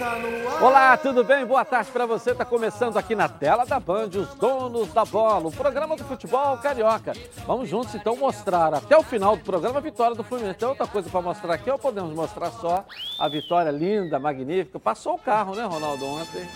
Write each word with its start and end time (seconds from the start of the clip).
está 0.00 0.18
no 0.18 0.48
ar. 0.48 0.62
Olá, 0.62 0.96
tudo 0.96 1.22
bem? 1.22 1.44
Boa 1.44 1.64
tarde 1.64 1.90
para 1.92 2.06
você. 2.06 2.30
Está 2.30 2.44
começando 2.44 2.96
aqui 2.96 3.14
na 3.14 3.28
tela 3.28 3.66
da 3.66 3.78
Band, 3.78 4.08
os 4.14 4.34
donos 4.34 4.90
da 4.94 5.04
bola, 5.04 5.48
o 5.48 5.52
programa 5.52 5.94
do 5.94 6.04
futebol 6.04 6.56
carioca. 6.56 7.12
Vamos 7.46 7.68
juntos 7.68 7.94
então 7.94 8.16
mostrar 8.16 8.72
até 8.72 8.96
o 8.96 9.02
final 9.02 9.36
do 9.36 9.44
programa 9.44 9.78
a 9.78 9.82
vitória 9.82 10.16
do 10.16 10.24
Fluminense. 10.24 10.58
Tem 10.58 10.68
outra 10.68 10.86
coisa 10.86 11.10
para 11.10 11.20
mostrar 11.20 11.54
aqui 11.54 11.70
ou 11.70 11.78
podemos 11.78 12.14
mostrar 12.14 12.50
só 12.52 12.84
a 13.18 13.28
vitória 13.28 13.70
linda, 13.70 14.18
magnífica? 14.18 14.80
Passou 14.80 15.14
o 15.14 15.18
carro, 15.18 15.54
né, 15.54 15.64
Ronaldo, 15.64 16.06
ontem? 16.06 16.48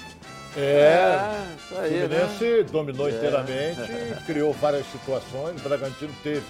É, 0.57 1.19
isso 1.59 1.75
o 1.75 1.81
aí, 1.81 1.91
né? 1.91 2.09
Fluminense 2.09 2.63
dominou 2.73 3.11
inteiramente, 3.11 3.81
criou 4.25 4.53
várias 4.55 4.87
situações, 4.87 5.61
o 5.61 5.69
Bragantino 5.69 6.15
teve 6.23 6.47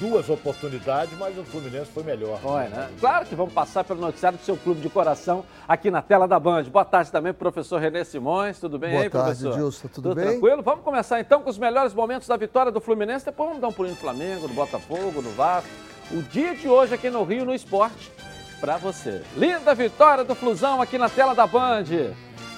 duas 0.00 0.28
oportunidades, 0.28 1.16
mas 1.18 1.36
o 1.38 1.44
Fluminense 1.44 1.90
foi 1.90 2.02
melhor. 2.02 2.38
Foi, 2.40 2.64
né? 2.64 2.88
Claro 3.00 3.26
que 3.26 3.34
vamos 3.34 3.52
passar 3.52 3.84
pelo 3.84 4.00
noticiário 4.00 4.38
do 4.38 4.44
seu 4.44 4.56
clube 4.56 4.80
de 4.80 4.88
coração 4.88 5.44
aqui 5.66 5.90
na 5.90 6.02
tela 6.02 6.26
da 6.26 6.38
Band. 6.38 6.64
Boa 6.64 6.84
tarde 6.84 7.10
também, 7.10 7.32
professor 7.32 7.80
Renê 7.80 8.04
Simões. 8.04 8.58
Tudo 8.58 8.78
bem 8.78 8.90
Boa 8.90 9.02
aí, 9.04 9.10
tarde, 9.10 9.38
professor? 9.38 9.54
Dilson. 9.54 9.88
Tudo 9.88 10.14
bem? 10.14 10.26
tranquilo? 10.26 10.62
Vamos 10.62 10.84
começar 10.84 11.20
então 11.20 11.42
com 11.42 11.50
os 11.50 11.58
melhores 11.58 11.94
momentos 11.94 12.26
da 12.28 12.36
vitória 12.36 12.72
do 12.72 12.80
Fluminense. 12.80 13.24
Depois 13.24 13.48
vamos 13.48 13.60
dar 13.62 13.68
um 13.68 13.72
pulinho 13.72 13.94
no 13.94 14.00
Flamengo, 14.00 14.48
no 14.48 14.54
Botafogo, 14.54 15.22
no 15.22 15.30
Vasco. 15.30 15.68
O 16.10 16.22
dia 16.22 16.54
de 16.54 16.68
hoje 16.68 16.94
aqui 16.94 17.08
no 17.08 17.22
Rio, 17.24 17.44
no 17.44 17.54
Esporte, 17.54 18.12
pra 18.60 18.76
você. 18.76 19.22
Linda 19.36 19.74
vitória 19.74 20.24
do 20.24 20.34
Flusão 20.34 20.80
aqui 20.82 20.98
na 20.98 21.08
tela 21.08 21.34
da 21.34 21.46
Band. 21.46 21.84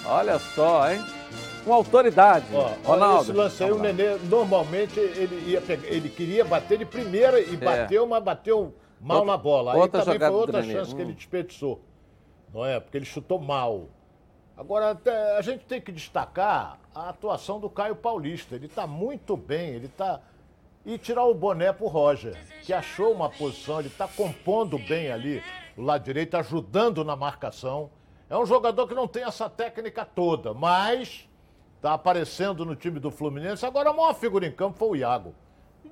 Olha 0.07 0.38
só, 0.38 0.91
hein? 0.91 1.02
Com 1.64 1.73
autoridade. 1.73 2.46
Ó, 2.52 2.73
Ronaldo. 2.84 3.23
esse 3.23 3.32
lance 3.32 3.64
aí, 3.64 3.73
o. 3.73 3.78
Nenê, 3.78 4.16
normalmente 4.28 4.98
ele, 5.00 5.50
ia 5.50 5.60
pegar, 5.60 5.87
ele 5.88 6.09
queria 6.10 6.45
bater 6.45 6.78
de 6.78 6.84
primeira 6.84 7.40
e 7.40 7.56
bateu, 7.56 8.06
mas 8.06 8.23
bateu 8.23 8.74
mal 9.01 9.18
É. 9.18 9.20
Outra- 9.20 9.32
na 9.32 9.38
bola. 9.38 9.73
Aí 9.74 9.79
outra 9.80 10.04
também 10.04 10.18
foi 10.18 10.29
outra 10.30 10.62
chance 10.62 10.95
que 10.95 11.01
Hum. 11.01 11.04
ele 11.07 11.15
desperdiçou. 11.15 11.80
Não 12.52 12.65
é? 12.66 12.79
Porque 12.79 12.98
ele 12.98 13.04
chutou 13.07 13.38
mal. 13.40 13.88
Agora, 14.57 14.96
a 15.37 15.42
gente 15.42 15.65
tem 15.65 15.80
que 15.80 15.90
destacar 15.90 16.79
a 16.95 17.09
atuação 17.09 17.59
do 17.59 17.68
Caio 17.68 17.96
Paulista. 17.96 18.54
Ele 18.54 18.66
está 18.66 18.87
muito 18.87 19.37
bem, 19.37 19.70
ele 19.70 19.87
está. 19.87 20.20
E 20.87 20.98
tirar 20.98 21.24
o 21.24 21.35
boné 21.35 21.73
pro 21.73 21.87
Roger, 21.87 22.37
que 22.62 22.73
achou 22.73 23.10
uma 23.10 23.30
posição, 23.30 23.79
ele 23.80 23.88
está 23.88 24.07
compondo 24.07 24.79
bem 24.79 25.10
ali, 25.10 25.42
o 25.79 25.82
lado 25.82 26.04
direito, 26.04 26.37
ajudando 26.37 27.02
na 27.02 27.16
marcação. 27.16 27.90
É 28.29 28.37
um 28.37 28.45
jogador 28.45 28.87
que 28.87 28.95
não 28.95 29.09
tem 29.09 29.24
essa 29.24 29.48
técnica 29.48 30.04
toda, 30.04 30.52
mas 30.52 31.26
está 31.85 31.93
aparecendo 31.93 32.65
no 32.65 32.74
time 32.74 32.99
do 32.99 33.10
Fluminense. 33.10 33.66
Agora 33.66 33.90
a 33.90 33.93
maior 33.93 34.15
figura 34.15 34.46
em 34.46 34.51
campo 34.51 34.79
foi 34.79 34.88
o 34.88 34.96
Iago. 34.96 35.35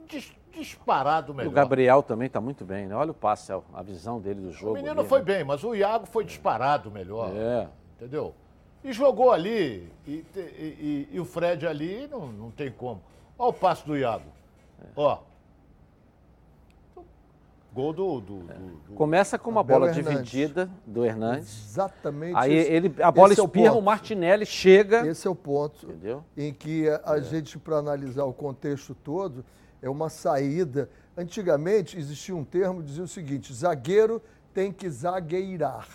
Dis- 0.09 0.33
disparado 0.51 1.35
melhor. 1.35 1.51
O 1.51 1.53
Gabriel 1.53 2.03
também 2.03 2.31
tá 2.31 2.41
muito 2.41 2.65
bem, 2.65 2.87
né? 2.87 2.95
Olha 2.95 3.11
o 3.11 3.15
passe, 3.15 3.53
a 3.53 3.83
visão 3.83 4.19
dele 4.19 4.41
do 4.41 4.53
jogo. 4.53 4.73
O 4.73 4.75
menino 4.75 5.01
ali, 5.01 5.09
foi 5.09 5.19
né? 5.19 5.25
bem, 5.27 5.45
mas 5.45 5.63
o 5.63 5.75
Iago 5.75 6.07
foi 6.07 6.25
disparado 6.25 6.91
melhor. 6.91 7.31
É. 7.37 7.69
Entendeu? 7.97 8.35
E 8.83 8.91
jogou 8.93 9.31
ali, 9.31 9.93
e, 10.07 10.25
e- 10.35 10.35
e- 10.37 11.09
e 11.13 11.21
o 11.21 11.25
Fred 11.27 11.67
ali, 11.67 12.09
não, 12.11 12.27
não 12.33 12.51
tem 12.51 12.71
como. 12.71 13.03
Olha 13.39 13.51
o 13.51 13.53
passe 13.53 13.87
do 13.87 13.97
Iago. 13.97 14.25
Ó. 14.97 15.19
Gol 17.75 17.93
do. 17.93 18.21
do, 18.21 18.39
do- 18.41 18.43
do- 18.89 18.95
Começa 18.95 19.39
com 19.39 19.51
uma 19.51 19.63
bola 19.63 19.89
Hernandes. 19.89 20.09
dividida 20.31 20.71
do 20.87 21.05
Hernandes. 21.05 21.67
Exatamente 21.71 22.37
Aí 22.37 22.59
isso. 22.61 22.71
ele, 22.71 22.95
a 23.03 23.11
bola 23.11 23.33
Esse 23.33 23.41
é 23.41 23.43
o 23.43 23.47
espirra, 23.47 23.73
o. 23.75 23.81
Martinelli 23.83 24.45
chega. 24.47 25.07
Esse 25.07 25.27
é 25.27 25.31
o 25.31 25.35
ponto 25.35 25.87
Entendeu? 25.87 26.23
em 26.37 26.53
que 26.53 26.89
a 26.89 27.01
a 27.13 27.21
gente, 27.21 27.59
para 27.59 27.77
analisar 27.77 28.25
o 28.25 28.33
contexto 28.33 28.95
todo, 28.95 29.45
é 29.81 29.89
uma 29.89 30.09
saída. 30.11 30.89
Antigamente 31.17 31.99
existia 31.99 32.37
um 32.37 32.45
termo 32.45 32.81
que 32.81 32.87
dizia 32.89 33.05
o 33.05 33.09
seguinte: 33.09 33.53
zagueiro 33.55 34.21
tem 34.53 34.71
que 34.71 34.89
zagueirar. 34.91 35.89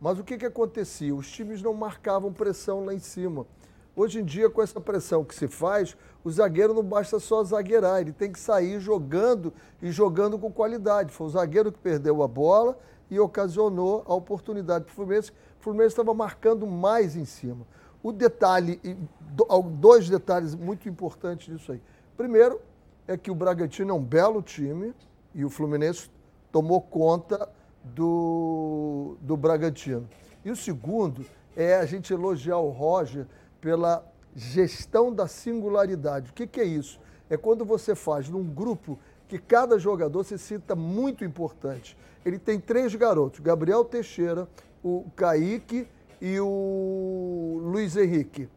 Mas 0.00 0.18
o 0.18 0.24
que, 0.24 0.38
que 0.38 0.46
acontecia? 0.46 1.14
Os 1.14 1.30
times 1.30 1.60
não 1.60 1.74
marcavam 1.74 2.32
pressão 2.32 2.84
lá 2.86 2.94
em 2.94 2.98
cima. 2.98 3.46
Hoje 3.94 4.20
em 4.20 4.24
dia, 4.24 4.48
com 4.48 4.62
essa 4.62 4.80
pressão 4.80 5.22
que 5.22 5.34
se 5.34 5.46
faz, 5.46 5.94
o 6.22 6.30
zagueiro 6.30 6.74
não 6.74 6.82
basta 6.82 7.18
só 7.18 7.42
zagueirar, 7.42 8.00
ele 8.00 8.12
tem 8.12 8.30
que 8.30 8.38
sair 8.38 8.78
jogando 8.80 9.52
e 9.80 9.90
jogando 9.90 10.38
com 10.38 10.52
qualidade. 10.52 11.12
Foi 11.12 11.26
o 11.26 11.30
zagueiro 11.30 11.72
que 11.72 11.78
perdeu 11.78 12.22
a 12.22 12.28
bola 12.28 12.78
e 13.10 13.18
ocasionou 13.18 14.04
a 14.06 14.14
oportunidade 14.14 14.84
para 14.84 14.92
o 14.92 14.94
Fluminense. 14.94 15.30
O 15.30 15.62
Fluminense 15.62 15.92
estava 15.92 16.12
marcando 16.14 16.66
mais 16.66 17.16
em 17.16 17.24
cima. 17.24 17.66
O 18.02 18.12
detalhe, 18.12 18.80
do- 19.20 19.46
al- 19.48 19.62
dois 19.62 20.08
detalhes 20.08 20.54
muito 20.54 20.88
importantes 20.88 21.48
nisso 21.48 21.72
aí. 21.72 21.82
Primeiro, 22.16 22.60
é 23.08 23.16
que 23.16 23.30
o 23.30 23.34
Bragantino 23.34 23.90
é 23.90 23.94
um 23.94 24.02
belo 24.02 24.40
time 24.42 24.94
e 25.34 25.44
o 25.44 25.50
Fluminense 25.50 26.10
tomou 26.52 26.80
conta 26.80 27.48
do, 27.82 29.16
do 29.20 29.36
Bragantino. 29.36 30.08
E 30.44 30.50
o 30.50 30.56
segundo 30.56 31.24
é 31.56 31.76
a 31.76 31.84
gente 31.86 32.12
elogiar 32.12 32.58
o 32.58 32.70
Roger 32.70 33.26
pela 33.60 34.04
gestão 34.34 35.12
da 35.12 35.26
singularidade. 35.26 36.30
O 36.30 36.34
que, 36.34 36.46
que 36.46 36.60
é 36.60 36.64
isso? 36.64 37.00
É 37.28 37.36
quando 37.36 37.64
você 37.64 37.94
faz 37.94 38.28
num 38.28 38.44
grupo 38.44 38.98
que 39.28 39.38
cada 39.38 39.78
jogador 39.78 40.24
se 40.24 40.36
sinta 40.38 40.74
muito 40.74 41.24
importante. 41.24 41.96
Ele 42.24 42.38
tem 42.38 42.58
três 42.58 42.94
garotos, 42.94 43.40
Gabriel 43.40 43.84
Teixeira, 43.84 44.48
o 44.82 45.06
Kaique 45.14 45.86
e 46.20 46.38
o 46.40 47.60
Luiz 47.62 47.96
Henrique. 47.96 48.48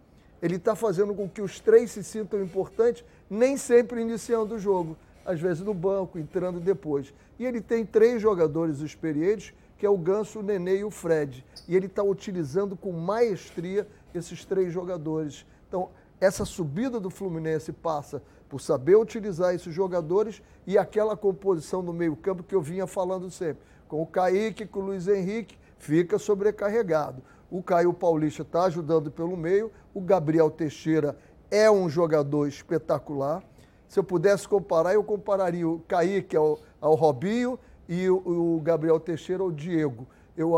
Ele 0.41 0.55
está 0.55 0.75
fazendo 0.75 1.13
com 1.13 1.29
que 1.29 1.41
os 1.41 1.59
três 1.59 1.91
se 1.91 2.03
sintam 2.03 2.41
importantes, 2.41 3.05
nem 3.29 3.55
sempre 3.55 4.01
iniciando 4.01 4.55
o 4.55 4.59
jogo, 4.59 4.97
às 5.25 5.39
vezes 5.39 5.63
no 5.63 5.73
banco, 5.73 6.19
entrando 6.19 6.59
depois. 6.59 7.13
E 7.39 7.45
ele 7.45 7.61
tem 7.61 7.85
três 7.85 8.21
jogadores 8.21 8.79
experientes, 8.79 9.53
que 9.77 9.85
é 9.85 9.89
o 9.89 9.97
Ganso, 9.97 10.39
o 10.39 10.43
Nenê 10.43 10.79
e 10.79 10.83
o 10.83 10.91
Fred. 10.91 11.45
E 11.67 11.75
ele 11.75 11.85
está 11.85 12.03
utilizando 12.03 12.75
com 12.75 12.91
maestria 12.91 13.87
esses 14.13 14.43
três 14.43 14.73
jogadores. 14.73 15.45
Então, 15.73 15.89
essa 16.21 16.45
subida 16.45 16.99
do 16.99 17.09
Fluminense 17.09 17.73
passa 17.73 18.21
por 18.47 18.61
saber 18.61 18.95
utilizar 18.95 19.55
esses 19.55 19.73
jogadores 19.73 20.39
e 20.67 20.77
aquela 20.77 21.17
composição 21.17 21.81
no 21.81 21.91
meio-campo 21.91 22.43
que 22.43 22.53
eu 22.53 22.61
vinha 22.61 22.85
falando 22.85 23.31
sempre. 23.31 23.63
Com 23.87 23.99
o 23.99 24.05
Kaique, 24.05 24.67
com 24.67 24.81
o 24.81 24.85
Luiz 24.85 25.07
Henrique, 25.07 25.57
fica 25.79 26.19
sobrecarregado. 26.19 27.23
O 27.49 27.63
Caio 27.63 27.91
Paulista 27.91 28.43
está 28.43 28.65
ajudando 28.65 29.09
pelo 29.09 29.35
meio, 29.35 29.71
o 29.95 29.99
Gabriel 29.99 30.51
Teixeira 30.51 31.17
é 31.49 31.71
um 31.71 31.89
jogador 31.89 32.47
espetacular. 32.47 33.43
Se 33.89 33.97
eu 33.97 34.03
pudesse 34.03 34.47
comparar, 34.47 34.93
eu 34.93 35.03
compararia 35.03 35.67
o 35.67 35.79
Kaique 35.87 36.37
ao, 36.37 36.59
ao 36.79 36.93
Robinho 36.93 37.57
e 37.89 38.07
o, 38.11 38.57
o 38.57 38.61
Gabriel 38.61 38.99
Teixeira 38.99 39.41
ao 39.41 39.51
Diego. 39.51 40.05
Eu, 40.37 40.53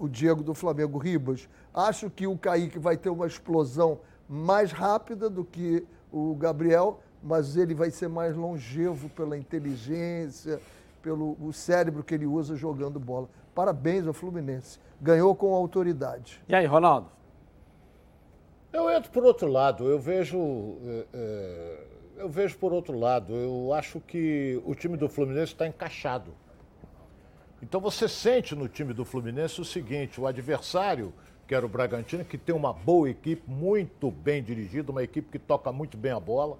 o 0.00 0.08
Diego 0.08 0.42
do 0.42 0.54
Flamengo 0.54 0.96
Ribas. 0.96 1.46
Acho 1.74 2.08
que 2.08 2.26
o 2.26 2.38
Kaique 2.38 2.78
vai 2.78 2.96
ter 2.96 3.10
uma 3.10 3.26
explosão 3.26 4.00
mais 4.28 4.72
rápida 4.72 5.28
do 5.30 5.44
que 5.44 5.86
o 6.12 6.34
Gabriel, 6.34 7.00
mas 7.22 7.56
ele 7.56 7.74
vai 7.74 7.90
ser 7.90 8.08
mais 8.08 8.36
longevo 8.36 9.08
pela 9.10 9.36
inteligência, 9.36 10.60
pelo 11.02 11.36
o 11.40 11.52
cérebro 11.52 12.02
que 12.02 12.14
ele 12.14 12.26
usa 12.26 12.56
jogando 12.56 12.98
bola. 12.98 13.28
Parabéns 13.54 14.06
ao 14.06 14.12
Fluminense. 14.12 14.78
Ganhou 15.00 15.34
com 15.34 15.54
autoridade. 15.54 16.42
E 16.48 16.54
aí, 16.54 16.66
Ronaldo? 16.66 17.10
Eu 18.72 18.90
entro 18.90 19.10
por 19.10 19.24
outro 19.24 19.48
lado, 19.48 19.88
eu 19.88 19.98
vejo. 19.98 20.38
eh, 20.84 21.06
eh, 21.12 21.86
eu 22.18 22.28
vejo 22.28 22.58
por 22.58 22.72
outro 22.72 22.98
lado. 22.98 23.34
Eu 23.34 23.72
acho 23.72 24.00
que 24.00 24.60
o 24.64 24.74
time 24.74 24.96
do 24.96 25.08
Fluminense 25.08 25.52
está 25.52 25.66
encaixado. 25.66 26.34
Então 27.62 27.80
você 27.80 28.06
sente 28.08 28.54
no 28.54 28.68
time 28.68 28.92
do 28.92 29.04
Fluminense 29.04 29.60
o 29.60 29.64
seguinte: 29.64 30.20
o 30.20 30.26
adversário, 30.26 31.12
que 31.46 31.54
era 31.54 31.64
o 31.64 31.68
Bragantino, 31.68 32.24
que 32.24 32.36
tem 32.36 32.54
uma 32.54 32.72
boa 32.72 33.08
equipe, 33.08 33.42
muito 33.46 34.10
bem 34.10 34.42
dirigida, 34.42 34.90
uma 34.90 35.02
equipe 35.02 35.30
que 35.30 35.38
toca 35.38 35.70
muito 35.70 35.96
bem 35.96 36.12
a 36.12 36.20
bola. 36.20 36.58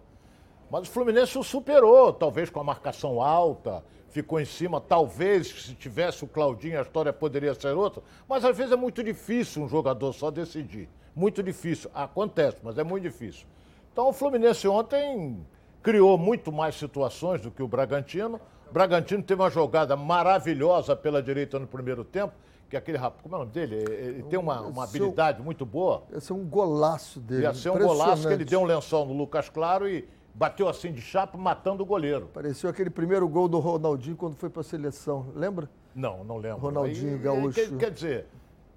Mas 0.71 0.89
o 0.89 0.91
Fluminense 0.91 1.39
o 1.39 1.43
superou, 1.43 2.13
talvez 2.13 2.51
com 2.51 2.61
a 2.61 2.65
marcação 2.65 3.21
alta, 3.21 3.85
ficou 4.09 4.41
em 4.41 4.45
cima. 4.45 4.81
Talvez, 4.81 5.49
se 5.49 5.75
tivesse 5.75 6.25
o 6.25 6.29
Claudinho, 6.29 6.79
a 6.79 6.83
história 6.83 7.13
poderia 7.13 7.55
ser 7.55 7.77
outra. 7.77 8.03
Mas 8.29 8.45
às 8.45 8.57
vezes 8.57 8.73
é 8.73 8.77
muito 8.77 9.03
difícil 9.03 9.63
um 9.63 9.69
jogador 9.69 10.13
só 10.13 10.31
decidir. 10.31 10.89
Muito 11.15 11.43
difícil. 11.43 11.91
Acontece, 11.95 12.59
mas 12.63 12.79
é 12.79 12.85
muito 12.85 13.03
difícil. 13.03 13.47
Então 13.93 14.09
o 14.09 14.13
Fluminense 14.13 14.67
ontem 14.69 15.45
criou 15.83 16.19
muito 16.19 16.51
mais 16.51 16.75
situações 16.75 17.41
do 17.41 17.51
que 17.51 17.63
o 17.63 17.69
Bragantino. 17.69 18.41
O 18.69 18.73
Bragantino 18.73 19.23
teve 19.23 19.41
uma 19.41 19.51
jogada 19.51 19.97
maravilhosa 19.97 20.97
pela 20.97 21.23
direita 21.23 21.59
no 21.59 21.67
primeiro 21.67 22.05
tempo, 22.05 22.35
que 22.69 22.77
aquele 22.77 22.99
rapaz, 22.99 23.23
como 23.23 23.35
é 23.35 23.39
o 23.39 23.41
nome 23.41 23.53
dele? 23.53 23.77
Ele 23.77 24.23
tem 24.25 24.39
uma, 24.39 24.61
uma 24.63 24.87
Seu- 24.87 25.01
habilidade 25.03 25.43
muito 25.43 25.65
boa. 25.65 26.03
Esse 26.13 26.33
é 26.33 26.35
um 26.35 26.45
golaço 26.45 27.21
dele. 27.21 27.43
Ia 27.43 27.55
ser 27.55 27.71
um 27.71 27.79
golaço 27.79 28.27
que 28.27 28.33
ele 28.35 28.45
deu 28.45 28.61
um 28.61 28.65
lençol 28.65 29.07
no 29.07 29.13
Lucas 29.13 29.49
Claro 29.49 29.89
e 29.89 30.07
bateu 30.35 30.69
assim 30.69 30.93
de 30.93 31.01
chapa, 31.01 31.39
matando 31.39 31.83
o 31.83 31.87
goleiro. 31.87 32.29
Pareceu 32.35 32.69
aquele 32.69 32.91
primeiro 32.91 33.29
gol 33.29 33.49
do 33.49 33.59
Ronaldinho 33.59 34.17
quando 34.17 34.35
foi 34.37 34.51
para 34.51 34.61
a 34.61 34.65
seleção. 34.65 35.27
Lembra? 35.35 35.71
Não, 35.95 36.25
não 36.25 36.37
lembro. 36.39 36.59
Ronaldinho 36.59 37.13
Aí, 37.15 37.19
Gaúcho. 37.19 37.53
Quer, 37.55 37.77
quer 37.79 37.91
dizer, 37.91 38.27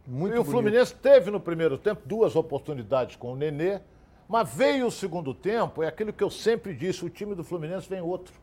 Muito 0.07 0.35
e 0.35 0.39
o 0.39 0.43
bonito. 0.43 0.51
Fluminense 0.51 0.93
teve 0.95 1.29
no 1.31 1.39
primeiro 1.39 1.77
tempo 1.77 2.01
duas 2.05 2.35
oportunidades 2.35 3.15
com 3.17 3.33
o 3.33 3.35
Nenê, 3.35 3.79
mas 4.27 4.47
veio 4.53 4.85
o 4.87 4.91
segundo 4.91 5.33
tempo, 5.33 5.81
é 5.83 5.87
aquilo 5.87 6.13
que 6.13 6.23
eu 6.23 6.29
sempre 6.29 6.73
disse, 6.73 7.03
o 7.03 7.09
time 7.09 7.33
do 7.35 7.43
Fluminense 7.43 7.89
vem 7.89 7.99
outro. 8.01 8.33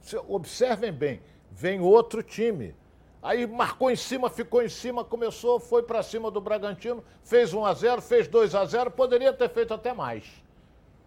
Se- 0.00 0.20
Observem 0.28 0.92
bem, 0.92 1.20
vem 1.50 1.80
outro 1.80 2.22
time. 2.22 2.74
Aí 3.22 3.46
marcou 3.46 3.88
em 3.88 3.94
cima, 3.94 4.28
ficou 4.28 4.62
em 4.62 4.68
cima, 4.68 5.04
começou, 5.04 5.60
foi 5.60 5.84
para 5.84 6.02
cima 6.02 6.28
do 6.28 6.40
Bragantino, 6.40 7.04
fez 7.22 7.54
1 7.54 7.64
a 7.64 7.72
0 7.72 8.02
fez 8.02 8.26
2 8.26 8.54
a 8.54 8.64
0 8.64 8.90
poderia 8.90 9.32
ter 9.32 9.48
feito 9.48 9.72
até 9.72 9.92
mais. 9.92 10.24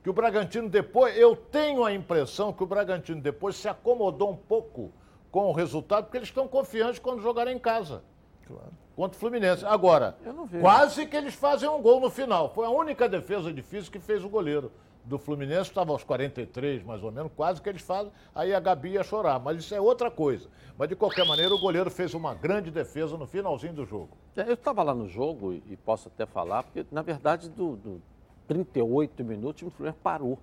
Que 0.01 0.09
o 0.09 0.13
Bragantino 0.13 0.69
depois, 0.69 1.17
eu 1.17 1.35
tenho 1.35 1.83
a 1.83 1.91
impressão 1.91 2.53
que 2.53 2.63
o 2.63 2.65
Bragantino 2.65 3.19
depois 3.19 3.57
se 3.57 3.67
acomodou 3.67 4.31
um 4.31 4.35
pouco 4.35 4.93
com 5.29 5.47
o 5.47 5.51
resultado, 5.51 6.05
porque 6.05 6.17
eles 6.17 6.29
estão 6.29 6.47
confiantes 6.47 6.99
quando 6.99 7.21
jogarem 7.21 7.57
em 7.57 7.59
casa. 7.59 8.01
Claro. 8.47 8.71
Contra 8.95 9.17
o 9.17 9.19
Fluminense. 9.19 9.65
Agora, 9.65 10.15
quase 10.61 11.05
que 11.05 11.17
eles 11.17 11.33
fazem 11.33 11.67
um 11.67 11.81
gol 11.81 11.99
no 11.99 12.09
final. 12.09 12.53
Foi 12.53 12.65
a 12.65 12.69
única 12.69 13.09
defesa 13.09 13.51
difícil 13.51 13.91
que 13.91 13.99
fez 13.99 14.23
o 14.23 14.29
goleiro 14.29 14.71
do 15.05 15.17
Fluminense, 15.19 15.69
estava 15.69 15.91
aos 15.91 16.03
43 16.03 16.83
mais 16.83 17.03
ou 17.03 17.11
menos, 17.11 17.31
quase 17.35 17.61
que 17.61 17.69
eles 17.69 17.81
fazem, 17.81 18.11
aí 18.33 18.53
a 18.53 18.59
Gabi 18.59 18.89
ia 18.91 19.03
chorar. 19.03 19.39
Mas 19.39 19.59
isso 19.59 19.73
é 19.75 19.79
outra 19.79 20.09
coisa. 20.09 20.49
Mas 20.77 20.89
de 20.89 20.95
qualquer 20.95 21.25
maneira, 21.25 21.53
o 21.53 21.59
goleiro 21.59 21.89
fez 21.89 22.13
uma 22.13 22.33
grande 22.33 22.71
defesa 22.71 23.17
no 23.17 23.27
finalzinho 23.27 23.73
do 23.73 23.85
jogo. 23.85 24.09
É, 24.35 24.49
eu 24.49 24.55
estava 24.55 24.83
lá 24.83 24.93
no 24.93 25.07
jogo 25.07 25.53
e 25.53 25.77
posso 25.77 26.07
até 26.07 26.25
falar, 26.25 26.63
porque 26.63 26.85
na 26.91 27.01
verdade, 27.01 27.49
do, 27.49 27.75
do 27.75 28.01
38 28.47 29.23
minutos, 29.23 29.49
o 29.49 29.53
time 29.53 29.71
do 29.71 29.75
Fluminense 29.75 29.99
parou. 30.01 30.39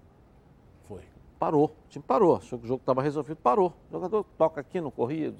Foi. 0.85 1.00
Parou. 1.38 1.64
O 1.64 1.88
time 1.88 2.05
parou. 2.06 2.37
Achou 2.37 2.59
que 2.59 2.64
o 2.64 2.69
jogo 2.69 2.81
estava 2.81 3.03
resolvido, 3.03 3.37
parou. 3.37 3.75
O 3.91 3.93
jogador 3.93 4.25
toca 4.38 4.61
aqui, 4.61 4.81
não 4.81 4.91
corria. 4.91 5.35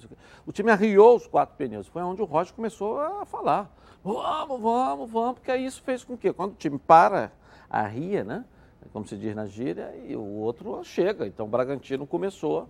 O 0.45 0.53
time 0.53 0.71
arriou 0.71 1.17
os 1.17 1.27
quatro 1.27 1.57
pneus. 1.57 1.87
Foi 1.87 2.03
onde 2.03 2.21
o 2.21 2.25
Roger 2.25 2.53
começou 2.55 3.01
a 3.01 3.25
falar. 3.25 3.71
Vamos, 4.03 4.61
vamos, 4.61 5.11
vamos, 5.11 5.35
porque 5.35 5.51
aí 5.51 5.65
isso 5.65 5.81
fez 5.81 6.03
com 6.03 6.17
que, 6.17 6.33
quando 6.33 6.53
o 6.53 6.57
time 6.57 6.77
para, 6.77 7.31
arria, 7.71 8.25
né? 8.25 8.45
Como 8.93 9.07
se 9.07 9.17
diz 9.17 9.35
na 9.35 9.47
gíria, 9.47 9.95
e 10.07 10.17
o 10.17 10.25
outro 10.25 10.83
chega. 10.85 11.27
Então 11.27 11.47
o 11.47 11.49
Bragantino 11.49 12.07
começou 12.07 12.69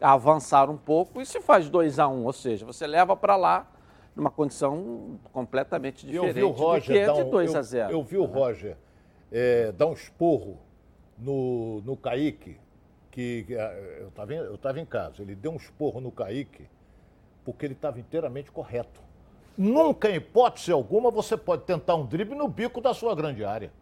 a 0.00 0.12
avançar 0.12 0.70
um 0.70 0.76
pouco 0.76 1.20
e 1.20 1.26
se 1.26 1.40
faz 1.40 1.68
2 1.68 1.98
a 1.98 2.08
1 2.08 2.14
um, 2.14 2.24
ou 2.24 2.32
seja, 2.32 2.64
você 2.64 2.86
leva 2.86 3.16
para 3.16 3.36
lá 3.36 3.66
numa 4.14 4.30
condição 4.30 5.18
completamente 5.32 6.06
diferente 6.06 6.26
eu 6.26 6.34
vi 6.34 6.42
o 6.42 6.50
Roger 6.50 7.06
do 7.06 7.14
que 7.14 7.20
é 7.20 7.24
de 7.24 7.30
2 7.30 7.54
a 7.54 7.62
0. 7.62 7.90
Eu, 7.90 7.98
eu, 7.98 8.04
vi 8.04 8.18
o 8.18 8.24
Roger 8.24 8.76
é, 9.30 9.72
dar 9.72 9.86
um 9.86 9.92
esporro 9.92 10.58
no, 11.16 11.80
no 11.82 11.96
Kaique, 11.96 12.56
que, 13.10 13.44
que 13.44 13.54
é, 13.54 13.98
eu 14.00 14.08
estava 14.08 14.34
eu 14.34 14.58
tava 14.58 14.80
em 14.80 14.86
casa, 14.86 15.22
ele 15.22 15.34
deu 15.34 15.52
um 15.52 15.56
esporro 15.56 16.00
no 16.00 16.10
Kaique 16.10 16.66
porque 17.44 17.64
ele 17.64 17.74
estava 17.74 17.98
inteiramente 17.98 18.50
correto. 18.50 19.00
Nunca, 19.56 20.10
em 20.10 20.16
hipótese 20.16 20.70
alguma, 20.70 21.10
você 21.10 21.36
pode 21.36 21.62
tentar 21.62 21.96
um 21.96 22.04
drible 22.04 22.36
no 22.36 22.46
bico 22.46 22.80
da 22.80 22.92
sua 22.92 23.14
grande 23.14 23.44
área. 23.44 23.72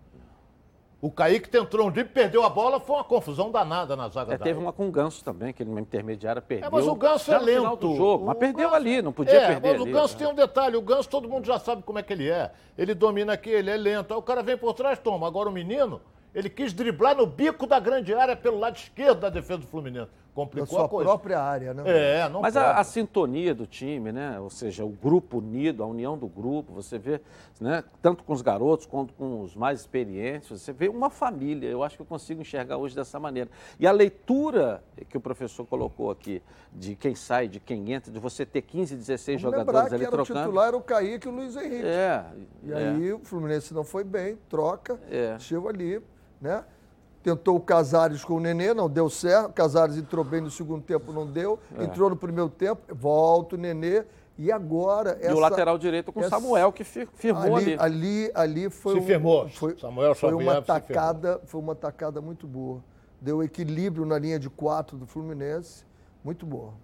O 1.06 1.11
Kaique 1.12 1.49
tentou 1.49 1.87
um 1.87 1.91
drible, 1.93 2.12
perdeu 2.12 2.43
a 2.43 2.50
bola, 2.50 2.81
foi 2.81 2.97
uma 2.97 3.05
confusão 3.05 3.49
danada 3.49 3.94
na 3.94 4.08
zaga 4.08 4.35
é, 4.35 4.38
Teve 4.38 4.58
uma 4.58 4.73
com 4.73 4.88
o 4.88 4.91
Ganso 4.91 5.23
também, 5.23 5.53
que 5.53 5.64
na 5.64 5.81
intermediária 5.81 6.43
perdeu. 6.43 6.67
É, 6.67 6.70
mas 6.73 6.85
o 6.85 6.97
Ganso 6.97 7.32
é 7.32 7.38
lento. 7.38 7.94
Jogo, 7.94 8.26
mas 8.26 8.37
perdeu 8.37 8.70
Ganso... 8.70 8.75
ali, 8.75 9.00
não 9.00 9.12
podia 9.12 9.41
é, 9.41 9.47
perder 9.47 9.69
mas 9.75 9.82
ali, 9.82 9.91
o 9.91 9.94
Ganso 9.94 10.14
né? 10.14 10.19
tem 10.19 10.26
um 10.26 10.35
detalhe, 10.35 10.76
o 10.76 10.82
Ganso 10.82 11.08
todo 11.08 11.29
mundo 11.29 11.47
já 11.47 11.61
sabe 11.61 11.85
como 11.85 12.00
é 12.00 12.03
que 12.03 12.12
ele 12.12 12.29
é. 12.29 12.50
Ele 12.76 12.93
domina 12.93 13.35
aqui, 13.35 13.50
ele 13.50 13.70
é 13.70 13.76
lento. 13.76 14.12
Aí 14.12 14.19
o 14.19 14.23
cara 14.23 14.43
vem 14.43 14.58
por 14.58 14.75
trás, 14.75 14.99
toma. 14.99 15.29
Agora 15.29 15.49
o 15.49 15.53
menino, 15.53 16.00
ele 16.35 16.50
quis 16.50 16.73
driblar 16.73 17.17
no 17.17 17.25
bico 17.25 17.69
da 17.69 17.79
grande 17.79 18.12
área 18.12 18.35
pelo 18.35 18.58
lado 18.58 18.75
esquerdo 18.75 19.20
da 19.20 19.31
defesa 19.31 19.61
do 19.61 19.67
Fluminense 19.69 20.11
complicou 20.37 20.67
sua 20.67 20.85
a 20.85 20.88
coisa. 20.88 21.09
própria 21.09 21.41
área, 21.41 21.73
né? 21.73 21.83
É, 21.87 22.29
não 22.29 22.43
Mas 22.43 22.59
a, 22.59 22.73
a, 22.79 22.85
sintonia 22.85 23.55
do 23.55 23.67
time, 23.67 24.12
né? 24.12 24.38
Ou 24.38 24.50
seja, 24.50 24.85
o 24.85 24.91
grupo 24.91 25.38
unido, 25.38 25.83
a 25.83 25.87
união 25.87 26.19
do 26.19 26.29
grupo, 26.29 26.75
você 26.75 26.99
vê, 26.99 27.23
né? 27.59 27.83
Tanto 28.03 28.23
com 28.23 28.35
os 28.35 28.43
garotos 28.43 28.85
quanto 28.85 29.15
com 29.15 29.41
os 29.41 29.56
mais 29.56 29.81
experientes, 29.81 30.50
você 30.50 30.75
vê 30.75 30.88
uma 30.88 31.09
família. 31.09 31.71
Eu 31.71 31.83
acho 31.83 31.97
que 31.97 32.03
eu 32.03 32.06
consigo 32.06 32.43
enxergar 32.43 32.77
hoje 32.77 32.94
dessa 32.94 33.19
maneira. 33.19 33.49
E 33.81 33.87
a 33.87 33.93
leitura 33.93 34.85
que 35.09 35.17
o 35.17 35.21
professor 35.21 35.65
colocou 35.65 36.11
aqui, 36.11 36.43
de 36.71 36.94
quem 36.94 37.15
sai, 37.15 37.49
de 37.49 37.59
quem 37.59 37.94
entra, 37.94 38.12
de 38.12 38.19
você 38.19 38.44
ter 38.44 38.61
15, 38.61 38.94
16 38.94 39.41
Vamos 39.41 39.59
jogadores 39.59 39.91
ali 39.94 40.05
que 40.05 40.11
trocando. 40.11 40.39
O 40.39 40.43
titular 40.43 40.69
era 40.69 40.77
o 40.77 40.82
Kaique 40.82 41.27
e 41.29 41.31
o 41.31 41.35
Luiz 41.35 41.56
Henrique. 41.56 41.87
É. 41.87 42.25
E 42.62 42.73
é. 42.73 42.77
aí 42.77 43.12
o 43.15 43.21
Fluminense 43.21 43.73
não 43.73 43.85
foi 43.85 44.05
bem, 44.05 44.37
troca, 44.50 45.00
é. 45.11 45.39
chegou 45.39 45.71
ali, 45.71 45.99
né? 46.39 46.62
Tentou 47.26 47.56
o 47.56 47.61
Casares 47.61 48.25
com 48.25 48.34
o 48.34 48.40
Nenê, 48.40 48.73
não 48.73 48.88
deu 48.88 49.11
certo. 49.11 49.50
O 49.50 49.52
Casares 49.52 49.96
entrou 49.96 50.25
bem 50.25 50.40
no 50.40 50.49
segundo 50.49 50.82
tempo, 50.82 51.12
não 51.12 51.26
deu. 51.26 51.58
É. 51.76 51.82
Entrou 51.82 52.08
no 52.08 52.14
primeiro 52.14 52.49
tempo, 52.49 52.81
volta 52.94 53.56
o 53.56 53.58
Nenê. 53.58 54.05
E 54.38 54.52
agora. 54.52 55.19
E 55.20 55.25
essa, 55.25 55.34
o 55.34 55.40
lateral 55.40 55.76
direito 55.76 56.12
com 56.12 56.20
o 56.20 56.28
Samuel, 56.28 56.70
que 56.70 56.84
firmou 56.84 57.56
ali. 57.56 57.75
Ali, 57.75 57.76
ali, 57.78 58.31
ali 58.34 58.70
foi. 58.70 58.94
Se 58.94 59.00
um, 59.00 59.02
firmou. 59.02 59.49
Foi, 59.49 59.76
Samuel 59.76 60.14
foi 60.14 60.34
uma 60.34 60.62
tacada, 60.62 61.40
Foi 61.46 61.61
uma 61.61 61.75
tacada 61.75 62.20
muito 62.20 62.46
boa. 62.46 62.81
Deu 63.20 63.43
equilíbrio 63.43 64.05
na 64.06 64.19
linha 64.19 64.38
de 64.38 64.49
quatro 64.49 64.96
do 64.96 65.06
Fluminense. 65.06 65.84
Muito 66.22 66.46
boa. 66.46 66.75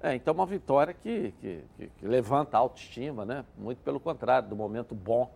É, 0.00 0.14
então 0.14 0.34
uma 0.34 0.46
vitória 0.46 0.94
que, 0.94 1.32
que, 1.40 1.64
que, 1.76 1.86
que 1.86 2.06
levanta 2.06 2.56
a 2.56 2.60
autoestima, 2.60 3.24
né? 3.24 3.44
Muito 3.56 3.78
pelo 3.82 3.98
contrário, 3.98 4.48
do 4.48 4.54
momento 4.54 4.94
bom 4.94 5.30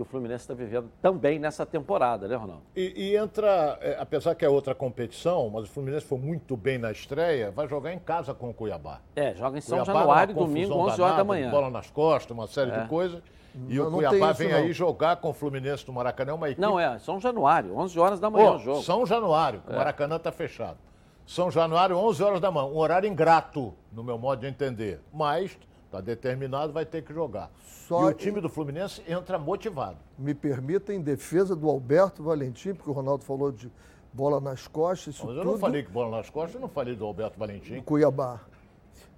que 0.00 0.02
o 0.02 0.04
Fluminense 0.06 0.44
está 0.44 0.54
vivendo 0.54 0.90
também 1.02 1.38
nessa 1.38 1.66
temporada, 1.66 2.26
né, 2.26 2.34
Ronaldo? 2.34 2.62
E, 2.74 3.10
e 3.10 3.16
entra, 3.16 3.78
é, 3.82 3.96
apesar 4.00 4.34
que 4.34 4.44
é 4.44 4.48
outra 4.48 4.74
competição, 4.74 5.50
mas 5.50 5.64
o 5.64 5.66
Fluminense 5.66 6.06
foi 6.06 6.18
muito 6.18 6.56
bem 6.56 6.78
na 6.78 6.90
estreia, 6.90 7.50
vai 7.50 7.68
jogar 7.68 7.92
em 7.92 7.98
casa 7.98 8.32
com 8.32 8.48
o 8.48 8.54
Cuiabá. 8.54 9.00
É, 9.14 9.34
joga 9.34 9.58
em 9.58 9.60
São 9.60 9.78
Cuiabá 9.78 10.00
Januário, 10.00 10.34
domingo, 10.34 10.74
11 10.74 10.84
danada, 10.84 11.02
horas 11.02 11.16
da 11.18 11.24
manhã. 11.24 11.50
Bola 11.50 11.70
nas 11.70 11.90
costas, 11.90 12.34
uma 12.34 12.46
série 12.46 12.70
é. 12.70 12.80
de 12.80 12.88
coisas. 12.88 13.22
E 13.68 13.74
não, 13.74 13.88
o 13.88 13.92
Cuiabá 13.92 14.32
vem 14.32 14.48
não. 14.48 14.56
aí 14.56 14.72
jogar 14.72 15.16
com 15.16 15.28
o 15.28 15.32
Fluminense 15.34 15.84
do 15.84 15.92
Maracanã, 15.92 16.34
uma 16.34 16.48
equipe... 16.48 16.62
Não, 16.62 16.80
é, 16.80 16.98
São 16.98 17.20
Januário, 17.20 17.76
11 17.76 17.98
horas 17.98 18.20
da 18.20 18.30
manhã 18.30 18.52
oh, 18.52 18.56
o 18.56 18.58
jogo. 18.58 18.82
São 18.82 19.04
Januário, 19.04 19.62
o 19.68 19.72
é. 19.72 19.76
Maracanã 19.76 20.16
está 20.16 20.32
fechado. 20.32 20.78
São 21.26 21.50
Januário, 21.50 21.96
11 21.96 22.22
horas 22.22 22.40
da 22.40 22.50
manhã, 22.50 22.66
um 22.66 22.78
horário 22.78 23.06
ingrato, 23.06 23.74
no 23.92 24.02
meu 24.02 24.16
modo 24.16 24.40
de 24.40 24.46
entender. 24.46 25.00
Mas 25.12 25.58
Está 25.90 26.00
determinado, 26.00 26.72
vai 26.72 26.86
ter 26.86 27.02
que 27.02 27.12
jogar. 27.12 27.50
Só 27.88 28.08
e 28.08 28.12
o 28.12 28.14
time 28.14 28.38
em... 28.38 28.42
do 28.42 28.48
Fluminense 28.48 29.02
entra 29.08 29.36
motivado. 29.40 29.96
Me 30.16 30.32
permita, 30.32 30.94
em 30.94 31.00
defesa 31.00 31.56
do 31.56 31.68
Alberto 31.68 32.22
Valentim, 32.22 32.74
porque 32.74 32.88
o 32.88 32.92
Ronaldo 32.92 33.24
falou 33.24 33.50
de 33.50 33.68
bola 34.12 34.40
nas 34.40 34.68
costas. 34.68 35.16
Isso 35.16 35.26
Mas 35.26 35.34
eu 35.34 35.42
tudo... 35.42 35.52
não 35.52 35.58
falei 35.58 35.82
que 35.82 35.90
bola 35.90 36.16
nas 36.16 36.30
costas, 36.30 36.54
eu 36.54 36.60
não 36.60 36.68
falei 36.68 36.94
do 36.94 37.04
Alberto 37.04 37.36
Valentim. 37.36 37.80
Cuiabá. 37.80 38.38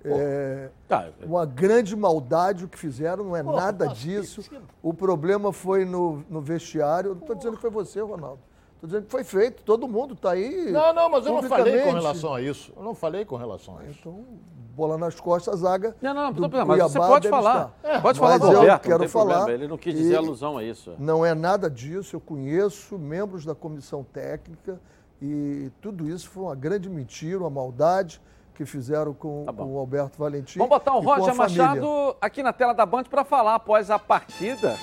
É, 0.03 0.71
tá. 0.89 1.11
Uma 1.23 1.45
grande 1.45 1.95
maldade 1.95 2.65
o 2.65 2.69
que 2.69 2.79
fizeram, 2.79 3.23
não 3.23 3.37
é 3.37 3.43
Pô, 3.43 3.53
nada 3.55 3.89
disso. 3.89 4.43
O 4.83 4.95
problema 4.95 5.53
foi 5.53 5.85
no, 5.85 6.25
no 6.31 6.41
vestiário. 6.41 7.11
Não 7.11 7.21
estou 7.21 7.37
dizendo 7.37 7.57
que 7.57 7.61
foi 7.61 7.71
você, 7.71 8.01
Ronaldo. 8.01 8.41
Estou 8.77 8.89
dizendo 8.89 9.05
que 9.05 9.11
foi 9.11 9.25
feito, 9.25 9.63
todo 9.63 9.87
mundo 9.87 10.15
está 10.15 10.31
aí. 10.31 10.73
Não, 10.73 10.95
não, 10.95 11.11
mas 11.11 11.27
eu 11.27 11.35
não 11.35 11.43
falei 11.43 11.83
com 11.83 11.93
relação 11.93 12.35
a 12.35 12.41
isso. 12.41 12.73
Eu 12.75 12.83
não 12.83 12.94
falei 12.94 13.27
com 13.27 13.37
relação 13.37 13.77
a 13.79 13.85
isso. 13.85 13.99
Então, 14.01 14.25
bola 14.74 14.96
nas 14.96 15.20
costas, 15.20 15.55
a 15.55 15.56
zaga. 15.56 15.94
Não, 16.00 16.14
não, 16.14 16.32
não, 16.32 16.48
não 16.48 16.67
mas 16.67 16.82
você 16.82 16.98
pode 16.98 17.29
falar. 17.29 17.72
É, 17.82 18.00
pode 18.00 18.19
falar 18.19 18.38
do 18.38 18.46
Roberto, 18.46 18.82
quero 18.82 19.08
falar. 19.08 19.34
Problema. 19.36 19.58
Ele 19.58 19.69
não 19.69 19.76
quis 19.76 19.94
dizer 19.94 20.17
alusão 20.17 20.56
a 20.58 20.64
isso. 20.64 20.94
Não 20.98 21.24
é 21.24 21.34
nada 21.34 21.70
disso. 21.70 22.17
Eu 22.17 22.20
conheço 22.20 22.98
membros 22.98 23.44
da 23.44 23.55
comissão 23.55 24.02
técnica 24.02 24.81
e 25.20 25.70
tudo 25.81 26.08
isso 26.08 26.29
foi 26.31 26.44
uma 26.44 26.55
grande 26.55 26.88
mentira, 26.88 27.38
uma 27.38 27.50
maldade 27.50 28.20
que 28.55 28.64
fizeram 28.64 29.14
com, 29.14 29.44
tá 29.44 29.52
o 29.62 29.79
Alberto 29.79 30.19
Valentim. 30.19 30.58
Vamos 30.58 30.70
botar 30.70 30.94
o 30.94 31.00
Roger 31.00 31.34
Machado 31.34 32.17
aqui 32.20 32.43
na 32.43 32.52
tela 32.52 32.72
da 32.72 32.84
Band 32.84 33.05
para 33.05 33.24
falar 33.24 33.55
após 33.55 33.91
a 33.91 33.98
partida. 33.98 34.76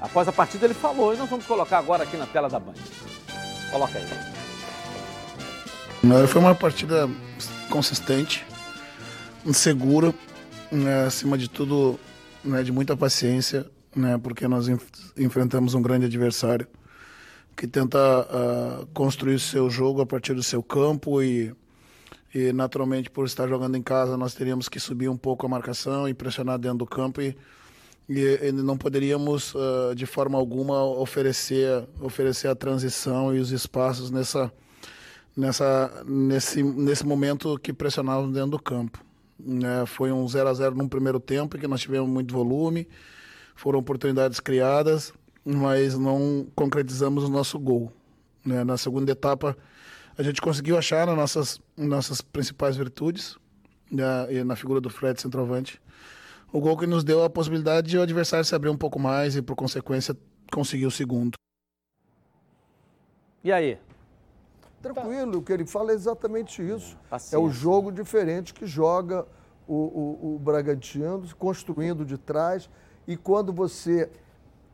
Após 0.00 0.26
a 0.28 0.32
partida 0.32 0.64
ele 0.66 0.74
falou 0.74 1.14
e 1.14 1.18
nós 1.18 1.28
vamos 1.28 1.46
colocar 1.46 1.78
agora 1.78 2.04
aqui 2.04 2.16
na 2.16 2.26
tela 2.26 2.48
da 2.48 2.58
Band. 2.58 2.74
Coloca 3.70 3.98
aí. 3.98 4.06
Foi 6.26 6.40
uma 6.40 6.54
partida 6.54 7.08
consistente 7.70 8.46
seguro, 9.52 10.14
né, 10.70 11.04
acima 11.04 11.36
de 11.36 11.48
tudo, 11.48 11.98
né, 12.44 12.62
de 12.62 12.70
muita 12.70 12.96
paciência, 12.96 13.66
né, 13.94 14.18
porque 14.18 14.46
nós 14.46 14.68
enf 14.68 14.82
enfrentamos 15.16 15.74
um 15.74 15.82
grande 15.82 16.06
adversário 16.06 16.66
que 17.56 17.66
tenta 17.66 17.98
uh, 17.98 18.86
construir 18.94 19.34
o 19.34 19.38
seu 19.38 19.68
jogo 19.68 20.00
a 20.00 20.06
partir 20.06 20.32
do 20.32 20.42
seu 20.42 20.62
campo 20.62 21.22
e, 21.22 21.54
e, 22.34 22.52
naturalmente, 22.52 23.10
por 23.10 23.26
estar 23.26 23.46
jogando 23.48 23.76
em 23.76 23.82
casa, 23.82 24.16
nós 24.16 24.32
teríamos 24.32 24.66
que 24.66 24.80
subir 24.80 25.10
um 25.10 25.16
pouco 25.16 25.44
a 25.44 25.48
marcação 25.48 26.08
e 26.08 26.14
pressionar 26.14 26.58
dentro 26.58 26.78
do 26.78 26.86
campo 26.86 27.20
e, 27.20 27.36
e, 28.08 28.48
e 28.48 28.52
não 28.52 28.78
poderíamos, 28.78 29.54
uh, 29.54 29.94
de 29.94 30.06
forma 30.06 30.38
alguma, 30.38 30.82
oferecer, 30.84 31.86
oferecer 32.00 32.48
a 32.48 32.54
transição 32.54 33.34
e 33.34 33.38
os 33.38 33.50
espaços 33.50 34.10
nessa, 34.10 34.50
nessa, 35.36 36.02
nesse, 36.06 36.62
nesse 36.62 37.04
momento 37.04 37.58
que 37.58 37.74
pressionávamos 37.74 38.32
dentro 38.32 38.52
do 38.52 38.58
campo. 38.58 39.09
É, 39.82 39.86
foi 39.86 40.12
um 40.12 40.26
0 40.26 40.48
a 40.48 40.54
0 40.54 40.74
num 40.74 40.88
primeiro 40.88 41.20
tempo, 41.20 41.58
que 41.58 41.66
nós 41.66 41.80
tivemos 41.80 42.08
muito 42.08 42.34
volume, 42.34 42.88
foram 43.54 43.78
oportunidades 43.78 44.40
criadas, 44.40 45.12
mas 45.44 45.98
não 45.98 46.46
concretizamos 46.54 47.24
o 47.24 47.28
nosso 47.28 47.58
gol. 47.58 47.92
Né? 48.44 48.64
Na 48.64 48.76
segunda 48.76 49.12
etapa, 49.12 49.56
a 50.16 50.22
gente 50.22 50.40
conseguiu 50.40 50.78
achar 50.78 51.08
as 51.08 51.16
nossas, 51.16 51.60
nossas 51.76 52.20
principais 52.20 52.76
virtudes, 52.76 53.36
né? 53.90 54.44
na 54.44 54.56
figura 54.56 54.80
do 54.80 54.90
Fred 54.90 55.20
centroavante, 55.20 55.80
o 56.52 56.60
gol 56.60 56.76
que 56.76 56.86
nos 56.86 57.04
deu 57.04 57.22
a 57.22 57.30
possibilidade 57.30 57.88
de 57.88 57.98
o 57.98 58.02
adversário 58.02 58.44
se 58.44 58.54
abrir 58.54 58.70
um 58.70 58.76
pouco 58.76 58.98
mais 58.98 59.36
e, 59.36 59.42
por 59.42 59.54
consequência, 59.54 60.16
conseguir 60.50 60.86
o 60.86 60.90
segundo. 60.90 61.34
E 63.42 63.52
aí? 63.52 63.78
Tranquilo, 64.82 65.38
o 65.38 65.42
que 65.42 65.52
ele 65.52 65.66
fala 65.66 65.92
é 65.92 65.94
exatamente 65.94 66.62
isso. 66.62 66.96
É, 67.12 67.36
é 67.36 67.38
o 67.38 67.50
jogo 67.50 67.92
diferente 67.92 68.54
que 68.54 68.66
joga 68.66 69.26
o, 69.66 69.74
o, 69.74 70.34
o 70.34 70.38
Bragantino, 70.38 71.22
construindo 71.38 72.04
de 72.04 72.16
trás. 72.16 72.68
E 73.06 73.16
quando 73.16 73.52
você 73.52 74.10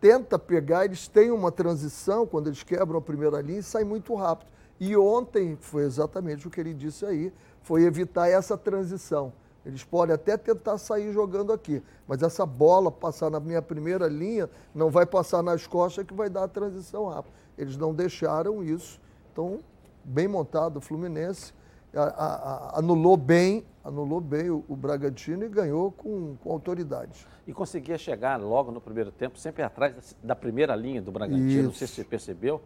tenta 0.01 0.39
pegar, 0.39 0.85
eles 0.85 1.09
têm 1.09 1.31
uma 1.31 1.51
transição, 1.51 2.27
quando 2.27 2.47
eles 2.47 2.63
quebram 2.63 2.99
a 2.99 3.03
primeira 3.03 3.41
linha, 3.41 3.59
e 3.59 3.63
sai 3.63 3.85
muito 3.85 4.15
rápido. 4.15 4.49
E 4.79 4.97
ontem 4.97 5.57
foi 5.61 5.83
exatamente 5.85 6.47
o 6.47 6.51
que 6.51 6.61
ele 6.61 6.75
disse 6.75 7.05
aí, 7.05 7.33
foi 7.63 7.83
evitar 7.83 8.29
essa 8.29 8.57
transição. 8.57 9.33
Eles 9.65 9.83
podem 9.83 10.15
até 10.15 10.37
tentar 10.37 10.79
sair 10.79 11.13
jogando 11.13 11.53
aqui, 11.53 11.83
mas 12.07 12.23
essa 12.23 12.47
bola 12.47 12.93
passar 12.93 13.29
na 13.31 13.41
minha 13.41 13.61
primeira 13.61 14.07
linha 14.07 14.49
não 14.73 14.91
vai 14.91 15.05
passar 15.05 15.43
nas 15.43 15.67
costas 15.67 16.07
que 16.07 16.15
vai 16.15 16.31
dar 16.31 16.45
a 16.45 16.49
transição 16.49 17.09
rápida. 17.09 17.35
Eles 17.59 17.77
não 17.77 17.93
deixaram 17.93 18.63
isso. 18.63 19.01
Então, 19.33 19.59
bem 20.07 20.29
montado 20.29 20.77
o 20.77 20.81
Fluminense, 20.81 21.53
a, 21.95 22.03
a, 22.03 22.27
a, 22.27 22.79
anulou 22.79 23.17
bem, 23.17 23.65
anulou 23.83 24.21
bem 24.21 24.51
o, 24.51 24.65
o 24.69 24.77
Bragantino 24.77 25.45
e 25.45 25.49
ganhou 25.49 25.91
com, 25.91 26.37
com, 26.37 26.53
autoridade. 26.53 27.27
E 27.47 27.53
conseguia 27.53 27.99
chegar 27.99 28.41
logo 28.41 28.71
no 28.71 28.81
primeiro 28.81 29.11
tempo, 29.11 29.39
sempre 29.39 29.63
atrás 29.63 29.95
da, 29.95 30.29
da 30.29 30.37
primeira 30.37 30.77
linha 30.77 31.03
do 31.03 31.11
Bragantino, 31.11 31.49
isso. 31.49 31.63
não 31.63 31.73
sei 31.73 31.87
se 31.87 31.95
você 31.95 32.05
percebeu. 32.05 32.63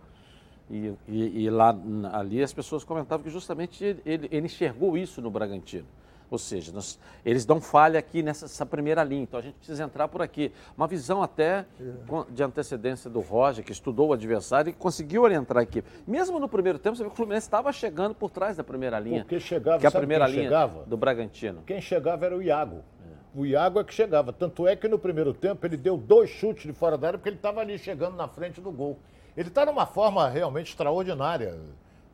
E, 0.71 0.95
e, 1.09 1.45
e, 1.45 1.51
lá 1.51 1.77
ali 2.13 2.43
as 2.43 2.53
pessoas 2.53 2.85
comentavam 2.85 3.25
que 3.25 3.31
justamente 3.31 3.85
ele, 4.07 4.29
ele 4.31 4.47
enxergou 4.47 4.97
isso 4.97 5.21
no 5.21 5.31
Bragantino. 5.31 5.87
Ou 6.31 6.39
seja, 6.39 6.71
nós, 6.71 6.99
eles 7.25 7.45
dão 7.45 7.61
falha 7.61 7.99
aqui 7.99 8.23
nessa 8.23 8.65
primeira 8.65 9.03
linha, 9.03 9.23
então 9.23 9.41
a 9.41 9.43
gente 9.43 9.55
precisa 9.55 9.83
entrar 9.83 10.07
por 10.07 10.23
aqui. 10.23 10.53
Uma 10.77 10.87
visão 10.87 11.23
até 11.23 11.67
de 12.31 12.43
antecedência 12.43 13.11
do 13.11 13.21
Roger, 13.21 13.65
que 13.65 13.73
estudou 13.73 14.11
o 14.11 14.13
adversário 14.13 14.71
e 14.71 14.73
conseguiu 14.73 15.23
orientar 15.23 15.59
a 15.59 15.63
equipe. 15.63 15.89
Mesmo 16.07 16.39
no 16.39 16.49
primeiro 16.49 16.79
tempo, 16.79 16.97
você 16.97 17.03
viu 17.03 17.11
que 17.11 17.15
o 17.15 17.17
Fluminense 17.17 17.47
estava 17.47 17.73
chegando 17.73 18.15
por 18.15 18.31
trás 18.31 18.57
da 18.57 18.63
primeira 18.63 19.01
linha. 19.01 19.23
Porque 19.23 19.41
chegava, 19.41 19.81
que 19.81 19.87
é 19.87 19.89
a 19.89 19.93
primeira 19.93 20.27
linha 20.29 20.45
chegava? 20.45 20.85
do 20.85 20.97
Bragantino. 20.97 21.63
Quem 21.67 21.81
chegava 21.81 22.27
era 22.27 22.37
o 22.37 22.43
Iago. 22.43 22.77
É. 22.77 23.39
O 23.39 23.45
Iago 23.45 23.81
é 23.81 23.85
que 23.85 23.93
chegava. 23.93 24.33
Tanto 24.33 24.69
é 24.69 24.77
que 24.77 24.87
no 24.87 24.99
primeiro 25.01 25.35
tempo 25.35 25.67
ele 25.67 25.77
deu 25.77 25.97
dois 25.97 26.31
chutes 26.31 26.63
de 26.63 26.73
fora 26.73 26.97
da 26.97 27.09
área 27.09 27.19
porque 27.19 27.29
ele 27.29 27.37
estava 27.37 27.61
ali 27.61 27.77
chegando 27.77 28.17
na 28.17 28.29
frente 28.29 28.61
do 28.61 28.71
gol. 28.71 28.99
Ele 29.37 29.49
está 29.49 29.67
numa 29.67 29.87
forma 29.87 30.29
realmente 30.29 30.69
extraordinária. 30.69 31.59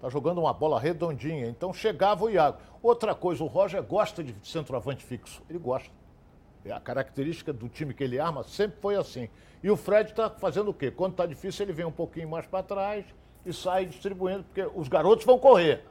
Está 0.07 0.13
jogando 0.13 0.39
uma 0.39 0.53
bola 0.53 0.79
redondinha. 0.79 1.49
Então 1.49 1.73
chegava 1.73 2.27
o 2.27 2.31
Iago. 2.31 2.59
Outra 2.81 3.13
coisa, 3.13 3.43
o 3.43 3.49
Roger 3.49 3.83
gosta 3.83 4.23
de 4.23 4.37
centroavante 4.41 5.05
fixo. 5.05 5.43
Ele 5.51 5.59
gosta. 5.59 5.91
É 6.65 6.71
a 6.71 6.79
característica 6.79 7.53
do 7.53 7.69
time 7.69 7.93
que 7.93 8.05
ele 8.05 8.21
arma 8.21 8.45
sempre 8.45 8.79
foi 8.81 8.95
assim. 8.95 9.29
E 9.65 9.69
o 9.69 9.77
Fred 9.77 10.11
está 10.11 10.31
fazendo 10.31 10.71
o 10.71 10.75
quê? 10.75 10.93
Quando 10.93 11.13
está 11.13 11.27
difícil, 11.27 11.67
ele 11.67 11.73
vem 11.73 11.85
um 11.85 11.91
pouquinho 11.91 12.29
mais 12.29 12.47
para 12.47 12.63
trás 12.63 13.05
e 13.45 13.53
sai 13.53 13.85
distribuindo, 13.87 14.45
porque 14.45 14.65
os 14.77 14.87
garotos 14.87 15.25
vão 15.25 15.41
correr. 15.41 15.85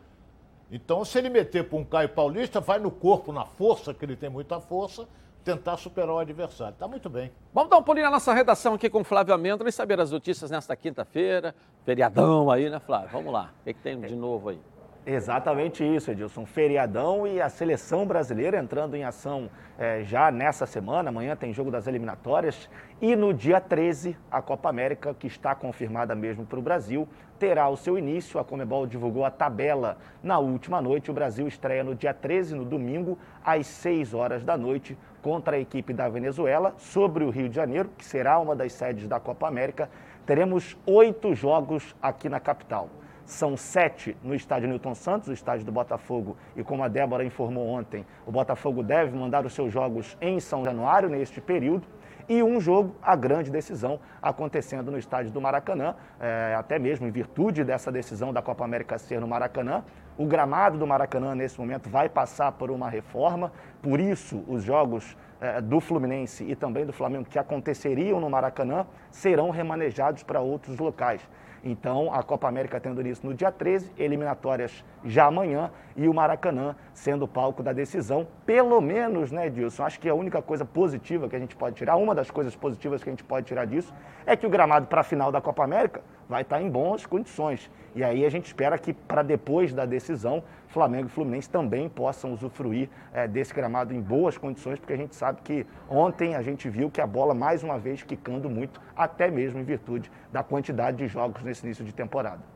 Então, 0.72 1.04
se 1.04 1.18
ele 1.18 1.30
meter 1.30 1.68
para 1.68 1.78
um 1.78 1.84
Caio 1.84 2.08
Paulista, 2.08 2.62
vai 2.62 2.80
no 2.80 2.92
corpo, 2.92 3.34
na 3.34 3.46
força, 3.46 3.94
que 3.94 4.06
ele 4.06 4.16
tem 4.16 4.30
muita 4.30 4.62
força, 4.62 5.06
tentar 5.46 5.78
superar 5.78 6.16
o 6.16 6.18
adversário. 6.18 6.74
Está 6.74 6.88
muito 6.88 7.08
bem. 7.08 7.32
Vamos 7.54 7.70
dar 7.70 7.78
um 7.78 7.84
pulinho 7.84 8.06
na 8.06 8.12
nossa 8.12 8.34
redação 8.34 8.74
aqui 8.74 8.90
com 8.90 9.02
o 9.02 9.04
Flávio 9.04 9.34
Amêndola 9.34 9.70
e 9.70 9.72
saber 9.72 10.00
as 10.02 10.12
notícias 10.12 10.50
nesta 10.50 10.76
quinta-feira. 10.76 11.54
Feriadão 11.86 12.50
aí, 12.50 12.68
né, 12.68 12.80
Flávio? 12.80 13.10
Vamos 13.12 13.32
lá. 13.32 13.54
O 13.62 13.64
que, 13.64 13.76
que 13.76 13.80
tem 13.80 14.02
de 14.02 14.16
novo 14.16 14.50
aí? 14.50 14.60
Exatamente 15.08 15.84
isso, 15.84 16.10
Edilson. 16.10 16.48
Feriadão 16.48 17.28
e 17.28 17.40
a 17.40 17.48
seleção 17.48 18.08
brasileira 18.08 18.58
entrando 18.58 18.96
em 18.96 19.04
ação 19.04 19.52
é, 19.78 20.04
já 20.04 20.32
nessa 20.32 20.66
semana. 20.66 21.10
Amanhã 21.10 21.36
tem 21.36 21.54
jogo 21.54 21.70
das 21.70 21.86
eliminatórias. 21.86 22.68
E 23.00 23.16
no 23.16 23.32
dia 23.32 23.62
13, 23.62 24.18
a 24.32 24.42
Copa 24.42 24.68
América, 24.68 25.14
que 25.14 25.28
está 25.28 25.54
confirmada 25.54 26.16
mesmo 26.16 26.44
para 26.44 26.58
o 26.58 26.62
Brasil, 26.62 27.08
terá 27.38 27.70
o 27.70 27.78
seu 27.78 28.00
início. 28.00 28.40
A 28.40 28.44
Comebol 28.44 28.88
divulgou 28.88 29.24
a 29.24 29.30
tabela 29.30 30.00
na 30.24 30.40
última 30.40 30.82
noite. 30.82 31.12
O 31.12 31.14
Brasil 31.14 31.48
estreia 31.48 31.84
no 31.84 31.94
dia 31.94 32.12
13, 32.14 32.56
no 32.56 32.66
domingo, 32.66 33.16
às 33.44 33.68
6 33.68 34.16
horas 34.16 34.44
da 34.44 34.58
noite, 34.58 34.98
contra 35.22 35.56
a 35.56 35.60
equipe 35.60 35.94
da 35.94 36.10
Venezuela, 36.10 36.74
sobre 36.80 37.24
o 37.24 37.30
Rio 37.30 37.48
de 37.48 37.56
Janeiro, 37.56 37.92
que 37.96 38.04
será 38.04 38.40
uma 38.40 38.56
das 38.56 38.74
sedes 38.74 39.08
da 39.08 39.20
Copa 39.20 39.48
América. 39.48 39.88
Teremos 40.26 40.76
oito 40.84 41.36
jogos 41.36 41.96
aqui 42.02 42.28
na 42.28 42.40
capital. 42.40 42.90
São 43.26 43.58
sete 43.58 44.16
no 44.24 44.36
estádio 44.36 44.70
Newton 44.70 44.94
Santos, 44.94 45.30
o 45.30 45.34
estádio 45.34 45.66
do 45.66 45.72
Botafogo, 45.72 46.38
e 46.56 46.64
como 46.64 46.84
a 46.84 46.88
Débora 46.88 47.26
informou 47.26 47.68
ontem, 47.68 48.06
o 48.26 48.32
Botafogo 48.32 48.84
deve 48.84 49.18
mandar 49.18 49.46
os 49.46 49.54
seus 49.54 49.74
jogos 49.74 50.16
em 50.22 50.40
São 50.40 50.64
Januário 50.64 51.10
neste 51.10 51.42
período 51.42 51.88
e 52.28 52.42
um 52.42 52.60
jogo, 52.60 52.96
a 53.02 53.16
grande 53.16 53.52
decisão, 53.52 54.00
acontecendo 54.22 54.92
no 54.92 54.98
estádio 54.98 55.32
do 55.32 55.40
Maracanã, 55.40 55.96
é, 56.20 56.56
até 56.58 56.80
mesmo 56.80 57.06
em 57.06 57.12
virtude 57.12 57.64
dessa 57.64 57.92
decisão 57.92 58.34
da 58.34 58.42
Copa 58.42 58.64
América 58.64 58.98
ser 58.98 59.22
no 59.22 59.28
Maracanã. 59.28 59.84
O 60.18 60.26
gramado 60.26 60.78
do 60.78 60.88
Maracanã, 60.88 61.36
nesse 61.36 61.60
momento, 61.60 61.88
vai 61.88 62.10
passar 62.10 62.52
por 62.54 62.72
uma 62.72 62.90
reforma, 62.90 63.52
por 63.82 64.00
isso 64.00 64.44
os 64.48 64.64
jogos 64.64 65.16
é, 65.40 65.62
do 65.62 65.80
Fluminense 65.80 66.44
e 66.44 66.56
também 66.56 66.86
do 66.86 66.94
Flamengo 66.94 67.26
que 67.26 67.38
aconteceriam 67.38 68.20
no 68.20 68.30
Maracanã 68.30 68.88
serão 69.12 69.52
remanejados 69.52 70.24
para 70.24 70.40
outros 70.40 70.80
locais. 70.80 71.22
Então, 71.68 72.14
a 72.14 72.22
Copa 72.22 72.48
América 72.48 72.80
tendo 72.80 73.02
início 73.02 73.28
no 73.28 73.34
dia 73.34 73.52
13, 73.52 73.92
eliminatórias 73.98 74.86
já 75.04 75.26
amanhã 75.26 75.72
e 75.98 76.08
o 76.08 76.14
Maracanã 76.14 76.76
sendo 76.94 77.28
palco 77.28 77.64
da 77.64 77.74
decisão. 77.74 78.28
Pelo 78.46 78.80
menos, 78.80 79.32
né, 79.32 79.50
Dilson? 79.50 79.84
Acho 79.84 80.00
que 80.00 80.08
a 80.08 80.14
única 80.14 80.44
coisa 80.44 80.64
positiva 80.64 81.28
que 81.28 81.36
a 81.36 81.40
gente 81.40 81.56
pode 81.56 81.76
tirar, 81.76 81.96
uma 81.96 82.14
das 82.14 82.30
coisas 82.30 82.56
positivas 82.56 83.04
que 83.04 83.10
a 83.10 83.12
gente 83.12 83.24
pode 83.24 83.48
tirar 83.48 83.66
disso, 83.66 83.92
é 84.28 84.36
que 84.36 84.46
o 84.46 84.50
gramado 84.50 84.86
para 84.86 85.02
a 85.02 85.04
final 85.04 85.32
da 85.32 85.42
Copa 85.42 85.64
América 85.64 86.02
vai 86.30 86.44
estar 86.44 86.62
em 86.62 86.70
boas 86.70 87.04
condições. 87.08 87.68
E 87.96 88.04
aí 88.04 88.26
a 88.26 88.30
gente 88.30 88.48
espera 88.48 88.78
que 88.78 88.94
para 88.94 89.24
depois 89.24 89.74
da 89.74 89.86
decisão, 89.86 90.44
Flamengo 90.68 91.08
e 91.08 91.10
Fluminense 91.10 91.50
também 91.50 91.88
possam 91.88 92.34
usufruir 92.34 92.90
é, 93.14 93.26
desse 93.26 93.54
gramado 93.54 93.94
em 93.94 94.02
boas 94.02 94.38
condições, 94.38 94.78
porque 94.78 94.92
a 94.92 94.98
gente 94.98 95.16
sabe 95.16 95.40
que 95.42 95.66
ontem 95.90 96.36
a 96.36 96.42
gente 96.42 96.70
viu 96.70 96.92
que 96.92 97.00
a 97.00 97.08
bola 97.08 97.34
mais 97.34 97.64
uma 97.64 97.80
vez 97.80 98.04
quicando 98.04 98.50
muito, 98.50 98.82
até 98.96 99.32
mesmo 99.32 99.60
em 99.60 99.64
virtude 99.64 100.12
da 100.32 100.44
quantidade 100.44 100.98
de 100.98 101.08
jogos 101.08 101.42
nesse 101.42 101.66
início 101.66 101.86
de 101.86 101.94
temporada 101.94 102.55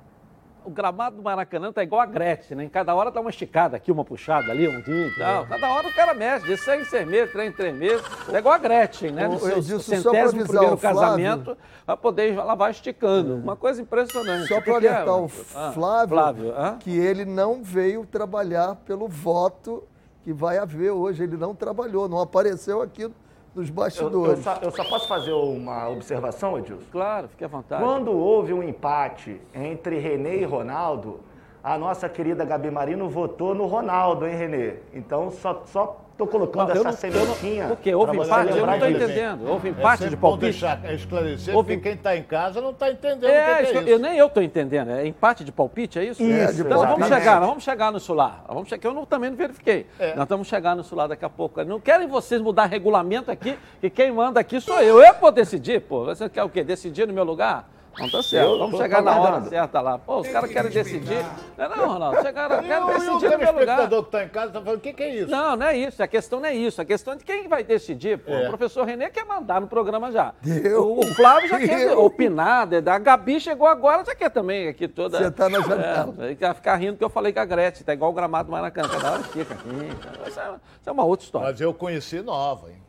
o 0.69 0.71
gramado 0.71 1.17
do 1.17 1.23
Maracanã 1.23 1.71
tá 1.71 1.83
igual 1.83 2.01
a 2.01 2.05
Gretchen, 2.05 2.55
né? 2.55 2.63
Em 2.63 2.69
cada 2.69 2.93
hora 2.93 3.11
dá 3.11 3.19
uma 3.19 3.29
esticada 3.29 3.75
aqui, 3.75 3.91
uma 3.91 4.05
puxada 4.05 4.51
ali, 4.51 4.67
um 4.67 4.79
dia 4.81 5.07
e 5.07 5.15
tal. 5.15 5.45
Cada 5.47 5.73
hora 5.73 5.87
o 5.87 5.93
cara 5.93 6.13
mexe, 6.13 6.45
de 6.45 6.55
seis 6.57 6.81
em 6.81 6.85
seis 6.89 7.07
meses, 7.07 7.31
três 7.31 7.51
em 7.51 7.55
três 7.55 7.75
meses. 7.75 8.05
É 8.31 8.37
igual 8.37 8.53
a 8.53 8.57
Gretchen, 8.57 9.11
né? 9.11 9.27
No 9.27 9.39
seu 9.39 9.79
centésimo 9.79 10.47
primeiro 10.47 10.77
casamento, 10.77 11.57
para 11.85 11.97
poder 11.97 12.33
ela 12.33 12.55
vai 12.55 12.71
esticando. 12.71 13.35
Uma 13.35 13.55
coisa 13.55 13.81
impressionante. 13.81 14.47
Só 14.47 14.61
para 14.61 14.75
alertar 14.75 15.07
é? 15.07 15.11
o 15.11 15.25
ah, 15.55 15.71
Flávio, 15.73 16.15
Flávio 16.15 16.53
que 16.79 16.95
ele 16.95 17.25
não 17.25 17.63
veio 17.63 18.05
trabalhar 18.05 18.75
pelo 18.85 19.07
voto 19.07 19.83
que 20.23 20.31
vai 20.31 20.57
haver 20.57 20.91
hoje. 20.91 21.23
Ele 21.23 21.35
não 21.35 21.55
trabalhou, 21.55 22.07
não 22.07 22.19
apareceu 22.19 22.81
aqui 22.81 23.11
dos 23.53 23.69
bastidores. 23.69 24.45
Eu, 24.45 24.51
eu, 24.51 24.55
só, 24.55 24.59
eu, 24.61 24.71
só, 24.71 24.83
posso 24.83 25.07
fazer 25.07 25.31
uma 25.31 25.89
observação, 25.89 26.57
Edilson? 26.57 26.85
Claro, 26.91 27.27
fique 27.27 27.43
à 27.43 27.47
vontade. 27.47 27.83
Quando 27.83 28.11
houve 28.11 28.53
um 28.53 28.63
empate 28.63 29.39
entre 29.53 29.99
René 29.99 30.37
e 30.37 30.45
Ronaldo, 30.45 31.19
a 31.63 31.77
nossa 31.77 32.07
querida 32.07 32.45
Gabi 32.45 32.71
Marino 32.71 33.09
votou 33.09 33.53
no 33.53 33.65
Ronaldo, 33.65 34.25
hein, 34.25 34.35
Renê? 34.35 34.75
Então, 34.93 35.31
só, 35.31 35.63
só 35.65 36.08
Estou 36.19 36.27
colocando 36.27 36.71
essa 36.71 36.91
sementinha. 36.91 37.69
Por 37.69 37.77
quê? 37.77 37.95
Houve 37.95 38.17
empate? 38.17 38.57
Eu 38.57 38.65
não 38.65 38.73
estou 38.73 38.89
entendendo. 38.89 39.49
Houve 39.49 39.69
empate 39.69 40.03
é 40.03 40.09
de 40.09 40.17
palpite? 40.17 40.51
deixar 40.51 40.93
esclarecer, 40.93 41.55
Houve... 41.55 41.75
porque 41.75 41.81
quem 41.81 41.97
está 41.97 42.17
em 42.17 42.23
casa 42.23 42.59
não 42.59 42.71
está 42.71 42.91
entendendo 42.91 43.29
é, 43.29 43.29
o 43.29 43.45
que, 43.45 43.61
é 43.61 43.63
isso. 43.63 43.89
Eu, 43.89 43.99
nem 43.99 44.17
eu 44.17 44.27
estou 44.27 44.43
entendendo. 44.43 44.91
É 44.91 45.07
empate 45.07 45.45
de 45.45 45.51
palpite, 45.53 45.97
é 45.97 46.03
isso? 46.03 46.21
Isso. 46.21 46.61
então 46.61 46.85
vamos 46.85 47.07
chegar, 47.07 47.39
vamos 47.39 47.63
chegar 47.63 47.89
no 47.93 48.01
Sular. 48.01 48.43
Vamos 48.49 48.67
chegar, 48.67 48.89
eu 48.89 48.93
não, 48.93 49.05
também 49.05 49.29
não 49.29 49.37
verifiquei. 49.37 49.85
É. 49.97 50.13
Nós 50.13 50.23
estamos 50.23 50.45
chegar 50.49 50.75
no 50.75 50.83
Sular 50.83 51.07
daqui 51.07 51.23
a 51.23 51.29
pouco. 51.29 51.63
Não 51.63 51.79
querem 51.79 52.05
vocês 52.05 52.41
mudar 52.41 52.65
regulamento 52.65 53.31
aqui, 53.31 53.57
que 53.79 53.89
quem 53.89 54.11
manda 54.11 54.41
aqui 54.41 54.59
sou 54.59 54.81
eu. 54.81 55.01
Eu 55.01 55.13
vou 55.21 55.31
decidir, 55.31 55.79
pô. 55.79 56.03
Você 56.03 56.27
quer 56.27 56.43
o 56.43 56.49
quê? 56.49 56.65
Decidir 56.65 57.07
no 57.07 57.13
meu 57.13 57.23
lugar? 57.23 57.65
Não 57.97 58.09
tá 58.09 58.23
certo. 58.23 58.57
Vamos 58.57 58.77
chegar 58.77 59.01
na 59.01 59.19
hora 59.19 59.41
certa 59.41 59.81
lá. 59.81 59.97
Pô, 59.97 60.19
os 60.19 60.27
caras 60.27 60.51
querem 60.51 60.71
decidir. 60.71 61.25
Não, 61.57 61.65
é 61.65 61.69
não, 61.69 61.87
Ronaldo. 61.87 62.21
Chegaram, 62.21 62.63
querem 62.63 62.87
decidir 62.87 63.09
no 63.09 63.19
meu 63.19 63.29
lugar. 63.29 63.55
O 63.55 63.59
espectador 63.59 64.01
que 64.03 64.07
está 64.07 64.23
em 64.23 64.29
casa 64.29 64.47
está 64.47 64.61
falando, 64.61 64.77
o 64.77 64.81
que, 64.81 64.93
que, 64.93 65.03
é 65.03 65.15
isso? 65.15 65.31
Não, 65.31 65.55
não 65.55 65.67
é 65.67 65.77
isso. 65.77 66.03
A 66.03 66.07
questão 66.07 66.39
não 66.39 66.47
é 66.47 66.53
isso. 66.55 66.81
A 66.81 66.85
questão 66.85 67.13
é 67.13 67.17
de 67.17 67.23
quem 67.23 67.47
vai 67.47 67.63
decidir. 67.63 68.19
Pô. 68.19 68.31
É. 68.31 68.45
O 68.45 68.47
professor 68.49 68.85
Renê 68.85 69.09
quer 69.09 69.25
mandar 69.25 69.59
no 69.59 69.67
programa 69.67 70.11
já. 70.11 70.33
Deu. 70.41 70.97
O, 70.99 71.05
Flávio 71.13 71.49
já 71.49 71.59
quer 71.59 71.97
opinar. 71.97 72.67
A 72.73 72.99
Gabi 72.99 73.39
chegou 73.39 73.67
agora, 73.67 74.03
já 74.05 74.15
quer 74.15 74.29
também 74.29 74.67
aqui 74.67 74.87
toda. 74.87 75.17
Você 75.17 75.27
está 75.27 75.49
na 75.49 75.61
janela. 75.61 76.15
É, 76.19 76.35
quer 76.35 76.53
ficar 76.55 76.75
rindo 76.75 76.97
que 76.97 77.03
eu 77.03 77.09
falei 77.09 77.33
com 77.33 77.39
a 77.39 77.45
Gretchen. 77.45 77.83
Tá 77.83 77.93
igual 77.93 78.11
o 78.11 78.13
gramado 78.13 78.47
do 78.47 78.51
Maracanã. 78.51 78.87
Cada 78.89 79.11
hora 79.11 79.23
fica 79.23 79.53
é, 79.53 80.29
isso 80.29 80.89
é 80.89 80.91
uma 80.91 81.03
outra 81.03 81.25
história. 81.25 81.49
Mas 81.49 81.61
eu 81.61 81.73
conheci 81.73 82.21
nova, 82.21 82.69
hein? 82.69 82.81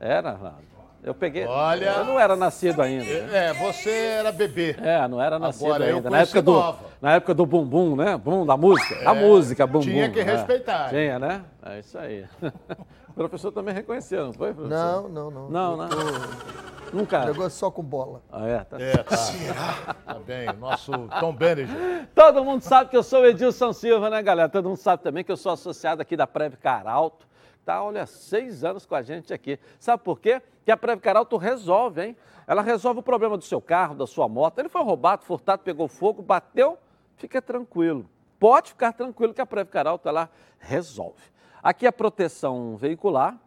Era, 0.00 0.32
Ronaldo. 0.32 0.71
Eu 1.02 1.14
peguei. 1.14 1.44
Olha. 1.44 1.86
Eu 1.86 2.04
não 2.04 2.20
era 2.20 2.36
nascido 2.36 2.80
ainda. 2.80 3.04
É, 3.04 3.52
você 3.54 3.90
era 3.90 4.30
bebê. 4.30 4.76
É, 4.80 5.08
não 5.08 5.20
era 5.20 5.36
nascido 5.36 5.66
Agora, 5.66 5.84
ainda. 5.84 6.08
na 6.08 6.20
época 6.20 6.42
do 6.42 6.76
Na 7.00 7.14
época 7.14 7.34
do 7.34 7.44
bumbum, 7.44 7.96
né? 7.96 8.16
Bum 8.16 8.46
da 8.46 8.56
música. 8.56 8.94
É, 8.94 9.06
a 9.06 9.12
música, 9.12 9.66
bumbum. 9.66 9.80
Tinha 9.80 10.08
que 10.10 10.20
é. 10.20 10.22
respeitar. 10.22 10.90
Tinha, 10.90 11.18
né? 11.18 11.42
É 11.66 11.80
isso 11.80 11.98
aí. 11.98 12.24
O 13.12 13.14
professor 13.14 13.52
também 13.52 13.74
reconheceu, 13.74 14.26
não 14.26 14.32
foi, 14.32 14.52
professor? 14.52 14.76
Não, 14.76 15.08
não, 15.08 15.30
não. 15.30 15.48
Não, 15.48 15.76
não. 15.76 15.88
Tô... 15.88 16.96
Nunca. 16.96 17.24
Negócio 17.24 17.58
só 17.58 17.70
com 17.70 17.82
bola. 17.82 18.22
Ah, 18.30 18.46
é? 18.46 18.64
Tá. 18.64 18.80
É, 18.80 18.96
tá. 18.98 19.16
Será? 19.16 19.94
Tá 20.04 20.14
bem, 20.18 20.52
nosso 20.54 20.92
Tom 21.20 21.34
Beninger. 21.34 22.08
Todo 22.14 22.44
mundo 22.44 22.62
sabe 22.62 22.90
que 22.90 22.96
eu 22.96 23.02
sou 23.02 23.22
o 23.22 23.26
Edilson 23.26 23.72
Silva, 23.72 24.10
né, 24.10 24.22
galera? 24.22 24.48
Todo 24.48 24.68
mundo 24.68 24.78
sabe 24.78 25.02
também 25.02 25.24
que 25.24 25.32
eu 25.32 25.36
sou 25.36 25.52
associado 25.52 26.02
aqui 26.02 26.16
da 26.16 26.26
Prev 26.26 26.56
Caralto 26.56 27.26
está, 27.62 27.82
olha, 27.82 28.04
seis 28.06 28.64
anos 28.64 28.84
com 28.84 28.94
a 28.94 29.02
gente 29.02 29.32
aqui. 29.32 29.58
Sabe 29.78 30.02
por 30.02 30.20
quê? 30.20 30.42
Que 30.64 30.70
a 30.70 30.76
Preve 30.76 31.00
Caralto 31.00 31.36
resolve, 31.36 32.04
hein? 32.04 32.16
Ela 32.46 32.60
resolve 32.60 33.00
o 33.00 33.02
problema 33.02 33.38
do 33.38 33.44
seu 33.44 33.60
carro, 33.60 33.94
da 33.94 34.06
sua 34.06 34.28
moto. 34.28 34.58
Ele 34.58 34.68
foi 34.68 34.82
roubado, 34.82 35.24
furtado, 35.24 35.62
pegou 35.62 35.88
fogo, 35.88 36.22
bateu, 36.22 36.76
fica 37.16 37.40
tranquilo. 37.40 38.08
Pode 38.38 38.70
ficar 38.70 38.92
tranquilo 38.92 39.32
que 39.32 39.40
a 39.40 39.46
Preve 39.46 39.70
Caralto, 39.70 40.08
ela 40.08 40.28
resolve. 40.58 41.22
Aqui 41.62 41.86
a 41.86 41.92
proteção 41.92 42.76
veicular 42.76 43.38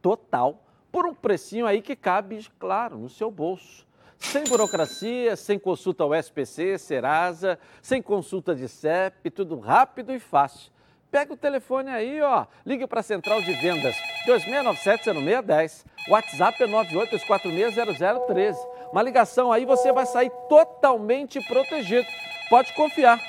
total, 0.00 0.64
por 0.90 1.06
um 1.06 1.14
precinho 1.14 1.64
aí 1.64 1.80
que 1.80 1.94
cabe, 1.94 2.44
claro, 2.58 2.98
no 2.98 3.08
seu 3.08 3.30
bolso. 3.30 3.86
Sem 4.18 4.42
burocracia, 4.44 5.36
sem 5.36 5.58
consulta 5.58 6.02
ao 6.04 6.14
SPC, 6.14 6.76
Serasa, 6.76 7.58
sem 7.80 8.02
consulta 8.02 8.54
de 8.54 8.68
CEP, 8.68 9.30
tudo 9.30 9.58
rápido 9.58 10.12
e 10.12 10.18
fácil. 10.18 10.72
Pega 11.10 11.34
o 11.34 11.36
telefone 11.36 11.90
aí, 11.90 12.20
ó. 12.20 12.46
Ligue 12.64 12.86
para 12.86 13.00
a 13.00 13.02
Central 13.02 13.40
de 13.42 13.52
Vendas 13.52 13.94
2697-0610. 14.26 15.84
WhatsApp 16.08 16.62
é 16.62 16.66
982460013. 16.66 18.56
Uma 18.90 19.02
ligação 19.02 19.52
aí 19.52 19.64
você 19.64 19.92
vai 19.92 20.06
sair 20.06 20.30
totalmente 20.48 21.40
protegido. 21.46 22.08
Pode 22.48 22.72
confiar, 22.74 23.20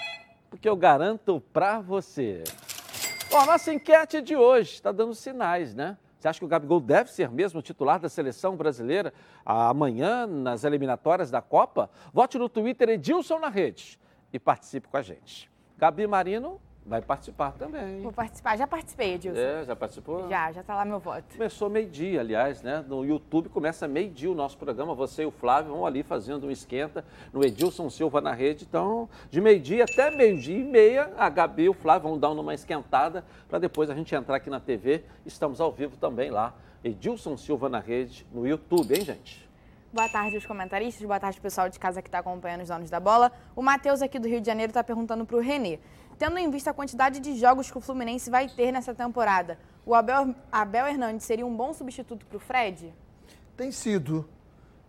porque 0.49 0.67
eu 0.67 0.75
garanto 0.75 1.43
para 1.51 1.79
você. 1.81 2.43
Ó, 3.35 3.47
nossa 3.47 3.73
enquete 3.73 4.21
de 4.21 4.35
hoje 4.35 4.73
está 4.73 4.91
dando 4.91 5.15
sinais, 5.15 5.73
né? 5.73 5.97
Você 6.19 6.27
acha 6.27 6.37
que 6.37 6.45
o 6.45 6.47
Gabigol 6.47 6.79
deve 6.79 7.11
ser 7.11 7.31
mesmo 7.31 7.63
titular 7.63 7.99
da 7.99 8.07
seleção 8.07 8.55
brasileira 8.55 9.11
amanhã 9.43 10.27
nas 10.27 10.63
eliminatórias 10.63 11.31
da 11.31 11.41
Copa? 11.41 11.89
Vote 12.13 12.37
no 12.37 12.47
Twitter 12.47 12.89
Edilson 12.89 13.39
na 13.39 13.49
rede 13.49 13.99
e 14.31 14.37
participe 14.37 14.87
com 14.87 14.97
a 14.97 15.01
gente. 15.01 15.51
Gabi 15.79 16.05
Marino 16.05 16.61
Vai 16.85 17.01
participar 17.01 17.53
também. 17.53 18.01
Vou 18.01 18.11
participar. 18.11 18.57
Já 18.57 18.67
participei, 18.67 19.13
Edilson. 19.13 19.39
É, 19.39 19.63
já 19.63 19.75
participou? 19.75 20.27
Já, 20.27 20.51
já 20.51 20.61
está 20.61 20.75
lá 20.75 20.83
meu 20.83 20.99
voto. 20.99 21.23
Começou 21.31 21.69
meio-dia, 21.69 22.19
aliás, 22.19 22.61
né? 22.61 22.83
No 22.85 23.05
YouTube 23.05 23.47
começa 23.47 23.87
meio-dia 23.87 24.29
o 24.29 24.35
nosso 24.35 24.57
programa. 24.57 24.93
Você 24.93 25.23
e 25.23 25.25
o 25.25 25.31
Flávio 25.31 25.73
vão 25.73 25.85
ali 25.85 26.03
fazendo 26.03 26.47
um 26.47 26.51
esquenta 26.51 27.05
no 27.31 27.43
Edilson 27.43 27.89
Silva 27.89 28.19
na 28.19 28.33
rede. 28.33 28.65
Então, 28.67 29.07
de 29.29 29.39
meio-dia 29.39 29.85
até 29.85 30.11
meio-dia 30.11 30.57
e 30.57 30.63
meia, 30.63 31.13
a 31.17 31.29
Gabi 31.29 31.63
e 31.63 31.69
o 31.69 31.73
Flávio 31.73 32.09
vão 32.09 32.19
dar 32.19 32.31
uma 32.31 32.53
esquentada 32.53 33.23
para 33.47 33.59
depois 33.59 33.89
a 33.89 33.95
gente 33.95 34.13
entrar 34.13 34.35
aqui 34.35 34.49
na 34.49 34.59
TV. 34.59 35.05
Estamos 35.25 35.61
ao 35.61 35.71
vivo 35.71 35.95
também 35.95 36.29
lá. 36.31 36.53
Edilson 36.83 37.37
Silva 37.37 37.69
na 37.69 37.79
rede 37.79 38.27
no 38.33 38.45
YouTube, 38.45 38.93
hein, 38.93 39.05
gente? 39.05 39.43
Boa 39.93 40.09
tarde 40.09 40.35
os 40.35 40.45
comentaristas, 40.45 41.05
boa 41.05 41.19
tarde 41.19 41.39
pessoal 41.39 41.69
de 41.69 41.79
casa 41.79 42.01
que 42.01 42.07
está 42.07 42.17
acompanhando 42.17 42.61
os 42.61 42.67
donos 42.67 42.89
da 42.89 42.99
bola. 42.99 43.31
O 43.55 43.61
Matheus 43.61 44.01
aqui 44.01 44.17
do 44.17 44.27
Rio 44.27 44.41
de 44.41 44.47
Janeiro 44.47 44.71
está 44.71 44.83
perguntando 44.83 45.23
para 45.23 45.37
o 45.37 45.39
Renê 45.39 45.79
tendo 46.17 46.37
em 46.37 46.49
vista 46.49 46.71
a 46.71 46.73
quantidade 46.73 47.19
de 47.19 47.35
jogos 47.35 47.69
que 47.69 47.77
o 47.77 47.81
Fluminense 47.81 48.29
vai 48.29 48.47
ter 48.47 48.71
nessa 48.71 48.93
temporada, 48.93 49.57
o 49.85 49.93
Abel, 49.93 50.33
Abel 50.51 50.87
Hernandes 50.87 51.25
seria 51.25 51.45
um 51.45 51.55
bom 51.55 51.73
substituto 51.73 52.25
para 52.25 52.37
o 52.37 52.39
Fred? 52.39 52.93
Tem 53.57 53.71
sido. 53.71 54.27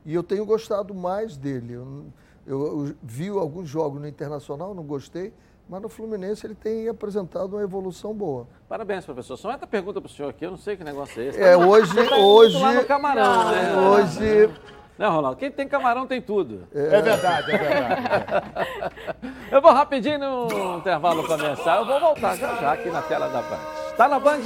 E 0.04 0.14
eu 0.14 0.22
tenho 0.22 0.44
gostado 0.44 0.94
mais 0.94 1.36
dele. 1.36 1.74
Eu, 1.74 2.06
eu, 2.46 2.86
eu, 2.86 2.94
vi 3.02 3.28
alguns 3.28 3.68
jogos 3.68 4.00
no 4.00 4.06
Internacional, 4.06 4.74
não 4.74 4.84
gostei, 4.84 5.32
mas 5.68 5.80
no 5.80 5.88
Fluminense 5.88 6.46
ele 6.46 6.54
tem 6.54 6.88
apresentado 6.88 7.54
uma 7.54 7.62
evolução 7.62 8.14
boa. 8.14 8.46
Parabéns, 8.68 9.04
professor. 9.04 9.36
Só 9.36 9.50
outra 9.50 9.66
pergunta 9.66 10.00
para 10.00 10.08
o 10.08 10.12
senhor 10.12 10.28
aqui, 10.28 10.44
eu 10.44 10.50
não 10.50 10.58
sei 10.58 10.76
que 10.76 10.84
negócio 10.84 11.20
é 11.22 11.26
esse. 11.26 11.40
É, 11.40 11.56
hoje... 11.56 11.92
hoje 11.98 12.58
lá 12.58 12.74
no 12.74 12.84
camarão, 12.84 13.50
né? 13.50 13.76
Hoje... 13.76 14.50
Não, 14.96 15.12
Ronaldo, 15.12 15.36
quem 15.36 15.50
tem 15.50 15.66
camarão 15.66 16.06
tem 16.06 16.22
tudo. 16.22 16.68
É, 16.72 16.96
é 16.96 17.02
verdade, 17.02 17.50
é 17.50 17.58
verdade. 17.58 18.02
eu 19.50 19.60
vou 19.60 19.72
rapidinho 19.72 20.18
no 20.18 20.78
intervalo 20.78 21.26
começar, 21.26 21.78
eu 21.78 21.84
vou 21.84 21.98
voltar 21.98 22.36
já 22.36 22.54
já 22.54 22.72
aqui 22.72 22.88
na 22.90 23.02
tela 23.02 23.28
da 23.28 23.42
Band. 23.42 23.58
Tá 23.96 24.08
na 24.08 24.20
Band? 24.20 24.40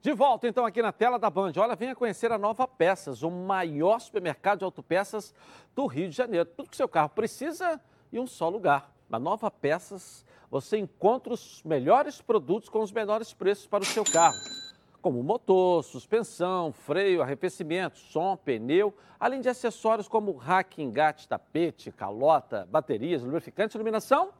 De 0.00 0.12
volta 0.12 0.48
então 0.48 0.64
aqui 0.64 0.80
na 0.80 0.92
tela 0.92 1.18
da 1.18 1.28
Band. 1.28 1.52
Olha, 1.58 1.76
venha 1.76 1.94
conhecer 1.94 2.32
a 2.32 2.38
Nova 2.38 2.66
Peças, 2.66 3.22
o 3.22 3.30
maior 3.30 3.98
supermercado 3.98 4.60
de 4.60 4.64
autopeças 4.64 5.34
do 5.74 5.86
Rio 5.86 6.08
de 6.08 6.16
Janeiro. 6.16 6.46
Tudo 6.46 6.70
que 6.70 6.76
seu 6.76 6.88
carro 6.88 7.10
precisa 7.10 7.78
em 8.10 8.18
um 8.18 8.26
só 8.26 8.48
lugar. 8.48 8.90
Na 9.08 9.18
Nova 9.18 9.50
Peças 9.50 10.24
você 10.50 10.78
encontra 10.78 11.34
os 11.34 11.62
melhores 11.62 12.22
produtos 12.22 12.70
com 12.70 12.80
os 12.80 12.92
menores 12.92 13.34
preços 13.34 13.66
para 13.66 13.82
o 13.82 13.86
seu 13.86 14.04
carro 14.04 14.36
como 15.04 15.22
motor, 15.22 15.84
suspensão, 15.84 16.72
freio, 16.72 17.20
arrefecimento, 17.20 17.98
som, 17.98 18.38
pneu, 18.38 18.96
além 19.20 19.42
de 19.42 19.50
acessórios 19.50 20.08
como 20.08 20.32
rack, 20.32 20.82
engate, 20.82 21.28
tapete, 21.28 21.92
calota, 21.92 22.66
baterias, 22.70 23.22
lubrificantes, 23.22 23.74
iluminação 23.74 24.30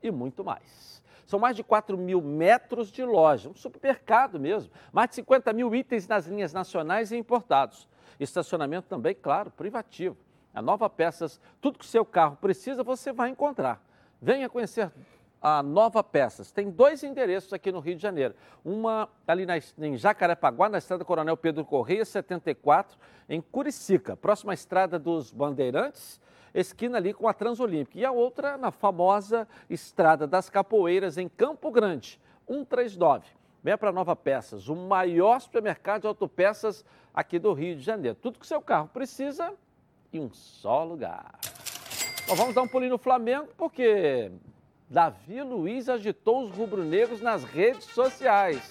e 0.00 0.08
muito 0.12 0.44
mais. 0.44 1.02
São 1.26 1.40
mais 1.40 1.56
de 1.56 1.64
4 1.64 1.98
mil 1.98 2.22
metros 2.22 2.92
de 2.92 3.04
loja, 3.04 3.48
um 3.48 3.54
supermercado 3.56 4.38
mesmo, 4.38 4.70
mais 4.92 5.08
de 5.08 5.16
50 5.16 5.52
mil 5.52 5.74
itens 5.74 6.06
nas 6.06 6.24
linhas 6.24 6.52
nacionais 6.52 7.10
e 7.10 7.16
importados. 7.16 7.88
Estacionamento 8.20 8.86
também, 8.86 9.12
claro, 9.12 9.50
privativo. 9.50 10.16
A 10.54 10.62
Nova 10.62 10.88
Peças, 10.88 11.40
tudo 11.60 11.80
que 11.80 11.84
o 11.84 11.88
seu 11.88 12.04
carro 12.04 12.36
precisa, 12.36 12.84
você 12.84 13.12
vai 13.12 13.30
encontrar. 13.30 13.84
Venha 14.22 14.48
conhecer 14.48 14.92
a 15.40 15.62
Nova 15.62 16.02
Peças. 16.02 16.50
Tem 16.50 16.70
dois 16.70 17.02
endereços 17.02 17.52
aqui 17.52 17.70
no 17.70 17.80
Rio 17.80 17.96
de 17.96 18.02
Janeiro. 18.02 18.34
Uma 18.64 19.08
ali 19.26 19.46
na, 19.46 19.54
em 19.78 19.96
Jacarepaguá, 19.96 20.68
na 20.68 20.78
estrada 20.78 21.04
Coronel 21.04 21.36
Pedro 21.36 21.64
Correia, 21.64 22.04
74, 22.04 22.98
em 23.28 23.40
Curicica, 23.40 24.16
próxima 24.16 24.52
à 24.52 24.54
estrada 24.54 24.98
dos 24.98 25.32
Bandeirantes, 25.32 26.20
esquina 26.54 26.98
ali 26.98 27.12
com 27.12 27.28
a 27.28 27.34
Transolímpica. 27.34 27.98
E 27.98 28.04
a 28.04 28.12
outra 28.12 28.56
na 28.56 28.70
famosa 28.70 29.46
Estrada 29.68 30.26
das 30.26 30.48
Capoeiras, 30.48 31.18
em 31.18 31.28
Campo 31.28 31.70
Grande, 31.70 32.20
139. 32.48 33.26
Venha 33.62 33.76
para 33.76 33.90
Nova 33.90 34.14
Peças, 34.14 34.68
o 34.68 34.76
maior 34.76 35.40
supermercado 35.40 36.02
de 36.02 36.06
autopeças 36.06 36.84
aqui 37.12 37.38
do 37.38 37.52
Rio 37.52 37.76
de 37.76 37.82
Janeiro. 37.82 38.16
Tudo 38.20 38.38
que 38.38 38.46
seu 38.46 38.60
carro 38.60 38.88
precisa 38.88 39.52
em 40.12 40.20
um 40.20 40.32
só 40.32 40.84
lugar. 40.84 41.38
Bom, 42.28 42.34
vamos 42.34 42.54
dar 42.54 42.62
um 42.62 42.68
pulinho 42.68 42.92
no 42.92 42.98
Flamengo, 42.98 43.48
porque 43.56 44.30
Davi 44.88 45.42
Luiz 45.42 45.88
agitou 45.88 46.44
os 46.44 46.54
rubro-negros 46.54 47.20
nas 47.20 47.42
redes 47.42 47.86
sociais. 47.86 48.62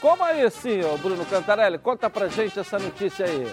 Como 0.00 0.24
é 0.24 0.42
assim, 0.42 0.80
Bruno 1.02 1.26
Cantarelli? 1.26 1.78
Conta 1.78 2.08
pra 2.08 2.28
gente 2.28 2.58
essa 2.58 2.78
notícia 2.78 3.26
aí. 3.26 3.52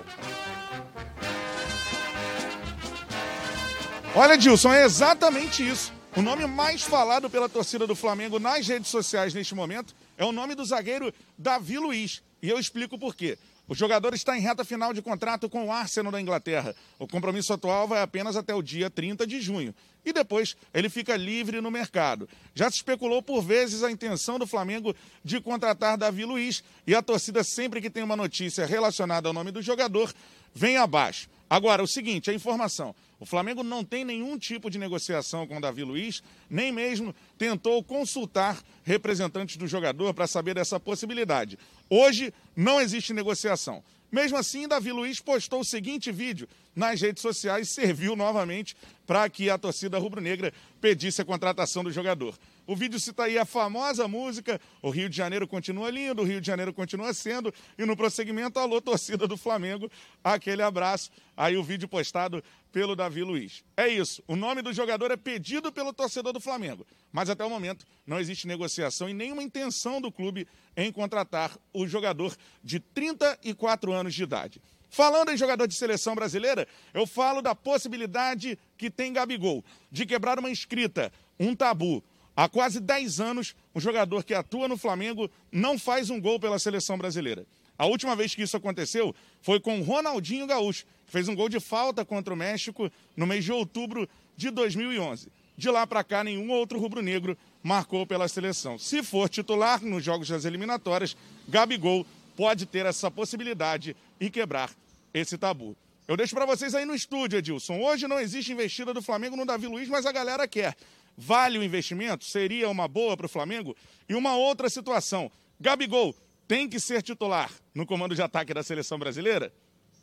Olha, 4.15 4.37
Dilson, 4.37 4.71
é 4.71 4.85
exatamente 4.85 5.67
isso. 5.67 5.91
O 6.15 6.21
nome 6.21 6.45
mais 6.45 6.83
falado 6.83 7.29
pela 7.29 7.49
torcida 7.49 7.85
do 7.85 7.95
Flamengo 7.95 8.39
nas 8.39 8.67
redes 8.67 8.89
sociais 8.89 9.33
neste 9.33 9.53
momento 9.55 9.93
é 10.17 10.23
o 10.23 10.31
nome 10.31 10.55
do 10.55 10.63
zagueiro 10.63 11.13
Davi 11.37 11.79
Luiz. 11.79 12.23
E 12.41 12.49
eu 12.49 12.59
explico 12.59 12.97
por 12.97 13.15
quê. 13.15 13.37
O 13.67 13.73
jogador 13.73 14.13
está 14.13 14.37
em 14.37 14.41
reta 14.41 14.63
final 14.63 14.93
de 14.93 15.01
contrato 15.01 15.49
com 15.49 15.65
o 15.65 15.71
Arsenal 15.71 16.11
da 16.11 16.21
Inglaterra. 16.21 16.75
O 16.99 17.07
compromisso 17.07 17.51
atual 17.51 17.87
vai 17.87 18.01
apenas 18.01 18.35
até 18.35 18.53
o 18.53 18.61
dia 18.61 18.91
30 18.91 19.25
de 19.25 19.41
junho. 19.41 19.73
E 20.05 20.13
depois 20.13 20.55
ele 20.71 20.87
fica 20.87 21.15
livre 21.15 21.59
no 21.61 21.71
mercado. 21.71 22.29
Já 22.53 22.69
se 22.69 22.77
especulou 22.77 23.23
por 23.23 23.41
vezes 23.41 23.83
a 23.83 23.89
intenção 23.89 24.37
do 24.37 24.45
Flamengo 24.45 24.95
de 25.23 25.41
contratar 25.41 25.97
Davi 25.97 26.25
Luiz. 26.25 26.63
E 26.85 26.93
a 26.93 27.01
torcida, 27.01 27.43
sempre 27.43 27.81
que 27.81 27.89
tem 27.89 28.03
uma 28.03 28.15
notícia 28.15 28.67
relacionada 28.67 29.27
ao 29.27 29.33
nome 29.33 29.49
do 29.49 29.63
jogador, 29.63 30.13
vem 30.55 30.77
abaixo. 30.77 31.29
Agora, 31.47 31.83
o 31.83 31.87
seguinte, 31.87 32.31
a 32.31 32.33
informação. 32.33 32.95
O 33.19 33.25
Flamengo 33.25 33.63
não 33.63 33.83
tem 33.83 34.03
nenhum 34.03 34.37
tipo 34.37 34.69
de 34.69 34.79
negociação 34.79 35.45
com 35.45 35.57
o 35.57 35.61
Davi 35.61 35.83
Luiz, 35.83 36.23
nem 36.49 36.71
mesmo 36.71 37.13
tentou 37.37 37.83
consultar 37.83 38.61
representantes 38.83 39.57
do 39.57 39.67
jogador 39.67 40.13
para 40.13 40.27
saber 40.27 40.55
dessa 40.55 40.79
possibilidade. 40.79 41.57
Hoje 41.89 42.33
não 42.55 42.81
existe 42.81 43.13
negociação. 43.13 43.83
Mesmo 44.11 44.37
assim, 44.37 44.67
Davi 44.67 44.91
Luiz 44.91 45.19
postou 45.19 45.59
o 45.61 45.65
seguinte 45.65 46.11
vídeo 46.11 46.47
nas 46.75 47.01
redes 47.01 47.21
sociais 47.21 47.69
serviu 47.69 48.15
novamente 48.15 48.75
para 49.07 49.29
que 49.29 49.49
a 49.49 49.57
torcida 49.57 49.97
rubro-negra 49.97 50.53
pedisse 50.81 51.21
a 51.21 51.25
contratação 51.25 51.83
do 51.83 51.91
jogador. 51.91 52.37
O 52.67 52.75
vídeo 52.75 52.99
cita 52.99 53.23
aí 53.23 53.37
a 53.37 53.45
famosa 53.45 54.07
música 54.07 54.59
O 54.81 54.89
Rio 54.89 55.09
de 55.09 55.15
Janeiro 55.15 55.47
continua 55.47 55.89
lindo, 55.89 56.21
o 56.21 56.25
Rio 56.25 56.41
de 56.41 56.47
Janeiro 56.47 56.73
continua 56.73 57.13
sendo, 57.13 57.53
e 57.77 57.85
no 57.85 57.95
prosseguimento, 57.95 58.59
alô, 58.59 58.81
torcida 58.81 59.27
do 59.27 59.37
Flamengo, 59.37 59.89
aquele 60.23 60.61
abraço. 60.61 61.11
Aí 61.37 61.57
o 61.57 61.63
vídeo 61.63 61.87
postado 61.87 62.43
pelo 62.71 62.95
Davi 62.95 63.23
Luiz. 63.23 63.63
É 63.77 63.87
isso, 63.87 64.23
o 64.27 64.35
nome 64.35 64.61
do 64.61 64.73
jogador 64.73 65.11
é 65.11 65.17
pedido 65.17 65.71
pelo 65.71 65.93
torcedor 65.93 66.33
do 66.33 66.39
Flamengo, 66.39 66.85
mas 67.11 67.29
até 67.29 67.43
o 67.45 67.49
momento 67.49 67.85
não 68.05 68.19
existe 68.19 68.47
negociação 68.47 69.07
e 69.09 69.13
nenhuma 69.13 69.43
intenção 69.43 70.01
do 70.01 70.11
clube 70.11 70.47
em 70.75 70.91
contratar 70.91 71.57
o 71.73 71.87
jogador 71.87 72.35
de 72.63 72.79
34 72.79 73.93
anos 73.93 74.13
de 74.13 74.23
idade. 74.23 74.61
Falando 74.89 75.29
em 75.29 75.37
jogador 75.37 75.67
de 75.67 75.75
seleção 75.75 76.15
brasileira, 76.15 76.65
eu 76.93 77.05
falo 77.05 77.41
da 77.41 77.53
possibilidade 77.53 78.57
que 78.77 78.89
tem 78.89 79.11
Gabigol 79.11 79.63
de 79.91 80.05
quebrar 80.05 80.39
uma 80.39 80.49
inscrita, 80.49 81.11
um 81.39 81.53
tabu. 81.53 82.03
Há 82.35 82.49
quase 82.49 82.79
10 82.79 83.19
anos, 83.21 83.55
um 83.73 83.79
jogador 83.79 84.23
que 84.23 84.33
atua 84.33 84.67
no 84.67 84.77
Flamengo 84.77 85.29
não 85.51 85.79
faz 85.79 86.09
um 86.09 86.19
gol 86.19 86.39
pela 86.39 86.59
seleção 86.59 86.97
brasileira. 86.97 87.45
A 87.77 87.85
última 87.85 88.15
vez 88.15 88.35
que 88.35 88.41
isso 88.41 88.57
aconteceu 88.57 89.15
foi 89.41 89.59
com 89.59 89.81
Ronaldinho 89.81 90.47
Gaúcho, 90.47 90.85
que 91.05 91.11
fez 91.11 91.27
um 91.27 91.35
gol 91.35 91.47
de 91.47 91.59
falta 91.59 92.03
contra 92.03 92.33
o 92.33 92.37
México 92.37 92.91
no 93.15 93.25
mês 93.25 93.43
de 93.45 93.51
outubro 93.51 94.07
de 94.35 94.49
2011. 94.49 95.29
De 95.57 95.69
lá 95.69 95.87
para 95.87 96.03
cá, 96.03 96.23
nenhum 96.23 96.51
outro 96.51 96.77
rubro-negro 96.77 97.37
marcou 97.63 98.05
pela 98.05 98.27
seleção. 98.27 98.77
Se 98.77 99.01
for 99.01 99.29
titular 99.29 99.81
nos 99.81 100.03
jogos 100.03 100.27
das 100.27 100.43
eliminatórias, 100.43 101.15
Gabigol 101.47 102.05
pode 102.35 102.65
ter 102.65 102.85
essa 102.85 103.09
possibilidade 103.09 103.95
e 104.19 104.29
quebrar 104.29 104.69
esse 105.13 105.37
tabu. 105.37 105.75
Eu 106.07 106.17
deixo 106.17 106.35
para 106.35 106.45
vocês 106.45 106.75
aí 106.75 106.85
no 106.85 106.93
estúdio, 106.93 107.39
Edilson. 107.39 107.79
Hoje 107.79 108.07
não 108.07 108.19
existe 108.19 108.51
investida 108.51 108.93
do 108.93 109.01
Flamengo 109.01 109.35
no 109.35 109.45
Davi 109.45 109.67
Luiz, 109.67 109.87
mas 109.87 110.05
a 110.05 110.11
galera 110.11 110.47
quer. 110.47 110.75
Vale 111.17 111.57
o 111.57 111.63
investimento? 111.63 112.25
Seria 112.25 112.69
uma 112.69 112.87
boa 112.87 113.15
para 113.15 113.25
o 113.25 113.29
Flamengo? 113.29 113.75
E 114.07 114.15
uma 114.15 114.35
outra 114.35 114.69
situação. 114.69 115.31
Gabigol 115.59 116.13
tem 116.47 116.67
que 116.67 116.79
ser 116.79 117.01
titular 117.01 117.49
no 117.73 117.85
comando 117.85 118.13
de 118.13 118.21
ataque 118.21 118.53
da 118.53 118.61
seleção 118.63 118.99
brasileira? 118.99 119.51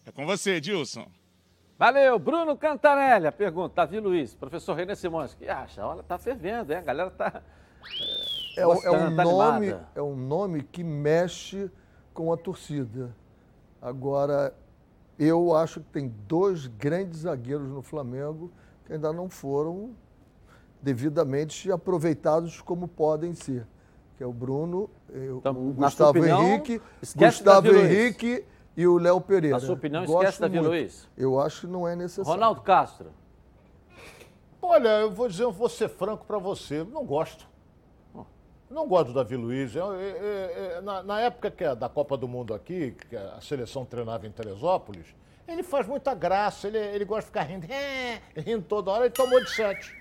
É 0.07 0.11
com 0.11 0.25
você, 0.27 0.53
Edilson. 0.57 1.07
Valeu, 1.79 2.18
Bruno 2.18 2.57
Cantarelli. 2.57 3.27
A 3.27 3.33
pergunta, 3.33 3.75
Davi 3.77 4.01
Luiz, 4.01 4.35
professor 4.35 4.75
René 4.75 4.94
Simões, 4.94 5.35
que 5.35 5.48
acha? 5.48 5.85
Olha, 5.85 6.03
tá 6.03 6.16
fervendo, 6.18 6.72
hein? 6.72 6.79
A 6.79 6.83
galera 6.83 7.11
tá. 7.11 7.42
É, 8.57 8.66
o- 8.66 8.72
é 8.83 8.90
um 8.90 9.16
tá 9.16 9.25
nome, 9.25 9.66
animada. 9.68 9.88
é 9.94 10.03
um 10.03 10.16
nome 10.16 10.62
que 10.62 10.83
mexe 10.85 11.70
com 12.14 12.33
a 12.33 12.37
torcida. 12.37 13.14
Agora, 13.81 14.55
eu 15.18 15.55
acho 15.57 15.81
que 15.81 15.87
tem 15.90 16.09
dois 16.29 16.66
grandes 16.66 17.20
zagueiros 17.20 17.68
no 17.68 17.83
Flamengo 17.83 18.53
que 18.87 18.92
ainda 18.92 19.12
não 19.12 19.29
foram 19.29 19.94
devidamente 20.83 21.71
aproveitados 21.71 22.61
como 22.61 22.88
podem 22.88 23.35
ser. 23.35 23.66
Que 24.16 24.25
é 24.25 24.27
o 24.27 24.33
Bruno, 24.33 24.90
eh, 25.12 25.29
Então, 25.38 25.53
o 25.53 25.73
Gustavo 25.73 26.11
opinião, 26.11 26.42
Henrique, 26.42 26.81
Gustavo. 27.16 27.68
Henrique 27.75 28.45
e 28.77 28.87
o 28.87 28.99
Léo 28.99 29.21
Pereira. 29.21 29.57
Na 29.57 29.61
sua 29.64 29.75
opinião, 29.75 30.05
Gosto 30.05 30.21
esquece 30.23 30.40
Davi 30.40 30.55
muito. 30.57 30.68
Luiz. 30.68 31.09
Eu 31.16 31.40
acho 31.40 31.62
que 31.62 31.66
não 31.66 31.87
é 31.88 31.95
necessário. 31.97 32.31
Ronaldo 32.31 32.61
Castro. 32.62 33.07
Olha, 34.61 34.88
eu 35.01 35.11
vou 35.11 35.29
dizer, 35.29 35.42
eu 35.45 35.53
vou 35.53 35.68
ser 35.68 35.88
franco 35.88 36.25
para 36.25 36.38
você, 36.38 36.85
não 36.85 37.05
gosto. 37.05 37.51
Não 38.71 38.88
gosto 38.88 39.09
do 39.09 39.14
Davi 39.14 39.37
Luiz. 39.37 39.75
Eu- 39.77 39.92
eu- 39.92 40.16
eu- 40.16 40.83
na, 40.83 41.03
na 41.03 41.21
época 41.21 41.51
que 41.51 41.62
é 41.62 41.75
da 41.75 41.88
Copa 41.90 42.16
do 42.16 42.27
Mundo 42.27 42.55
aqui, 42.55 42.92
que 43.09 43.14
a 43.16 43.38
seleção 43.40 43.85
treinava 43.85 44.27
em 44.27 44.31
Teresópolis, 44.31 45.07
ele 45.47 45.62
faz 45.62 45.87
muita 45.87 46.14
graça, 46.14 46.68
ele, 46.68 46.79
ele 46.79 47.05
gosta 47.05 47.23
de 47.23 47.27
ficar 47.27 47.42
rindo, 47.42 47.66
rindo 48.37 48.62
toda 48.62 48.90
hora, 48.90 49.05
ele 49.05 49.12
tomou 49.12 49.42
de 49.45 49.51
sete. 49.51 49.95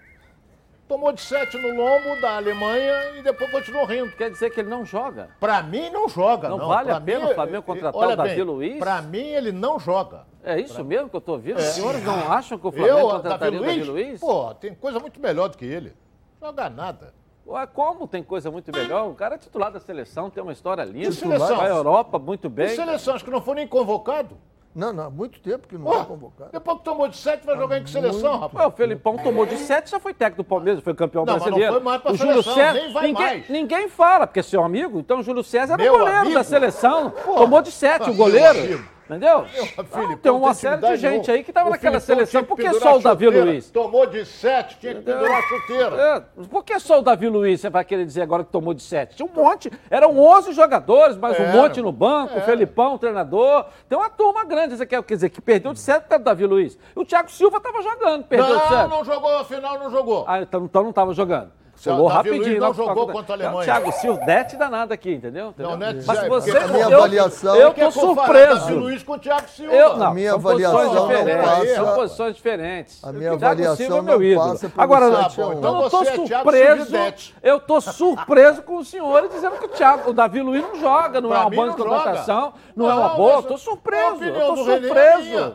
Tomou 0.91 1.13
de 1.13 1.21
sete 1.21 1.57
no 1.57 1.69
lombo 1.73 2.19
da 2.19 2.35
Alemanha 2.35 3.17
e 3.17 3.21
depois 3.21 3.49
continuou 3.49 3.85
rindo. 3.85 4.11
Quer 4.11 4.29
dizer 4.29 4.49
que 4.49 4.59
ele 4.59 4.67
não 4.69 4.83
joga. 4.83 5.29
Pra 5.39 5.63
mim 5.63 5.89
não 5.89 6.09
joga, 6.09 6.49
Não 6.49 6.57
não. 6.57 6.67
vale 6.67 6.87
Pra 6.89 6.97
a 6.97 6.99
pena 6.99 7.25
mim, 7.27 7.31
o 7.31 7.33
Flamengo 7.33 7.63
contratar 7.63 7.95
olha 8.01 8.13
o 8.13 8.17
Davi 8.17 8.35
bem, 8.35 8.43
Luiz? 8.43 8.77
Pra 8.77 9.01
mim 9.01 9.23
ele 9.25 9.53
não 9.53 9.79
joga. 9.79 10.25
É 10.43 10.59
isso 10.59 10.83
mesmo 10.83 11.07
que 11.09 11.15
eu 11.15 11.21
tô 11.21 11.31
ouvindo? 11.31 11.59
Os 11.59 11.63
senhores 11.63 12.03
não 12.03 12.29
acham 12.29 12.57
que 12.59 12.67
o 12.67 12.71
Flamengo 12.73 12.97
Eu, 12.99 13.07
Davi 13.07 13.21
contrataria 13.21 13.57
o 13.57 13.63
Davi 13.63 13.73
Luiz, 13.75 13.87
Luiz? 13.87 14.19
pô, 14.19 14.53
tem 14.55 14.75
coisa 14.75 14.99
muito 14.99 15.17
melhor 15.21 15.47
do 15.47 15.57
que 15.57 15.63
ele. 15.63 15.93
Joga 16.41 16.69
nada. 16.69 17.13
Ué, 17.47 17.65
como 17.67 18.05
tem 18.05 18.21
coisa 18.21 18.51
muito 18.51 18.69
melhor? 18.75 19.07
O 19.09 19.15
cara 19.15 19.35
é 19.35 19.37
titular 19.37 19.71
da 19.71 19.79
seleção, 19.79 20.29
tem 20.29 20.43
uma 20.43 20.51
história 20.51 20.83
linda. 20.83 21.13
Seleção? 21.13 21.55
Vai 21.55 21.67
à 21.67 21.73
Europa 21.73 22.19
muito 22.19 22.47
E 22.47 22.49
bem. 22.49 22.67
seleções 22.75 23.23
que 23.23 23.29
não 23.31 23.39
foram 23.41 23.59
nem 23.59 23.67
convocados. 23.67 24.37
Não, 24.73 24.93
não, 24.93 25.05
há 25.05 25.09
muito 25.09 25.39
tempo 25.41 25.67
que 25.67 25.75
não 25.77 25.83
Pô, 25.85 25.99
é 25.99 26.05
convocado. 26.05 26.49
depois 26.53 26.77
que 26.77 26.83
tomou 26.85 27.07
de 27.09 27.17
sete, 27.17 27.45
vai 27.45 27.57
jogar 27.57 27.77
em 27.79 27.83
que 27.83 27.89
seleção, 27.89 28.39
rapaz? 28.39 28.67
o 28.67 28.71
Felipão 28.71 29.17
tomou 29.17 29.45
de 29.45 29.57
7, 29.57 29.91
já 29.91 29.99
foi 29.99 30.13
técnico 30.13 30.43
do 30.43 30.47
Palmeiras, 30.47 30.81
foi 30.81 30.93
campeão 30.93 31.25
Não, 31.25 31.33
mas 31.33 31.41
não 31.41 31.47
brasileiro. 31.49 31.73
foi 31.73 31.83
mais 31.83 32.01
pra 32.01 32.11
o 32.13 32.15
Júlio 32.15 32.41
seleção, 32.41 32.53
César, 32.53 32.73
nem 32.73 32.93
vai 32.93 33.07
ninguém, 33.07 33.25
mais. 33.25 33.49
ninguém 33.49 33.89
fala, 33.89 34.25
porque 34.25 34.39
é 34.39 34.43
seu 34.43 34.63
amigo, 34.63 34.97
então 34.99 35.19
o 35.19 35.23
Júlio 35.23 35.43
César 35.43 35.73
era 35.73 35.83
Meu 35.83 35.93
o 35.95 35.97
goleiro 35.97 36.19
amigo? 36.19 36.35
da 36.35 36.43
seleção. 36.43 37.09
Pô, 37.09 37.35
tomou 37.35 37.61
de 37.61 37.71
7 37.71 38.09
o 38.09 38.13
goleiro. 38.13 38.81
Entendeu? 39.11 39.45
Filipão 39.45 40.13
Ah, 40.13 40.17
tem 40.21 40.31
uma 40.31 40.53
série 40.53 40.81
de 40.81 40.95
gente 40.95 41.29
aí 41.29 41.43
que 41.43 41.51
tava 41.51 41.67
O 41.67 41.71
naquela 41.71 41.99
seleção. 41.99 42.43
Por 42.43 42.57
que 42.57 42.73
só 42.73 42.97
o 42.97 42.99
Davi. 42.99 43.29
Luiz? 43.29 43.69
Tomou 43.69 44.05
de 44.05 44.25
sete, 44.25 44.77
tinha 44.79 44.95
que 44.95 45.01
pendurar 45.01 45.39
a 45.39 45.41
chuteira. 45.41 46.01
É, 46.01 46.45
por 46.45 46.63
que 46.63 46.79
só 46.79 46.99
o 46.99 47.01
Davi 47.01 47.27
Luiz 47.27 47.61
você 47.61 47.69
vai 47.69 47.83
querer 47.83 48.05
dizer 48.05 48.21
agora 48.21 48.43
que 48.43 48.51
tomou 48.51 48.73
de 48.73 48.81
7? 48.81 49.15
Tinha 49.15 49.27
um 49.27 49.33
monte, 49.33 49.71
eram 49.89 50.17
11 50.17 50.53
jogadores, 50.53 51.17
mais 51.17 51.39
um 51.39 51.47
monte 51.47 51.81
no 51.81 51.91
banco, 51.91 52.33
o 52.33 52.37
Era. 52.37 52.45
Felipão, 52.45 52.95
o 52.95 52.99
treinador. 52.99 53.65
Tem 53.87 53.97
uma 53.97 54.09
turma 54.09 54.43
grande, 54.43 54.77
você 54.77 54.85
quer, 54.85 55.01
quer 55.03 55.15
dizer, 55.15 55.29
que 55.29 55.41
perdeu 55.41 55.73
de 55.73 55.79
7 55.79 56.03
por 56.03 56.09
causa 56.09 56.23
do 56.23 56.25
Davi 56.25 56.45
Luiz. 56.45 56.77
O 56.95 57.05
Thiago 57.05 57.29
Silva 57.31 57.57
estava 57.57 57.81
jogando, 57.81 58.23
perdeu 58.23 58.55
de 58.55 58.63
7. 58.63 58.71
Não, 58.71 58.87
não 58.89 59.05
jogou, 59.05 59.37
afinal 59.37 59.79
não 59.79 59.91
jogou. 59.91 60.25
Ah, 60.27 60.41
então, 60.41 60.65
então 60.65 60.83
não 60.83 60.89
estava 60.89 61.13
jogando. 61.13 61.51
Seu 61.81 61.93
Falou 61.93 62.09
Davi 62.09 62.29
rapidinho. 62.29 62.47
Luiz 62.49 62.59
não 62.59 62.73
jogou 62.75 62.87
faculdade. 63.07 63.17
contra 63.17 63.33
a 63.33 63.37
Não, 63.37 63.45
Alemanha. 63.47 63.65
Thiago 63.65 63.91
Silva, 63.93 64.23
dete 64.23 64.55
danada 64.55 64.93
aqui, 64.93 65.13
entendeu? 65.13 65.47
entendeu? 65.49 65.71
Não, 65.71 65.77
não 65.77 65.87
é 65.87 65.93
Mas 65.93 66.05
dizer- 66.05 66.29
você... 66.29 66.51
porque 66.51 66.63
a 66.63 66.67
minha 66.67 66.85
eu, 66.85 66.97
avaliação- 66.99 67.55
Eu 67.55 67.73
Quer 67.73 67.85
tô 67.85 67.91
surpreso. 67.91 68.59
Davi 68.59 68.73
Luiz 68.75 69.01
com 69.03 69.13
o 69.13 69.17
Thiago 69.19 69.49
Silva. 69.49 69.73
Eu, 69.73 69.97
não, 69.97 70.05
A 70.07 70.13
minha 70.13 70.29
são 70.29 70.39
avaliação 70.39 70.77
posições 70.77 70.95
não 70.95 71.07
diferentes. 71.07 71.49
passa- 71.49 71.75
São 71.75 71.95
posições 71.95 72.35
diferentes. 72.35 73.03
A 73.03 73.07
minha 73.11 73.29
Thiago 73.31 73.45
avaliação 73.45 73.75
Silva 73.77 73.97
é 73.97 74.01
meu 74.03 74.19
não 74.19 74.23
ídolo. 74.23 74.49
passa 74.51 74.69
pelo 74.69 74.81
Agora, 74.83 75.05
a 75.05 75.07
eu 75.09 75.47
um. 75.49 75.53
Então 75.53 75.73
não 75.73 75.89
tô 75.89 75.97
você 76.03 76.09
é 76.09 76.15
surpreso. 76.15 76.95
Eu 77.41 77.59
tô 77.59 77.81
surpreso 77.81 78.61
com 78.61 78.77
o 78.77 78.85
senhor 78.85 79.27
dizendo 79.27 79.57
que 79.57 79.65
o 79.65 79.69
Thiago, 79.69 80.11
o 80.11 80.13
Davi 80.13 80.39
Luiz 80.39 80.61
não 80.61 80.75
joga, 80.79 81.19
não 81.19 81.29
Pra 81.29 81.39
é 81.39 81.41
uma 81.41 81.49
boa 81.49 81.65
não 81.65 81.77
joga. 81.77 81.89
contratação, 81.89 82.53
não, 82.75 82.89
é 82.89 82.93
uma 82.93 83.07
Não, 83.09 83.15
boa. 83.15 83.35
mas 83.37 83.45
Tô 83.45 83.53
a 83.55 83.57
surpreso. 83.57 84.23
Eu 84.23 84.33
tô 84.55 84.61
é 84.71 84.79
surpreso. 84.81 85.21
minha. 85.23 85.53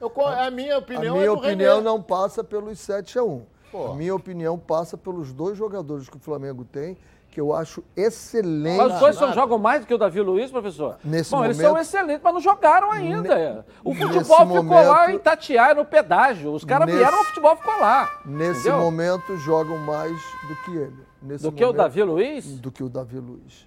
Eu 0.00 0.10
a 0.26 0.50
minha 0.50 0.74
A 0.74 0.78
opinião 0.78 1.12
minha 1.14 1.24
é 1.26 1.28
do 1.28 1.34
opinião 1.34 1.80
não 1.80 2.02
passa 2.02 2.42
pelos 2.42 2.78
7 2.80 3.18
a 3.18 3.22
1. 3.22 3.51
Pô. 3.72 3.86
A 3.86 3.94
minha 3.94 4.14
opinião 4.14 4.56
passa 4.58 4.96
pelos 4.98 5.32
dois 5.32 5.56
jogadores 5.58 6.08
que 6.08 6.16
o 6.16 6.20
Flamengo 6.20 6.62
tem, 6.64 6.96
que 7.30 7.40
eu 7.40 7.54
acho 7.54 7.82
excelente. 7.96 8.76
Mas 8.76 8.92
os 8.92 9.00
dois 9.00 9.18
nada. 9.18 9.32
jogam 9.32 9.56
mais 9.58 9.80
do 9.80 9.86
que 9.86 9.94
o 9.94 9.98
Davi 9.98 10.20
Luiz, 10.20 10.50
professor? 10.50 10.98
Nesse 11.02 11.30
Bom, 11.30 11.42
eles 11.42 11.56
momento- 11.56 11.72
são 11.72 11.80
excelentes, 11.80 12.20
mas 12.22 12.34
não 12.34 12.40
jogaram 12.42 12.92
ainda. 12.92 13.64
o 13.82 13.94
nesse 13.94 14.04
futebol 14.06 14.38
ficou 14.46 14.62
lá 14.76 14.84
momento- 15.00 15.10
em 15.10 15.14
Itatiaia, 15.16 15.74
no 15.74 15.86
pedágio. 15.86 16.52
Os 16.52 16.62
caras 16.64 16.94
vieram, 16.94 17.18
o 17.18 17.24
futebol 17.24 17.56
ficou 17.56 17.78
lá. 17.80 18.20
Nesse 18.26 18.60
entendeu? 18.60 18.78
momento 18.78 19.34
jogam 19.38 19.78
mais 19.78 20.12
do 20.46 20.56
que 20.64 20.76
ele. 20.76 20.96
Nesse 21.22 21.42
Do 21.44 21.50
que 21.52 21.64
o 21.64 21.68
momento- 21.68 21.78
Davi 21.78 22.02
Luiz? 22.02 22.60
Do 22.60 22.70
que 22.70 22.82
o 22.84 22.88
Davi 22.90 23.18
Luiz. 23.18 23.66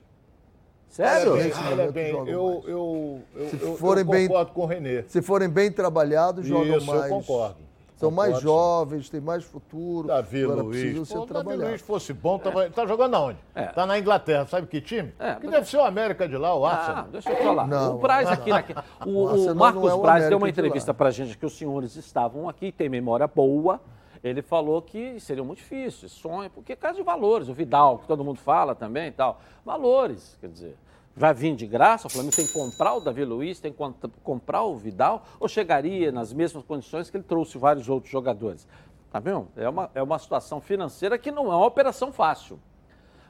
Sério? 0.89 1.31
Olha 1.33 1.41
bem, 1.41 1.47
Nesse 1.49 1.59
olha 1.59 1.69
momento 1.71 1.91
bem, 1.93 2.11
jogam 2.11 2.27
eu, 2.33 2.43
mais. 2.53 2.67
eu, 2.67 3.21
eu, 3.35 3.49
Se 3.49 3.57
forem 3.77 4.03
eu 4.05 4.09
bem- 4.11 4.27
concordo 4.27 4.51
com 4.51 4.61
o 4.61 4.65
Renê. 4.65 5.03
Se 5.07 5.21
forem 5.21 5.49
bem 5.49 5.71
trabalhados, 5.71 6.45
jogam 6.45 6.77
Isso, 6.77 6.85
mais. 6.85 7.03
eu 7.03 7.09
concordo. 7.09 7.64
São 7.95 8.11
mais 8.11 8.33
Concordo, 8.33 8.47
jovens, 8.49 9.09
têm 9.09 9.21
mais 9.21 9.43
futuro. 9.45 10.07
Davi 10.09 10.43
Agora 10.43 10.61
Luiz. 10.63 11.07
ser 11.07 11.13
Pô, 11.15 11.25
Davi. 11.25 11.55
Luiz 11.55 11.81
fosse 11.81 12.11
bom, 12.11 12.37
tava, 12.37 12.69
tá 12.69 12.85
jogando 12.85 13.15
aonde? 13.15 13.39
É. 13.55 13.67
Tá 13.67 13.85
na 13.85 13.97
Inglaterra, 13.97 14.45
sabe 14.45 14.67
que 14.67 14.81
time? 14.81 15.13
É, 15.17 15.35
que 15.35 15.45
mas- 15.45 15.51
deve 15.55 15.69
ser 15.69 15.77
o 15.77 15.83
América 15.85 16.27
de 16.27 16.37
lá, 16.37 16.53
o 16.53 16.65
Ah, 16.65 16.71
Arsenal. 16.73 17.03
deixa 17.05 17.29
eu 17.31 17.37
falar. 17.37 17.67
Não, 17.67 17.95
o 17.95 17.99
Braz 17.99 18.27
aqui, 18.29 18.49
o, 19.05 19.09
o 19.51 19.55
Marcos 19.55 19.89
é 19.89 19.93
o 19.93 20.01
Braz 20.01 20.27
deu 20.27 20.37
uma 20.37 20.47
de 20.47 20.51
entrevista 20.51 20.91
lá. 20.91 20.93
pra 20.93 21.09
gente 21.09 21.37
que 21.37 21.45
os 21.45 21.57
senhores 21.57 21.95
estavam 21.95 22.49
aqui, 22.49 22.71
tem 22.71 22.89
memória 22.89 23.27
boa. 23.27 23.79
Ele 24.21 24.41
falou 24.41 24.81
que 24.81 25.19
seria 25.19 25.43
muito 25.43 25.59
difícil, 25.59 26.09
sonho, 26.09 26.49
porque 26.49 26.73
é 26.73 26.75
caso 26.75 26.97
de 26.97 27.03
valores. 27.03 27.47
O 27.47 27.53
Vidal, 27.53 27.99
que 27.99 28.07
todo 28.07 28.23
mundo 28.25 28.39
fala 28.39 28.73
também 28.73 29.07
e 29.07 29.11
tal. 29.11 29.39
Valores, 29.63 30.35
quer 30.41 30.49
dizer. 30.49 30.75
Vai 31.15 31.33
vir 31.33 31.55
de 31.55 31.65
graça, 31.65 32.07
o 32.07 32.09
Flamengo 32.09 32.35
tem 32.35 32.45
que 32.45 32.51
comprar 32.51 32.93
o 32.93 32.99
Davi 32.99 33.23
Luiz, 33.23 33.59
tem 33.59 33.71
que 33.71 33.79
comprar 34.21 34.63
o 34.63 34.75
Vidal, 34.75 35.23
ou 35.39 35.47
chegaria 35.47 36.11
nas 36.11 36.33
mesmas 36.33 36.63
condições 36.65 37.09
que 37.09 37.15
ele 37.15 37.23
trouxe 37.23 37.57
vários 37.57 37.87
outros 37.87 38.11
jogadores? 38.11 38.67
Tá 39.09 39.19
vendo? 39.19 39.47
É 39.55 39.69
uma, 39.69 39.89
é 39.95 40.03
uma 40.03 40.19
situação 40.19 40.59
financeira 40.59 41.17
que 41.17 41.31
não 41.31 41.45
é 41.45 41.55
uma 41.55 41.65
operação 41.65 42.11
fácil. 42.11 42.59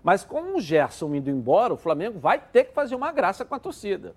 Mas 0.02 0.24
com 0.24 0.56
o 0.56 0.60
Gerson 0.60 1.14
indo 1.14 1.30
embora, 1.30 1.76
o 1.76 1.78
Flamengo 1.78 2.18
vai 2.18 2.40
ter 2.40 2.66
que 2.66 2.74
fazer 2.74 2.96
uma 2.96 3.12
graça 3.12 3.46
com 3.46 3.54
a 3.54 3.60
torcida. 3.60 4.16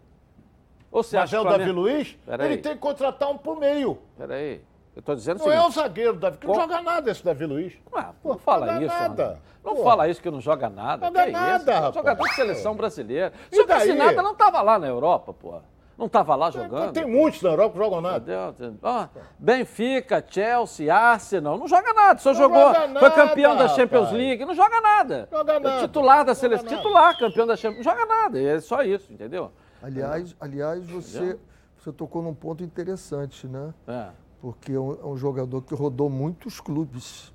Ou 0.90 1.02
você 1.02 1.18
Mas 1.18 1.31
é 1.31 1.38
o 1.38 1.44
que 1.44 1.50
Davi 1.50 1.70
Luiz? 1.70 2.18
Ele 2.26 2.57
tem 2.57 2.72
que 2.72 2.78
contratar 2.78 3.28
um 3.28 3.37
por 3.37 3.59
meio. 3.59 3.98
Peraí, 4.16 4.62
eu 4.98 5.02
tô 5.02 5.14
dizendo 5.14 5.40
o 5.40 5.46
Não 5.46 5.52
é 5.52 5.58
o 5.58 5.61
seguinte. 5.70 5.74
zagueiro, 5.76 6.14
Davi, 6.14 6.38
que 6.38 6.46
não 6.48 6.54
Com- 6.54 6.61
joga 6.61 6.82
nada 6.82 7.08
esse 7.08 7.24
Davi 7.24 7.46
Luiz. 7.46 7.72
Ah, 7.94 8.11
Pô, 8.20 8.30
não 8.30 8.38
fala 8.38 8.66
joga 8.66 8.84
isso, 8.84 8.94
nada. 8.94 9.38
Não 9.64 9.76
Pô. 9.76 9.84
fala 9.84 10.08
isso 10.08 10.20
que 10.20 10.28
não 10.30 10.40
joga 10.40 10.68
nada. 10.68 11.06
Joga 11.06 11.24
que 11.24 11.30
nada, 11.30 11.56
isso? 11.58 11.70
rapaz. 11.70 11.94
Jogador 11.94 12.24
de 12.24 12.34
seleção 12.34 12.74
brasileira. 12.74 13.32
E 13.52 13.54
Se 13.54 13.61
eu 13.62 13.94
nada, 13.96 14.20
não 14.22 14.34
tava 14.34 14.61
lá 14.61 14.76
na 14.76 14.88
Europa, 14.88 15.32
pô. 15.32 15.54
Não 15.96 16.08
tava 16.08 16.34
lá 16.34 16.50
jogando. 16.50 16.92
Tem 16.92 17.06
muitos 17.06 17.42
na 17.42 17.50
Europa 17.50 17.72
que 17.72 17.78
jogam 17.78 18.00
nada. 18.00 18.48
Entendeu? 18.50 18.78
Ó, 18.82 19.06
Benfica, 19.38 20.24
Chelsea, 20.28 20.92
Arsenal, 20.92 21.56
não 21.58 21.68
joga 21.68 21.92
nada. 21.92 22.18
Só 22.18 22.30
Não 22.30 22.37
jogou, 22.38 22.61
joga 22.61 22.78
foi 22.80 22.88
nada, 22.88 23.11
campeão 23.11 23.56
da 23.56 23.68
Champions 23.68 24.04
rapaz. 24.06 24.16
League, 24.18 24.44
não 24.44 24.54
joga 24.54 24.80
nada. 24.80 25.28
Joga 25.30 25.52
É 25.54 25.61
nada. 25.61 25.80
Titular 25.80 26.24
da 26.24 26.34
seleção, 26.34 26.64
nada. 26.64 26.76
titular, 26.76 27.18
campeão 27.18 27.46
da 27.46 27.56
Champions, 27.56 27.84
não 27.87 27.92
joga 27.92 28.04
nada. 28.06 28.40
É 28.40 28.61
só 28.61 28.82
isso, 28.82 29.12
entendeu? 29.12 29.52
Aliás, 29.80 30.34
aliás 30.40 30.84
você, 30.88 31.38
você 31.76 31.92
tocou 31.92 32.20
num 32.22 32.34
ponto 32.34 32.64
interessante, 32.64 33.46
né? 33.46 33.72
É. 33.87 34.06
Porque 34.40 34.72
é 34.72 34.79
um, 34.81 34.92
é 34.92 35.05
um 35.07 35.16
jogador 35.16 35.62
que 35.62 35.74
rodou 35.74 36.09
muitos 36.09 36.61
clubes. 36.61 37.33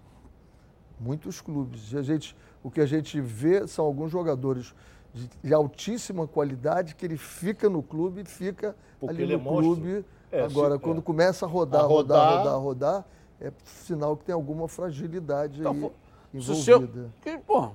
Muitos 1.00 1.42
clubes. 1.42 1.92
E 1.92 1.98
a 1.98 2.02
gente, 2.02 2.36
o 2.64 2.72
que 2.72 2.80
a 2.80 2.86
gente 2.86 3.20
vê 3.20 3.68
são 3.68 3.84
alguns 3.86 4.12
jogadores 4.12 4.74
de, 5.14 5.30
de 5.44 5.54
altíssima 5.54 6.26
qualidade 6.28 6.96
que 6.96 7.06
ele 7.06 7.18
fica 7.18 7.70
no 7.70 7.84
clube 7.84 8.24
fica 8.26 8.76
Porque 9.00 9.14
ali 9.16 9.24
ele 9.24 9.34
é 9.34 9.38
no 9.38 9.44
monstro. 9.44 9.76
clube. 9.76 10.06
É, 10.32 10.42
Agora, 10.44 10.76
se- 10.76 10.80
quando 10.80 11.00
é. 11.00 11.02
começa 11.02 11.46
a 11.46 11.50
rodar, 11.50 11.82
A 11.84 11.88
rodar, 11.88 12.18
rodar- 12.18 12.38
rodar, 12.38 12.60
rodar, 12.62 13.06
é 13.42 13.52
sinal 13.66 14.16
que 14.16 14.24
tem 14.24 14.34
alguma 14.34 14.68
fragilidade 14.68 15.60
Então, 15.60 15.74
aí 15.74 16.42
fo- 16.42 16.54
se 16.54 16.72
envolvida. 16.72 17.12
que, 17.22 17.38
pô, 17.40 17.70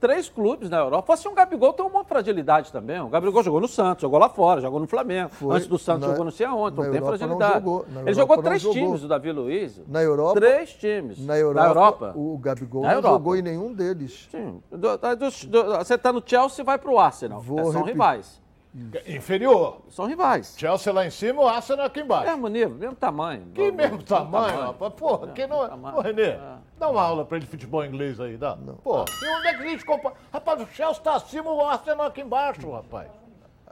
três 0.00 0.28
clubes 0.28 0.70
na 0.70 0.78
Europa. 0.78 1.12
Assim, 1.14 1.28
o 1.28 1.32
Gabigol 1.34 1.72
tem 1.72 1.84
uma 1.84 2.04
fragilidade 2.04 2.70
também. 2.72 3.00
O 3.00 3.08
Gabigol 3.08 3.42
jogou 3.42 3.60
no 3.60 3.68
Santos, 3.68 4.02
jogou 4.02 4.18
lá 4.18 4.28
fora, 4.28 4.60
jogou 4.60 4.78
no 4.80 4.86
Flamengo. 4.86 5.30
Foi. 5.30 5.56
Antes 5.56 5.66
do 5.68 5.78
Santos 5.78 6.02
Na- 6.02 6.08
jogou 6.08 6.24
não 6.24 6.30
sei 6.32 6.46
aonde, 6.46 6.72
então 6.72 6.84
tem 6.84 6.94
Europa 6.94 7.10
não 7.10 7.18
fragilidade. 7.18 7.54
jogou. 7.54 7.80
Ele 7.88 7.98
Europa 7.98 8.12
jogou 8.14 8.36
não 8.36 8.42
três 8.42 8.62
jogou. 8.62 8.78
times, 8.78 9.04
o 9.04 9.08
Davi 9.08 9.32
Luiz. 9.32 9.80
Na 9.88 10.02
Europa, 10.02 10.40
Três 10.40 10.72
times. 10.74 11.24
na 11.26 11.36
Europa, 11.38 11.60
Na 11.62 11.68
Europa. 11.68 12.12
o 12.16 12.38
Gabigol 12.38 12.82
Na 12.82 12.88
não 12.88 12.94
Europa. 12.96 13.14
jogou 13.14 13.36
em 13.36 13.42
nenhum 13.42 13.72
deles. 13.72 14.28
Sim. 14.30 14.62
Do- 14.70 14.78
do- 14.98 15.46
do- 15.48 15.76
você 15.78 15.94
está 15.94 16.12
no 16.12 16.22
Chelsea 16.24 16.62
e 16.62 16.64
vai 16.64 16.78
para 16.78 16.90
o 16.90 16.98
Arsenal. 16.98 17.40
Vou 17.40 17.58
É, 17.58 17.62
são 17.64 17.72
repetir. 17.72 17.92
rivais. 17.92 18.40
Inferior. 19.06 19.78
São 19.88 20.06
rivais. 20.06 20.54
Chelsea 20.56 20.92
lá 20.92 21.04
em 21.06 21.10
cima, 21.10 21.42
o 21.42 21.48
Arsenal 21.48 21.86
aqui 21.86 22.00
embaixo. 22.00 22.30
Mesmo 22.30 22.48
nível, 22.48 22.76
mesmo 22.76 22.94
tamanho. 22.94 23.42
Que 23.54 23.62
Mesmo 23.62 23.76
mesmo 23.76 24.02
tamanho, 24.02 24.60
rapaz. 24.60 24.92
Porra, 24.94 25.28
que 25.28 25.46
não 25.46 25.64
é. 25.64 25.68
tamanho. 25.68 25.94
Pô, 25.94 26.00
Renê, 26.00 26.22
É. 26.22 26.38
dá 26.78 26.88
uma 26.88 27.02
aula 27.02 27.24
pra 27.24 27.36
ele 27.36 27.44
de 27.44 27.50
futebol 27.50 27.84
inglês 27.84 28.20
aí, 28.20 28.36
dá? 28.36 28.56
Pô, 28.82 29.04
e 29.22 29.28
onde 29.28 29.48
é 29.48 29.54
que 29.54 29.62
a 29.62 29.68
gente 29.68 29.84
compara? 29.84 30.14
Rapaz, 30.32 30.62
o 30.62 30.66
Chelsea 30.66 31.02
tá 31.02 31.16
acima, 31.16 31.50
o 31.50 31.60
Arsenal 31.66 32.06
aqui 32.06 32.20
embaixo, 32.20 32.70
rapaz. 32.70 33.08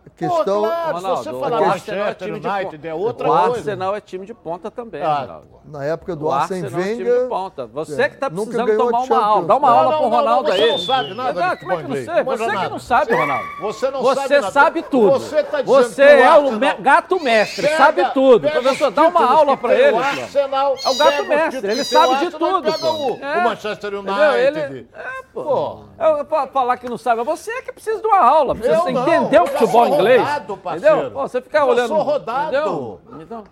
A 0.07 0.11
questão, 0.19 0.45
Pô, 0.63 0.69
claro, 0.69 0.93
Ronaldo, 0.97 1.19
se 1.19 1.25
você 1.29 1.37
o 1.37 1.41
falar 1.41 1.69
Arsenal 1.69 2.07
é 2.07 2.15
time 2.15 2.41
de 2.41 2.49
United 2.49 2.89
é 2.89 2.95
outra 2.95 3.29
o 3.29 3.37
coisa. 3.39 3.57
Arsenal 3.59 3.97
é 3.97 4.01
time 4.01 4.25
de 4.25 4.33
ponta 4.35 4.71
também, 4.71 5.03
Ah, 5.03 5.21
Ronaldo. 5.23 5.49
na 5.67 5.85
época 5.85 6.15
do 6.17 6.27
O 6.27 6.31
Arsenal 6.33 6.81
é 6.81 6.95
time 6.95 7.05
de 7.05 7.29
ponta. 7.29 7.67
Você 7.67 8.03
é, 8.03 8.09
que 8.09 8.17
tá 8.17 8.31
nunca 8.31 8.53
precisando 8.53 8.77
tomar 8.79 9.01
uma 9.01 9.25
aula. 9.27 9.47
Dá 9.47 9.57
uma 9.57 9.69
Não, 9.69 9.77
aula 9.77 9.91
não, 9.91 9.99
pro 9.99 10.09
não, 10.11 10.17
Ronaldo 10.17 10.49
você 10.53 10.63
aí. 10.63 10.71
não 10.71 10.79
sabe 10.79 11.15
nada 11.15 11.41
Não, 11.49 11.57
como 11.57 11.73
é 11.73 11.77
que 11.77 11.83
não 11.83 11.97
sei? 11.97 12.25
Você 12.25 12.47
que 12.47 12.69
não 12.69 12.79
sabe, 12.79 13.07
Você- 13.11 13.15
Ronaldo. 13.21 13.45
você 13.61 13.91
não 13.91 14.03
Você 14.03 14.21
sabe 14.21 14.35
nada. 14.37 14.51
sabe 14.53 14.83
tudo. 14.83 15.11
Você 15.19 15.43
tá 15.43 15.61
dizendo 15.63 15.83
Você 15.83 16.07
que 16.07 16.15
o 16.15 16.25
é 16.25 16.39
o 16.39 16.83
gato 16.83 17.21
mestre, 17.23 17.69
sabe 17.77 18.11
tudo. 18.15 18.49
Professor, 18.49 18.91
dá 18.93 19.03
uma 19.09 19.31
aula 19.33 19.57
tem 19.57 19.71
ele. 19.73 19.97
O 19.97 19.99
Flávio. 20.01 20.23
Arsenal, 20.23 20.75
É 20.85 20.89
o 20.89 20.95
gato 20.97 21.25
mestre, 21.27 21.71
ele 21.73 21.85
sabe 21.85 22.17
de 22.27 22.31
tudo, 22.31 22.71
o, 22.71 23.25
É. 23.25 23.39
o 23.39 23.45
Manchester 23.45 23.95
United. 23.95 24.87
É, 24.95 25.05
pô. 25.35 25.81
Eu, 25.99 26.47
falar 26.53 26.77
que 26.77 26.89
não 26.89 26.97
sabe, 26.99 27.23
você 27.25 27.51
é 27.51 27.63
que 27.63 27.73
precisa 27.73 28.01
de 28.01 28.07
uma 28.07 28.19
aula, 28.19 28.55
precisa 28.55 28.89
entender 28.91 29.41
o 29.43 29.47
futebol 29.47 29.96
inglês. 29.97 30.21
rodado, 30.21 30.57
parceiro. 30.57 30.95
entendeu? 30.97 31.11
Pô, 31.13 31.29
você 31.29 31.41
ficar 31.43 31.61
Eu 31.61 31.67
olhando. 31.69 31.89
sou 31.89 32.03
rodado. 32.03 32.49
Entendeu? 32.57 33.01
Então, 33.21 33.45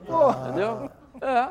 entendeu? 0.46 0.90
É. 1.20 1.48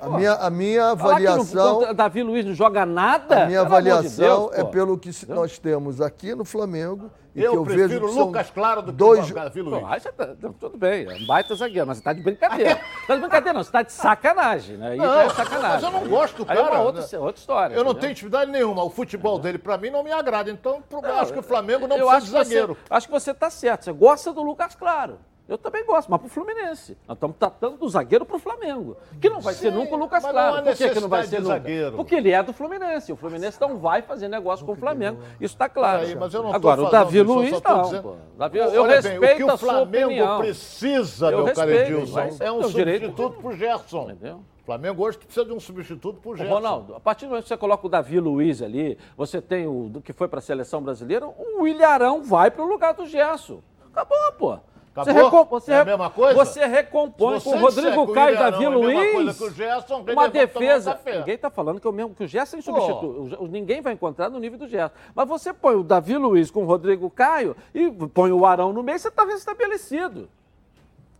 a 0.00 0.08
minha, 0.10 0.32
a 0.34 0.50
minha 0.50 0.90
avaliação, 0.90 1.80
não, 1.80 1.94
Davi 1.94 2.22
Luiz 2.22 2.44
não 2.44 2.54
joga 2.54 2.84
nada. 2.86 3.44
a 3.44 3.46
minha 3.46 3.60
amor 3.60 3.70
de 3.82 3.90
avaliação 3.90 4.48
Deus, 4.50 4.58
é 4.58 4.64
pelo 4.64 4.96
que 4.98 5.10
nós 5.28 5.58
temos 5.58 6.00
aqui 6.00 6.34
no 6.34 6.44
Flamengo 6.44 7.10
e 7.34 7.42
Eu 7.42 7.54
eu 7.54 7.64
vejo 7.64 7.78
prefiro 7.78 8.06
que 8.06 8.10
o 8.12 8.14
são 8.14 8.26
Lucas 8.26 8.50
Claro 8.50 8.82
do 8.82 8.92
que 8.92 8.98
dois, 8.98 9.30
o 9.30 9.34
Davi 9.34 9.62
Luiz. 9.62 10.02
Pô, 10.02 10.12
tá, 10.12 10.34
não, 10.40 10.52
tudo 10.52 10.76
bem, 10.78 11.06
é 11.06 11.14
um 11.14 11.26
baita 11.26 11.54
zagueiro, 11.54 11.86
mas 11.86 11.98
você 11.98 12.04
tá 12.04 12.12
de 12.12 12.22
brincadeira. 12.22 12.80
tá 13.06 13.14
de 13.14 13.20
brincadeira, 13.20 13.52
não, 13.56 13.62
você 13.64 13.70
tá 13.72 13.82
de 13.82 13.92
sacanagem, 13.92 14.76
né? 14.76 14.90
Aí 14.90 14.96
Não, 14.98 15.20
é 15.20 15.28
sacanagem. 15.30 15.70
mas 15.70 15.82
eu 15.82 15.90
não 15.90 16.08
gosto 16.08 16.44
do 16.44 16.50
Aí 16.50 16.58
é 16.58 16.62
cara, 16.62 16.74
uma 16.76 16.84
outra, 16.84 17.02
né? 17.02 17.18
outra 17.18 17.40
história. 17.40 17.74
Eu 17.74 17.84
não 17.84 17.90
entendeu? 17.92 18.00
tenho 18.00 18.10
intimidade 18.12 18.50
nenhuma. 18.50 18.82
O 18.84 18.90
futebol 18.90 19.38
dele, 19.38 19.58
pra 19.58 19.78
mim, 19.78 19.90
não 19.90 20.02
me 20.02 20.12
agrada. 20.12 20.50
Então, 20.50 20.82
eu 20.90 21.14
acho 21.16 21.32
que 21.32 21.38
o 21.38 21.42
Flamengo 21.42 21.86
não 21.86 21.96
precisa 21.96 22.16
acho 22.16 22.26
de 22.26 22.32
que 22.32 22.38
você- 22.38 22.44
zagueiro. 22.44 22.76
acho 22.88 23.06
que 23.06 23.12
você 23.12 23.34
tá 23.34 23.50
certo. 23.50 23.84
Você 23.84 23.92
gosta 23.92 24.32
do 24.32 24.42
Lucas 24.42 24.74
Claro. 24.74 25.18
Eu 25.50 25.58
também 25.58 25.84
gosto, 25.84 26.08
mas 26.08 26.20
pro 26.20 26.28
Fluminense. 26.30 26.96
Nós 27.08 27.16
estamos 27.16 27.36
tratando 27.36 27.76
do 27.76 27.88
zagueiro 27.88 28.24
pro 28.24 28.38
Flamengo. 28.38 28.96
Que 29.20 29.28
não 29.28 29.40
vai 29.40 29.52
ser 29.52 29.72
Sim, 29.72 29.78
nunca 29.78 29.96
o 29.96 29.98
Lucas 29.98 30.22
não 30.22 30.30
Claro. 30.30 30.62
Por 30.62 30.76
que, 30.76 30.90
que 30.90 31.00
não 31.00 31.08
vai 31.08 31.24
ser 31.24 31.40
nunca? 31.40 31.54
zagueiro. 31.54 31.96
Porque 31.96 32.14
ele 32.14 32.30
é 32.30 32.40
do 32.40 32.52
Fluminense. 32.52 33.12
O 33.12 33.16
Fluminense 33.16 33.60
não 33.60 33.76
vai 33.76 34.00
fazer 34.00 34.28
negócio 34.28 34.64
com 34.64 34.72
o 34.72 34.76
Flamengo. 34.76 35.20
Isso 35.40 35.54
está 35.56 35.68
claro. 35.68 36.02
Aí, 36.02 36.14
mas 36.14 36.32
eu 36.32 36.44
não 36.44 36.50
tô 36.50 36.56
Agora, 36.56 36.82
o 36.82 36.90
Davi 36.90 37.18
isso, 37.18 37.32
Luiz 37.32 37.62
não. 37.62 37.82
dizendo-. 37.82 38.16
Davi, 38.38 38.58
eu 38.58 38.82
Olha 38.82 39.02
bem, 39.02 39.10
respeito 39.12 39.42
o 39.42 39.48
que 39.48 39.52
o 39.54 39.58
Flamengo 39.58 40.38
precisa, 40.38 41.30
Eu 41.30 41.44
meu 41.44 41.54
caro 41.54 41.70
Edilson, 41.72 42.28
é 42.38 42.52
um 42.52 42.58
o 42.58 42.62
substituto 42.68 43.40
pro 43.40 43.52
Gerson. 43.56 44.10
Entendeu? 44.10 44.44
O 44.62 44.64
Flamengo 44.64 45.02
hoje 45.02 45.18
precisa 45.18 45.44
de 45.44 45.52
um 45.52 45.58
substituto 45.58 46.20
pro 46.20 46.30
Ô, 46.30 46.36
Gerson. 46.36 46.54
Ronaldo, 46.54 46.94
a 46.94 47.00
partir 47.00 47.24
do 47.24 47.30
momento 47.30 47.42
que 47.42 47.48
você 47.48 47.56
coloca 47.56 47.84
o 47.84 47.90
Davi 47.90 48.20
Luiz 48.20 48.62
ali, 48.62 48.96
você 49.16 49.42
tem 49.42 49.66
o 49.66 49.88
do 49.88 50.00
que 50.00 50.12
foi 50.12 50.28
para 50.28 50.38
a 50.38 50.42
seleção 50.42 50.80
brasileira, 50.80 51.26
o 51.26 51.66
Ilharão 51.66 52.22
vai 52.22 52.52
para 52.52 52.62
o 52.62 52.68
lugar 52.68 52.94
do 52.94 53.04
Gerson. 53.04 53.60
Acabou, 53.92 54.16
pô. 54.38 54.58
Você, 55.04 55.12
recom- 55.12 55.44
você 55.44 55.72
É 55.72 55.80
a 55.80 55.84
mesma 55.84 56.10
coisa? 56.10 56.34
Você 56.34 56.66
recompõe 56.66 57.38
Se 57.40 57.44
com 57.44 57.58
você 57.58 57.80
o 57.80 57.84
Rodrigo 57.84 58.02
o 58.02 58.12
Caio 58.14 58.34
e 58.34 58.38
Davi 58.38 58.64
é 58.64 58.70
mesma 58.70 58.92
coisa 58.92 59.18
Luiz. 59.22 59.38
que 59.38 59.44
o 59.44 59.50
Gerson, 59.50 60.04
uma 60.12 60.24
um 60.26 60.30
defesa. 60.30 61.00
Ninguém 61.06 61.34
está 61.34 61.50
falando 61.50 61.80
que, 61.80 61.88
o 61.88 61.92
mesmo, 61.92 62.14
que 62.14 62.24
o 62.24 62.26
Gerson 62.28 62.56
é 62.56 62.58
insubstituível. 62.58 63.38
O- 63.40 63.46
Ninguém 63.46 63.80
vai 63.80 63.92
encontrar 63.92 64.28
no 64.30 64.38
nível 64.38 64.58
do 64.58 64.68
Gerson. 64.68 64.94
Mas 65.14 65.28
você 65.28 65.52
põe 65.52 65.74
o 65.76 65.82
Davi 65.82 66.16
Luiz 66.16 66.50
com 66.50 66.62
o 66.62 66.66
Rodrigo 66.66 67.08
Caio 67.10 67.56
e 67.74 67.90
põe 68.12 68.32
o 68.32 68.44
Arão 68.46 68.72
no 68.72 68.82
meio, 68.82 68.98
você 68.98 69.08
está 69.08 69.24
restabelecido. 69.24 70.28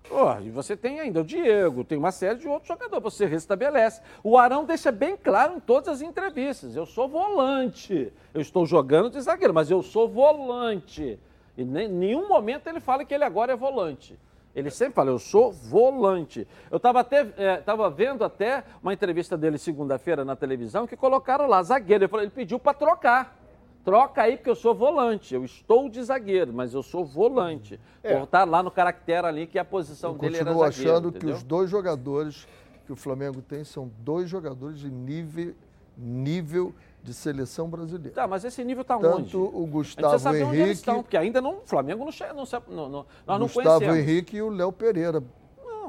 Pô, 0.09 0.33
e 0.45 0.51
você 0.51 0.77
tem 0.77 0.99
ainda 0.99 1.21
o 1.21 1.25
Diego, 1.25 1.85
tem 1.85 1.97
uma 1.97 2.11
série 2.11 2.37
de 2.41 2.49
outros 2.49 2.67
jogadores, 2.67 3.01
você 3.05 3.27
restabelece. 3.27 4.01
O 4.25 4.37
Arão 4.37 4.65
deixa 4.65 4.91
bem 4.91 5.17
claro 5.17 5.55
em 5.55 5.61
todas 5.61 5.89
as 5.89 6.03
entrevistas: 6.03 6.75
eu 6.75 6.85
sou 6.85 7.07
volante. 7.09 8.13
Eu 8.35 8.41
estou 8.41 8.67
jogando 8.67 9.09
de 9.11 9.21
zagueiro, 9.21 9.55
mas 9.55 9.71
eu 9.71 9.83
sou 9.83 10.09
volante. 10.09 11.17
E 11.61 11.63
em 11.63 11.89
nenhum 11.89 12.27
momento 12.27 12.67
ele 12.69 12.81
fala 12.81 13.05
que 13.05 13.13
ele 13.13 13.25
agora 13.25 13.53
é 13.53 13.57
volante. 13.57 14.19
Ele 14.55 14.71
sempre 14.71 14.95
fala, 14.95 15.11
eu 15.11 15.19
sou 15.19 15.53
volante. 15.53 16.49
Eu 16.71 16.79
estava 16.79 17.01
até 17.01 17.25
tava 17.59 17.89
vendo 17.91 18.25
até 18.25 18.65
uma 18.83 18.93
entrevista 18.93 19.37
dele 19.37 19.59
segunda-feira 19.59 20.25
na 20.25 20.35
televisão 20.35 20.87
que 20.87 20.97
colocaram 20.97 21.47
lá, 21.47 21.63
zagueiro. 21.63 22.05
Ele, 22.05 22.09
falou, 22.09 22.25
ele 22.25 22.33
pediu 22.33 22.59
para 22.59 22.75
trocar. 22.75 23.39
Troca 23.85 24.23
aí, 24.23 24.37
porque 24.37 24.51
eu 24.51 24.57
sou 24.57 24.75
volante. 24.75 25.35
Eu 25.35 25.45
estou 25.45 25.89
de 25.89 26.03
zagueiro, 26.03 26.53
mas 26.53 26.75
eu 26.75 26.83
sou 26.83 27.05
volante. 27.05 27.79
É. 28.03 28.21
Estar 28.23 28.45
lá 28.45 28.63
no 28.63 28.71
caractere 28.71 29.27
ali 29.27 29.47
que 29.47 29.59
a 29.59 29.65
posição 29.65 30.13
eu 30.13 30.19
dele 30.19 30.37
era 30.37 30.47
continuo 30.47 30.65
zagueiro. 30.65 30.91
achando 30.91 31.13
que 31.13 31.19
entendeu? 31.19 31.37
os 31.37 31.43
dois 31.43 31.71
jogadores 31.71 32.49
que 32.87 32.93
o 32.93 32.97
Flamengo 32.97 33.41
tem 33.43 33.65
são 33.65 33.91
dois 34.01 34.29
jogadores 34.29 34.81
de 34.81 34.91
nível, 34.91 35.55
nível 35.97 36.75
de 37.03 37.15
seleção 37.15 37.69
brasileira. 37.69 38.15
Tá, 38.15 38.27
mas 38.27 38.45
esse 38.45 38.63
nível 38.65 38.83
está 38.83 38.97
onde? 38.97 39.07
Tanto 39.07 39.43
o 39.43 39.67
Gustavo 39.67 40.19
saber 40.19 40.45
onde 40.45 40.57
eles 40.57 40.61
Henrique, 40.61 40.73
estão, 40.73 41.03
porque 41.03 41.17
ainda 41.17 41.41
não, 41.41 41.59
o 41.59 41.63
Flamengo 41.67 42.05
não 42.05 42.13
chega, 42.13 42.33
não, 42.33 42.45
não, 42.69 42.89
não, 42.89 43.07
nós 43.27 43.41
não 43.41 43.47
Gustavo. 43.47 43.85
Henrique 43.85 44.37
e 44.37 44.43
o 44.43 44.51
Léo 44.51 44.73
Pereira. 44.73 45.23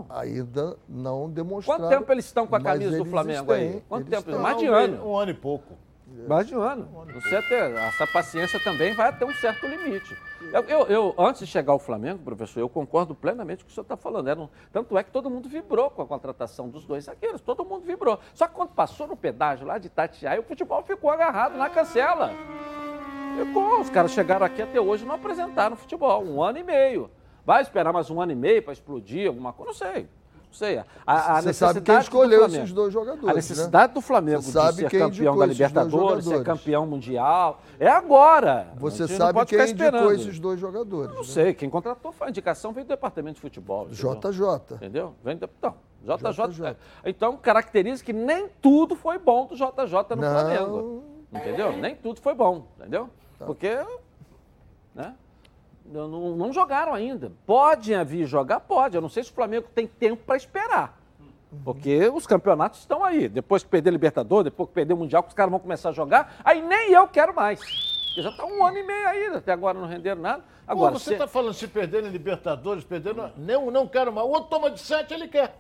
Ainda 0.10 0.78
não 0.89 1.30
demonstraram. 1.30 1.84
Quanto 1.84 1.89
tempo 1.89 2.12
eles 2.12 2.26
estão 2.26 2.47
com 2.47 2.56
a 2.56 2.62
camisa 2.62 2.97
do 2.97 3.06
Flamengo 3.06 3.52
aí? 3.52 3.84
Quanto 3.88 4.10
tempo? 4.10 4.32
têm. 4.32 4.39
Mais 4.39 4.58
de 4.58 4.69
um, 4.69 4.74
ano. 4.74 5.06
Um 5.06 5.15
ano 5.15 5.32
e 5.32 5.34
pouco. 5.36 5.76
Mais 6.28 6.47
de 6.47 6.56
um 6.56 6.62
ano. 6.62 6.88
Você 7.13 7.36
essa 7.36 8.06
paciência 8.08 8.60
também 8.60 8.93
vai 8.93 9.10
até 9.10 9.26
um 9.26 9.34
certo 9.34 9.65
limite. 9.65 10.15
Eu, 10.54 10.62
eu- 10.63 10.88
eu, 10.88 11.15
antes 11.17 11.41
de 11.41 11.47
chegar 11.47 11.71
ao 11.74 11.80
Flamengo, 11.80 12.19
professor, 12.19 12.60
eu 12.60 12.69
concordo 12.69 13.15
plenamente 13.15 13.63
com 13.63 13.63
o 13.63 13.67
que 13.67 13.71
o 13.71 13.76
senhor 13.76 13.84
está 13.84 13.97
falando. 13.97 14.28
Era 14.28 14.39
um- 14.39 14.50
tanto 14.71 14.97
é 14.97 15.04
que 15.04 15.12
todo 15.12 15.30
mundo 15.30 15.47
vibrou 15.50 15.89
com 15.89 16.02
a 16.02 16.06
contratação 16.08 16.69
dos 16.69 16.86
dois 16.86 17.06
zagueiros, 17.06 17.41
todo 17.41 17.63
mundo 17.65 17.86
vibrou. 17.86 18.19
Só 18.34 18.47
que 18.47 18.54
quando 18.56 18.69
passou 18.69 19.08
no 19.08 19.15
pedágio 19.15 19.65
lá 19.65 19.78
de 19.78 19.88
Itatiaia, 19.88 20.39
o 20.39 20.43
futebol 20.43 20.84
ficou 20.84 21.10
agarrado 21.10 21.58
na 21.58 21.69
cancela. 21.69 22.32
Ficou. 23.38 23.80
Os 23.82 23.89
caras 23.89 24.12
chegaram 24.12 24.45
aqui 24.45 24.62
até 24.62 24.80
hoje 24.80 25.04
e 25.04 25.08
não 25.08 25.15
apresentaram 25.15 25.76
futebol. 25.76 26.24
Um 26.24 26.41
ano 26.43 26.58
e 26.60 26.63
meio. 26.63 27.10
Vai 27.45 27.62
esperar 27.62 27.91
mais 27.93 28.10
um 28.10 28.21
ano 28.21 28.32
e 28.34 28.36
meio 28.36 28.62
para 28.62 28.74
explodir 28.74 29.28
alguma 29.28 29.52
coisa? 29.54 29.71
Não 29.71 29.78
sei. 29.93 30.08
Não 30.51 30.57
sei. 30.57 30.79
A, 31.07 31.37
a 31.37 31.41
Você 31.41 31.53
sabe 31.53 31.79
quem 31.79 31.97
escolheu 31.97 32.45
esses 32.45 32.73
dois 32.73 32.91
jogadores, 32.91 33.23
A 33.23 33.27
né? 33.27 33.33
necessidade 33.35 33.93
do 33.93 34.01
Flamengo 34.01 34.41
Você 34.41 34.59
de 34.59 34.75
ser 34.75 34.99
campeão 34.99 35.37
da 35.37 35.45
Libertadores, 35.45 36.25
ser 36.25 36.43
campeão 36.43 36.85
mundial. 36.85 37.61
É 37.79 37.87
agora. 37.87 38.67
Você 38.75 39.07
sabe 39.07 39.33
pode 39.33 39.49
quem 39.49 39.65
ficar 39.65 39.87
indicou 39.87 40.11
esses 40.11 40.37
dois 40.39 40.59
jogadores. 40.59 41.13
Não 41.13 41.21
né? 41.21 41.27
sei. 41.27 41.53
Quem 41.53 41.69
contratou 41.69 42.11
foi 42.11 42.27
a 42.27 42.29
indicação 42.29 42.73
veio 42.73 42.85
do 42.85 42.89
departamento 42.89 43.35
de 43.35 43.41
futebol. 43.41 43.87
entendeu? 43.89 44.19
JJ. 44.31 44.75
Entendeu? 44.75 45.15
Vem 45.23 45.37
do... 45.37 45.49
Não, 45.61 45.75
JJ. 46.17 46.47
JJ. 46.49 46.75
Então, 47.05 47.37
caracteriza 47.37 48.03
que 48.03 48.11
nem 48.11 48.49
tudo 48.61 48.93
foi 48.93 49.17
bom 49.17 49.45
do 49.45 49.55
JJ 49.55 49.69
no 50.09 50.15
Não. 50.17 50.31
Flamengo. 50.31 51.03
Entendeu? 51.31 51.71
Nem 51.77 51.95
tudo 51.95 52.19
foi 52.19 52.33
bom, 52.33 52.67
entendeu? 52.77 53.09
Porque. 53.39 53.79
Né? 54.93 55.15
Não, 55.85 56.07
não- 56.35 56.53
jogaram 56.53 56.93
ainda. 56.93 57.31
Podem 57.45 58.03
vir 58.05 58.25
jogar? 58.25 58.59
Pode. 58.61 58.95
Eu 58.95 59.01
não 59.01 59.09
sei 59.09 59.23
se 59.23 59.31
o 59.31 59.33
Flamengo 59.33 59.67
tem 59.73 59.85
tempo 59.87 60.23
para 60.25 60.37
esperar. 60.37 60.97
Porque 61.65 62.07
os 62.09 62.25
campeonatos 62.25 62.79
estão 62.79 63.03
aí. 63.03 63.27
Depois 63.27 63.61
que 63.63 63.69
perder 63.69 63.91
Libertador, 63.91 64.43
depois 64.43 64.69
que 64.69 64.75
perder 64.75 64.93
o 64.93 64.97
Mundial, 64.97 65.21
que 65.21 65.29
os 65.29 65.35
caras 65.35 65.51
vão 65.51 65.59
começar 65.59 65.89
a 65.89 65.91
jogar, 65.91 66.35
aí 66.45 66.61
nem 66.61 66.91
eu 66.91 67.07
quero 67.07 67.35
mais. 67.35 67.59
Porque 67.59 68.21
já 68.21 68.29
está 68.29 68.45
um 68.45 68.65
ano 68.65 68.77
e 68.77 68.83
meio 68.83 69.07
aí, 69.07 69.25
até 69.35 69.51
agora 69.51 69.77
não 69.77 69.87
renderam 69.87 70.21
nada. 70.21 70.43
Agora, 70.65 70.93
Pô, 70.93 70.99
você 70.99 71.05
se- 71.05 71.13
está 71.13 71.27
falando 71.27 71.53
se 71.53 71.67
perder 71.67 72.05
em 72.05 72.09
Libertadores, 72.09 72.83
perder. 72.85 73.13
no- 73.13 73.31
Não, 73.35 73.69
não 73.69 73.85
quero 73.87 74.13
mais. 74.13 74.25
O 74.25 74.29
outro 74.31 74.49
toma 74.49 74.71
de 74.71 74.79
sete, 74.79 75.13
ele 75.13 75.27
quer. 75.27 75.57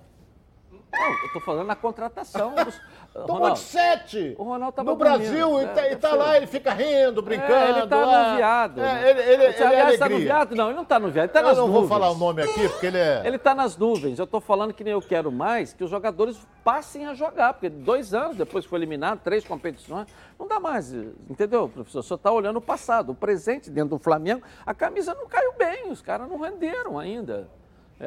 Não, 0.93 1.09
eu 1.09 1.25
estou 1.25 1.41
falando 1.41 1.67
na 1.67 1.75
contratação. 1.75 2.53
Dos... 2.63 2.79
Toma 3.13 3.33
Ronaldo, 3.33 3.55
de 3.55 3.59
sete. 3.59 4.35
O 4.37 4.43
Ronaldo 4.43 4.73
tava 4.73 4.89
No 4.89 4.95
Brasil, 4.95 5.61
e 5.61 5.67
tá, 5.67 5.85
é, 5.85 5.91
e 5.91 5.95
tá 5.97 6.11
deve 6.11 6.23
lá, 6.23 6.37
ele 6.37 6.47
fica 6.47 6.71
rindo, 6.71 7.21
brincando. 7.21 7.53
É, 7.53 7.69
ele 7.69 7.87
tá 7.87 8.05
lá. 8.05 8.27
anuviado. 8.27 8.79
É, 8.79 8.83
né? 8.83 9.09
ele, 9.09 9.19
ele, 9.19 9.31
ele 9.31 9.43
é 9.43 9.47
aliás, 9.47 9.99
tá 9.99 10.05
alegria. 10.05 10.05
anuviado? 10.05 10.55
Não, 10.55 10.65
ele 10.67 10.75
não 10.75 10.83
está 10.83 10.95
anuviado, 10.95 11.25
ele 11.25 11.29
está 11.29 11.39
Eu 11.41 11.45
nas 11.45 11.57
não 11.57 11.67
nuvens. 11.67 11.79
vou 11.79 11.89
falar 11.89 12.11
o 12.11 12.17
nome 12.17 12.41
aqui, 12.41 12.69
porque 12.69 12.85
ele 12.85 12.97
é. 12.97 13.21
Ele 13.25 13.35
está 13.35 13.53
nas 13.53 13.75
nuvens. 13.75 14.17
Eu 14.17 14.23
estou 14.23 14.39
falando 14.39 14.73
que 14.73 14.81
nem 14.81 14.93
eu 14.93 15.01
quero 15.01 15.29
mais 15.29 15.73
que 15.73 15.83
os 15.83 15.89
jogadores 15.89 16.39
passem 16.63 17.05
a 17.05 17.13
jogar, 17.13 17.53
porque 17.53 17.67
dois 17.67 18.13
anos 18.13 18.37
depois 18.37 18.63
que 18.63 18.69
foi 18.69 18.79
eliminado, 18.79 19.19
três 19.19 19.43
competições, 19.43 20.07
não 20.39 20.47
dá 20.47 20.59
mais. 20.59 20.93
Entendeu, 21.29 21.67
professor? 21.67 22.03
Senhor 22.03 22.15
está 22.15 22.31
olhando 22.31 22.57
o 22.57 22.61
passado. 22.61 23.11
O 23.11 23.15
presente 23.15 23.69
dentro 23.69 23.97
do 23.97 23.99
Flamengo, 23.99 24.41
a 24.65 24.73
camisa 24.73 25.13
não 25.13 25.27
caiu 25.27 25.53
bem, 25.57 25.91
os 25.91 26.01
caras 26.01 26.29
não 26.29 26.39
renderam 26.39 26.97
ainda. 26.97 27.49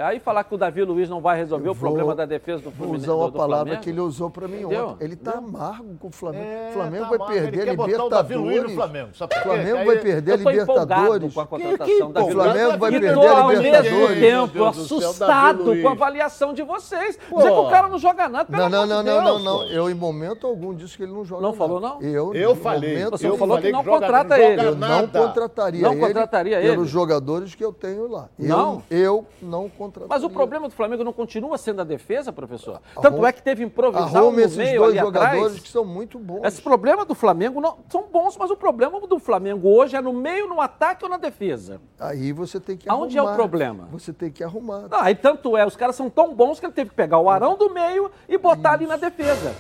Aí 0.03 0.19
falar 0.21 0.45
que 0.45 0.55
o 0.55 0.59
Davi 0.59 0.83
Luiz 0.83 1.09
não 1.09 1.21
vai 1.21 1.37
resolver 1.37 1.69
o 1.69 1.75
Vou- 1.75 1.89
problema 1.91 2.15
da 2.15 2.25
defesa 2.27 2.59
do 2.59 2.71
Vou 2.71 2.73
Fluminense. 2.89 3.05
usar 3.11 3.15
uma 3.15 3.31
palavra 3.33 3.57
Flamengo. 3.65 3.83
que 3.83 3.91
ele 3.91 4.01
usou 4.01 4.29
para 4.31 4.49
mim 4.49 4.61
Entendeu? 4.61 4.89
ontem. 4.89 5.05
Ele 5.05 5.15
está 5.15 5.33
amargo 5.33 5.97
com 5.99 6.09
o 6.09 6.11
Flamengo. 6.11 6.45
É, 6.45 6.69
o 6.71 6.73
Flamengo 6.73 7.03
tá 7.05 7.09
vai 7.11 7.17
amargo, 7.19 7.33
ele 7.35 7.43
perder 7.51 7.65
quer 7.65 7.77
botar 7.77 8.05
o 8.05 8.09
Davi 8.09 8.35
Luiz 8.35 8.45
Libertadores. 8.49 8.77
no 8.77 8.83
Flamengo, 8.83 9.15
sabe 9.17 9.35
por 9.35 9.39
O 9.39 9.43
quê? 9.43 9.49
Flamengo 9.49 9.77
Aí 9.79 9.85
vai 9.87 9.99
perder 9.99 10.39
Libertadores. 10.39 11.35
com 11.35 11.41
a 11.41 11.45
Que- 11.45 11.51
contratação 11.51 11.87
que 11.87 12.13
da 12.13 12.21
empolgado? 12.21 12.29
Vila 12.29 12.45
Flamengo 12.45 12.79
vai 12.79 12.91
perder 12.91 13.29
ao 13.29 13.49
mesmo 13.49 13.63
Libertadores. 13.63 14.21
tempo 14.21 14.47
Deus 14.53 14.79
assustado 14.79 15.83
com 15.83 15.89
a 15.89 15.93
avaliação 15.93 16.53
de 16.53 16.63
vocês. 16.63 17.19
Dizer 17.19 17.51
que 17.53 17.59
o 17.59 17.71
cara 17.71 17.89
não 17.89 17.99
joga 17.99 18.29
nada, 18.29 18.49
Não, 18.57 18.69
não, 18.69 18.87
não, 18.87 19.03
não, 19.03 19.23
não, 19.23 19.39
não. 19.39 19.59
pô. 19.59 19.65
Eu, 19.65 19.91
em 19.91 19.95
momento 19.95 20.47
algum, 20.47 20.75
disse 20.75 20.97
que 20.97 21.03
ele 21.05 21.13
não 21.13 21.25
joga 21.25 21.43
Não 21.43 21.51
nada. 21.51 21.59
falou, 21.59 21.81
não? 21.81 22.01
Eu, 22.03 22.35
Eu 22.35 22.57
falei. 22.57 23.05
Você 23.05 23.29
eu 23.29 23.37
falou 23.39 23.59
que 23.59 23.71
não 23.71 23.85
contrata 23.85 24.39
ele. 24.39 24.61
Eu 24.65 24.75
não 24.75 25.07
contrataria 25.09 25.83
Não 25.83 25.93
ele 25.93 26.01
contrataria 26.01 26.59
ele. 26.61 26.71
pelos 26.71 26.89
jogadores 26.89 27.55
que 27.55 27.65
eu 27.65 27.73
tenho 27.73 28.09
lá. 28.09 28.29
Eu- 28.39 28.49
Não? 28.49 28.83
Eu, 28.91 29.27
não 29.41 29.63
contrataria. 29.69 29.84
Mas 30.09 30.25
o 30.25 30.31
problema 30.31 30.69
do 30.69 30.75
Flamengo 30.75 31.05
não 31.05 31.13
continua 31.13 31.59
sendo 31.59 31.81
a 31.81 31.85
defesa, 31.85 32.33
professor? 32.33 32.81
Tanto 33.01 33.25
é 33.27 33.33
que 33.33 33.43
teve 33.43 33.65
improvisar 33.65 34.17
Arrume 34.17 34.39
no 34.39 34.43
esses 34.43 34.57
dois 34.57 34.91
ali 34.91 34.99
jogadores 34.99 35.45
atrás. 35.45 35.61
que 35.61 35.69
são 35.69 35.85
muito 35.85 36.19
bons. 36.19 36.45
Esse 36.45 36.63
problema 36.63 37.05
do 37.05 37.15
Flamengo 37.15 37.61
não, 37.61 37.79
são 37.89 38.05
bons, 38.11 38.37
mas 38.37 38.51
o 38.51 38.57
problema 38.57 39.01
do 39.07 39.19
Flamengo 39.19 39.69
hoje 39.69 39.97
é 39.97 40.01
no 40.01 40.13
meio, 40.13 40.49
no 40.49 40.61
ataque 40.61 41.05
ou 41.05 41.11
na 41.11 41.17
defesa. 41.17 41.81
Aí 41.99 42.33
você 42.33 42.61
tem 42.61 42.77
que 42.77 42.89
Aonde 42.89 43.19
é 43.19 43.23
o 43.23 43.27
arrumar. 43.27 43.37
problema? 43.37 43.89
Você 43.93 44.13
tem 44.13 44.31
que 44.31 44.43
arrumar. 44.43 44.89
Não, 44.91 45.01
aí 45.01 45.15
tanto 45.15 45.57
é, 45.57 45.67
os 45.67 45.77
caras 45.77 45.97
são 45.97 46.09
tão 46.11 46.35
bons 46.35 46.61
que 46.61 46.67
ele 46.67 46.73
teve 46.73 46.91
que 46.91 46.97
pegar 46.97 47.19
o 47.19 47.29
Arão 47.29 47.57
do 47.57 47.71
meio 47.71 48.11
e 48.29 48.39
botar 48.39 48.73
ali 48.73 48.87
na 48.87 48.97
defesa. 48.97 49.55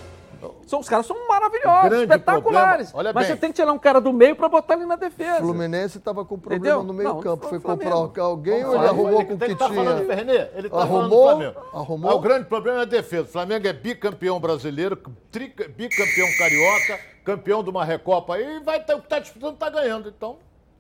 São, 0.67 0.81
os 0.81 0.89
caras 0.89 1.07
são 1.07 1.29
maravilhosos, 1.29 1.89
grande 1.91 2.03
espetaculares. 2.05 2.91
problema- 2.91 3.13
mas 3.15 3.27
bem. 3.27 3.35
você 3.35 3.41
tem 3.41 3.51
que 3.51 3.57
tirar 3.57 3.73
um 3.73 3.79
cara 3.79 4.01
do 4.01 4.13
meio 4.13 4.35
para 4.37 4.49
botar 4.49 4.75
ali 4.75 4.85
na 4.87 4.97
defesa. 4.97 5.37
O 5.39 5.47
Fluminense 5.47 5.99
estava 5.99 6.25
com 6.25 6.39
problema 6.39 6.65
Entendeu? 6.67 6.83
no 6.83 6.93
meio 6.93 7.09
Não, 7.09 7.21
campo. 7.21 7.49
Foi 7.49 7.61
comprar 7.61 7.95
alguém 7.95 8.65
ou 8.65 8.75
ele 8.77 8.87
arrumou 8.87 9.21
ele, 9.21 9.25
com 9.25 9.33
o 9.35 9.45
ele 9.45 9.47
que 9.55 9.59
tá 9.59 9.69
falando 9.69 9.99
de 9.99 10.05
tinha? 10.05 10.15
Renê, 10.15 10.49
ele 10.55 10.69
tá 10.71 10.77
Arrumou? 10.79 11.01
falando 11.09 11.11
do 11.11 11.53
Flamengo. 11.53 11.77
Arrumou? 11.79 12.11
Ah, 12.11 12.15
o 12.15 12.21
grande 12.21 12.45
problema 12.47 12.79
é 12.81 12.83
a 12.83 12.87
defesa. 12.87 13.23
O 13.23 13.33
Flamengo 13.33 13.67
é 13.67 13.73
bicampeão 13.73 14.41
brasileiro, 14.41 14.97
tri- 15.31 15.55
bicampeão 15.77 16.29
carioca, 16.39 17.01
campeão 17.25 17.63
de 17.63 17.71
uma 17.71 17.85
Recopa 17.85 18.35
aí, 18.35 18.57
e 18.57 18.61
vai 18.61 18.83
ter, 18.83 18.95
o 18.95 19.01
que 19.01 19.09
tá 19.09 19.19
disputando 19.19 19.57
tá 19.57 19.71
ganhando. 19.71 20.09
Então, 20.09 20.39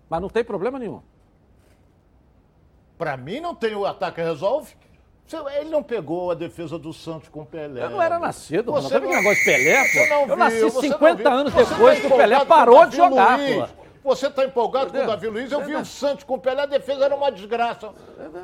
Mas 0.08 0.20
não 0.20 0.28
tem 0.28 0.44
problema 0.44 0.78
nenhum. 0.78 1.00
pra 2.96 3.16
mim 3.16 3.40
não 3.40 3.54
tem 3.54 3.74
o 3.74 3.84
ataque 3.84 4.20
resolve. 4.20 4.74
Ele 5.58 5.70
não 5.70 5.82
pegou 5.82 6.30
a 6.30 6.34
defesa 6.34 6.78
do 6.78 6.92
Santos 6.92 7.28
com 7.28 7.40
o 7.40 7.46
Pelé. 7.46 7.82
Eu 7.84 7.90
não 7.90 8.00
era 8.02 8.18
nascido. 8.18 8.70
Você 8.72 8.82
Não 8.84 8.90
teve 8.90 9.06
não- 9.06 9.14
negócio 9.22 9.38
de 9.38 9.44
Pelé, 9.44 9.84
pô. 9.88 10.30
Eu 10.32 10.36
nasci 10.36 10.60
você 10.60 10.74
não 10.88 10.92
50 10.98 11.16
viu. 11.16 11.30
anos 11.38 11.54
depois 11.54 11.98
que 12.00 12.06
o 12.06 12.10
Pelé 12.16 12.44
parou 12.44 12.86
de 12.86 12.96
jogar, 12.96 13.38
Davi 13.38 13.54
pô. 13.54 13.83
Você 14.04 14.26
está 14.26 14.44
empolgado 14.44 14.86
com 14.90 14.92
o 14.92 14.96
Entendeu? 14.98 15.14
Davi 15.16 15.28
Luiz. 15.28 15.50
Eu 15.50 15.62
vi 15.62 15.74
o 15.74 15.84
Santos 15.84 16.24
com 16.24 16.34
o 16.34 16.38
Pelé, 16.38 16.62
a 16.62 16.66
defesa 16.66 17.06
era 17.06 17.14
uma 17.16 17.32
desgraça. 17.32 17.88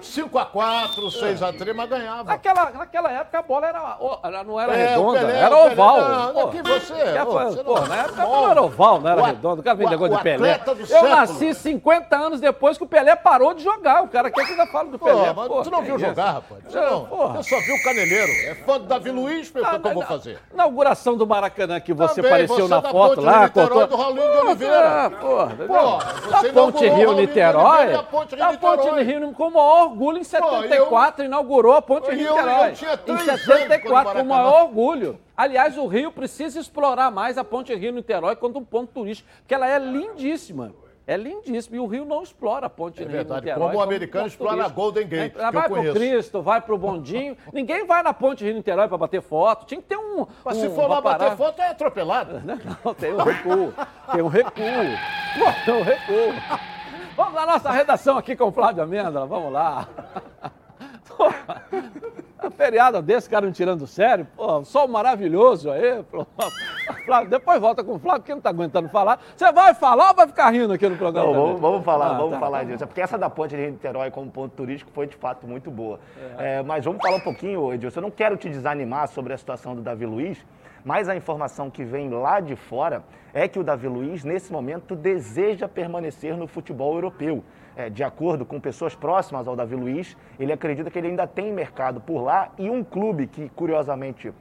5x4, 0.01 1.11
6x3, 1.11 1.75
mas 1.75 1.88
ganhava. 1.88 2.25
Naquela, 2.25 2.70
naquela 2.70 3.11
época 3.12 3.38
a 3.38 3.42
bola 3.42 3.66
era, 3.66 4.44
não 4.44 4.59
era 4.59 4.75
É, 4.75 4.87
redonda, 4.88 5.18
Pelé, 5.20 5.38
era 5.38 5.55
o 5.57 5.61
Pelé, 5.62 5.73
oval. 5.73 6.01
não, 6.01 6.33
pô. 6.33 6.40
aqui 6.49 6.62
você, 6.62 6.94
Quer 6.94 7.23
ô, 7.27 7.33
fa- 7.33 7.44
você 7.44 7.64
pô, 7.64 7.75
não- 7.81 7.87
na 7.88 7.96
época 7.96 8.23
não. 8.23 8.51
era 8.51 8.62
oval, 8.62 9.01
não 9.01 9.11
era 9.11 9.20
O 9.20 9.25
redondo. 9.25 9.61
O 9.61 9.64
cara 9.64 9.77
vem 9.77 9.88
negócio 9.88 10.16
de 10.16 10.23
Pelé. 10.23 10.61
Eu 10.66 10.87
século. 10.87 11.09
nasci 11.11 11.55
50 11.55 12.16
anos 12.16 12.40
depois 12.40 12.79
que 12.79 12.85
o 12.85 12.87
Pelé 12.87 13.14
parou 13.16 13.53
de 13.55 13.62
jogar. 13.62 14.03
O 14.03 14.09
cara 14.09 14.31
quer 14.31 14.44
que 14.46 14.53
ainda 14.53 14.66
fale 14.66 14.90
do 14.90 14.99
Pô, 14.99 15.05
Pelé. 15.07 15.33
mas 15.35 15.49
pô, 15.49 15.62
tu 15.62 15.70
não 15.70 15.79
que 15.81 15.87
viu 15.87 15.96
isso? 15.96 16.07
jogar, 16.07 16.31
rapaz. 16.33 16.62
Você, 16.66 16.79
É, 16.79 16.90
não, 16.90 17.05
porra. 17.07 17.42
você 17.42 17.55
só 17.55 17.61
viu 17.61 17.75
o 17.75 17.83
Caneleiro. 17.83 18.33
É 18.49 18.55
fã 18.55 18.79
do 18.81 18.87
Davi 18.87 19.11
Luiz, 19.11 19.49
o 19.51 19.53
que, 19.53 19.59
Ah, 19.62 19.79
que 19.79 19.87
eu 19.88 19.94
vou 19.94 20.03
fazer? 20.05 20.38
Inauguração 20.55 21.16
do 21.16 21.27
Maracanã 21.27 21.79
que 21.81 21.92
você 21.92 22.20
apareceu 22.20 22.66
na 22.66 22.81
foto 22.81 23.20
lá. 23.20 23.49
Contou- 23.49 23.87
do 23.87 23.96
Raulinho 23.96 24.31
de 24.31 24.38
Oliveira. 24.38 25.07
Ah, 25.07 25.49
porra, 25.56 25.68
Pô, 25.68 26.34
a 26.36 26.42
Ponte 26.52 26.84
inaugurou 26.84 26.92
o 26.92 26.96
Rio 26.96 27.06
Raulinho 27.06 27.14
de 27.14 27.26
Niterói. 27.26 27.64
Oliveira 27.78 27.92
e 27.92 27.96
a 27.96 28.02
Ponte 28.58 29.02
Rio 29.02 29.32
com 29.32 29.48
o 29.48 29.50
maior 29.52 29.82
orgulho 29.84 30.18
em 30.18 30.24
74 30.24 31.24
inaugurou 31.24 31.72
a 31.74 31.82
Ponte 31.82 32.10
Rio 32.10 32.26
eu- 32.28 32.36
eu 32.36 32.42
Niterói. 32.46 32.72
tinha 32.72 32.94
Em 32.94 32.96
três 32.98 33.28
anos 33.28 33.42
74 33.44 34.12
com 34.14 34.22
o 34.22 34.24
maior 34.26 34.62
orgulho. 34.62 35.18
Aliás, 35.36 35.76
o 35.78 35.86
Rio 35.86 36.12
precisa 36.12 36.58
explorar 36.60 37.10
mais 37.10 37.38
a 37.38 37.44
Ponte 37.44 37.74
Rio 37.74 37.92
Niterói 37.92 38.36
quanto 38.36 38.58
um 38.58 38.64
ponto 38.64 38.92
turístico, 38.92 39.28
porque 39.40 39.54
ela 39.54 39.68
é 39.68 39.78
lindíssima. 39.78 40.72
É 41.11 41.16
lindíssimo. 41.16 41.75
E 41.75 41.81
o 41.81 41.87
Rio 41.88 42.05
não 42.05 42.23
explora 42.23 42.66
a 42.66 42.70
Ponte 42.70 43.01
É 43.01 43.03
Rio 43.03 43.11
verdade, 43.11 43.46
Niterói. 43.46 43.66
como 43.66 43.79
o 43.81 43.83
americano 43.83 44.25
ponto 44.27 44.33
explora 44.33 44.64
a. 44.64 44.68
Golden 44.68 45.09
Gate, 45.09 45.35
eu 45.35 45.53
vai 45.53 45.68
pro. 45.68 45.92
Cristo, 45.92 46.40
vai 46.40 46.61
pro 46.61 46.79
Bondinho. 46.79 47.37
Ninguém 47.53 47.85
vai 47.85 48.01
na 48.01 48.14
Ponte 48.14 48.44
Rio 48.44 48.55
Niterói 48.55 48.87
para 48.87 48.96
bater 48.96 49.20
foto. 49.20 49.66
Tinha 49.66 49.83
que 49.83 49.88
ter 49.88 49.96
um. 49.96 50.25
Mas 50.44 50.57
um, 50.57 50.61
se 50.61 50.70
for 50.70 50.88
lá 50.88 51.01
bater 51.01 51.37
foto, 51.37 51.61
é 51.61 51.70
atropelado. 51.70 52.40
Não, 52.46 52.94
tem 52.94 53.12
um 53.12 53.25
recuo. 53.25 53.75
Tem 54.12 54.23
um 54.23 54.29
recuo. 54.29 54.62
Pô, 55.37 55.64
tem 55.64 55.75
um 55.75 55.83
recuo. 55.83 56.33
Vamos 57.16 57.35
na 57.35 57.44
nossa 57.44 57.73
redação 57.73 58.16
aqui 58.16 58.37
com 58.37 58.44
o 58.44 58.53
Flávio 58.53 58.85
Amêndola. 58.85 59.27
Vamos 59.27 59.53
lá. 59.53 59.88
A 62.42 62.50
feriado 62.50 63.03
desse, 63.03 63.29
cara 63.29 63.44
me 63.46 63.53
tirando 63.53 63.81
do 63.81 63.87
sério. 63.87 64.26
Pô, 64.37 64.64
sol 64.64 64.88
maravilhoso 64.88 65.70
aí. 65.70 66.03
Pô. 66.11 66.26
Flávio, 67.05 67.29
depois 67.31 67.61
volta 67.61 67.85
com 67.85 67.94
o 67.94 67.98
Flávio, 67.98 68.22
que 68.22 68.33
não 68.35 68.40
tá 68.40 68.48
aguentando 68.50 68.88
falar. 68.88 69.20
Você 69.37 69.53
vai 69.53 69.74
falar 69.74 70.09
ou 70.11 70.14
vai 70.14 70.26
ficar 70.26 70.50
rindo 70.50 70.72
aqui 70.72 70.88
no 70.88 70.96
programa? 70.96 71.26
Não, 71.33 71.35
vamos, 71.35 71.61
vamos 71.61 71.85
falar, 71.85 72.11
Ah, 72.12 72.14
vamos 72.14 72.33
tá. 72.33 72.40
falar 72.40 72.64
disso. 72.64 72.83
É 72.83 72.87
porque 72.87 73.00
essa 73.00 73.18
da 73.18 73.29
ponte 73.29 73.55
de 73.55 73.70
Niterói 73.70 74.11
como 74.11 74.31
ponto 74.31 74.55
turístico 74.55 74.90
foi 74.92 75.07
de 75.07 75.16
fato 75.16 75.46
muito 75.46 75.70
boa. 75.70 76.00
É, 76.38 76.62
mas 76.62 76.85
vamos 76.85 77.03
falar 77.03 77.16
um 77.16 77.20
pouquinho, 77.20 77.72
Edilson. 77.74 78.00
Eu 78.00 78.03
não 78.05 78.11
quero 78.11 78.37
te 78.37 78.48
desanimar 78.48 79.09
sobre 79.09 79.33
a 79.35 79.38
situação 79.38 79.74
do 79.74 79.83
Davi 79.83 80.07
Luiz, 80.07 80.38
mas 80.85 81.09
a 81.09 81.14
informação 81.16 81.68
que 81.70 81.85
vem 81.85 82.09
lá 82.09 82.40
de 82.40 82.57
fora 82.57 83.05
é 83.35 83.46
que 83.46 83.59
o 83.59 83.62
Davi 83.64 83.87
Luiz, 83.87 84.24
nesse 84.24 84.50
momento, 84.50 84.96
deseja 84.96 85.68
permanecer 85.68 86.37
no 86.37 86.46
futebol 86.46 86.94
europeu. 86.94 87.44
É, 87.80 87.88
de 87.88 88.04
acordo 88.04 88.44
com 88.44 88.60
pessoas 88.60 88.94
próximas 88.94 89.48
ao 89.48 89.56
Davi 89.56 89.74
Luiz, 89.74 90.14
ele 90.38 90.52
acredita 90.52 90.90
que 90.90 90.98
ele 90.98 91.08
ainda 91.08 91.26
tem 91.26 91.50
mercado 91.50 91.98
por 91.98 92.20
lá 92.20 92.52
e 92.58 92.68
um 92.68 92.84
clube 92.84 93.26
que, 93.26 93.48
curiosamente, 93.48 94.34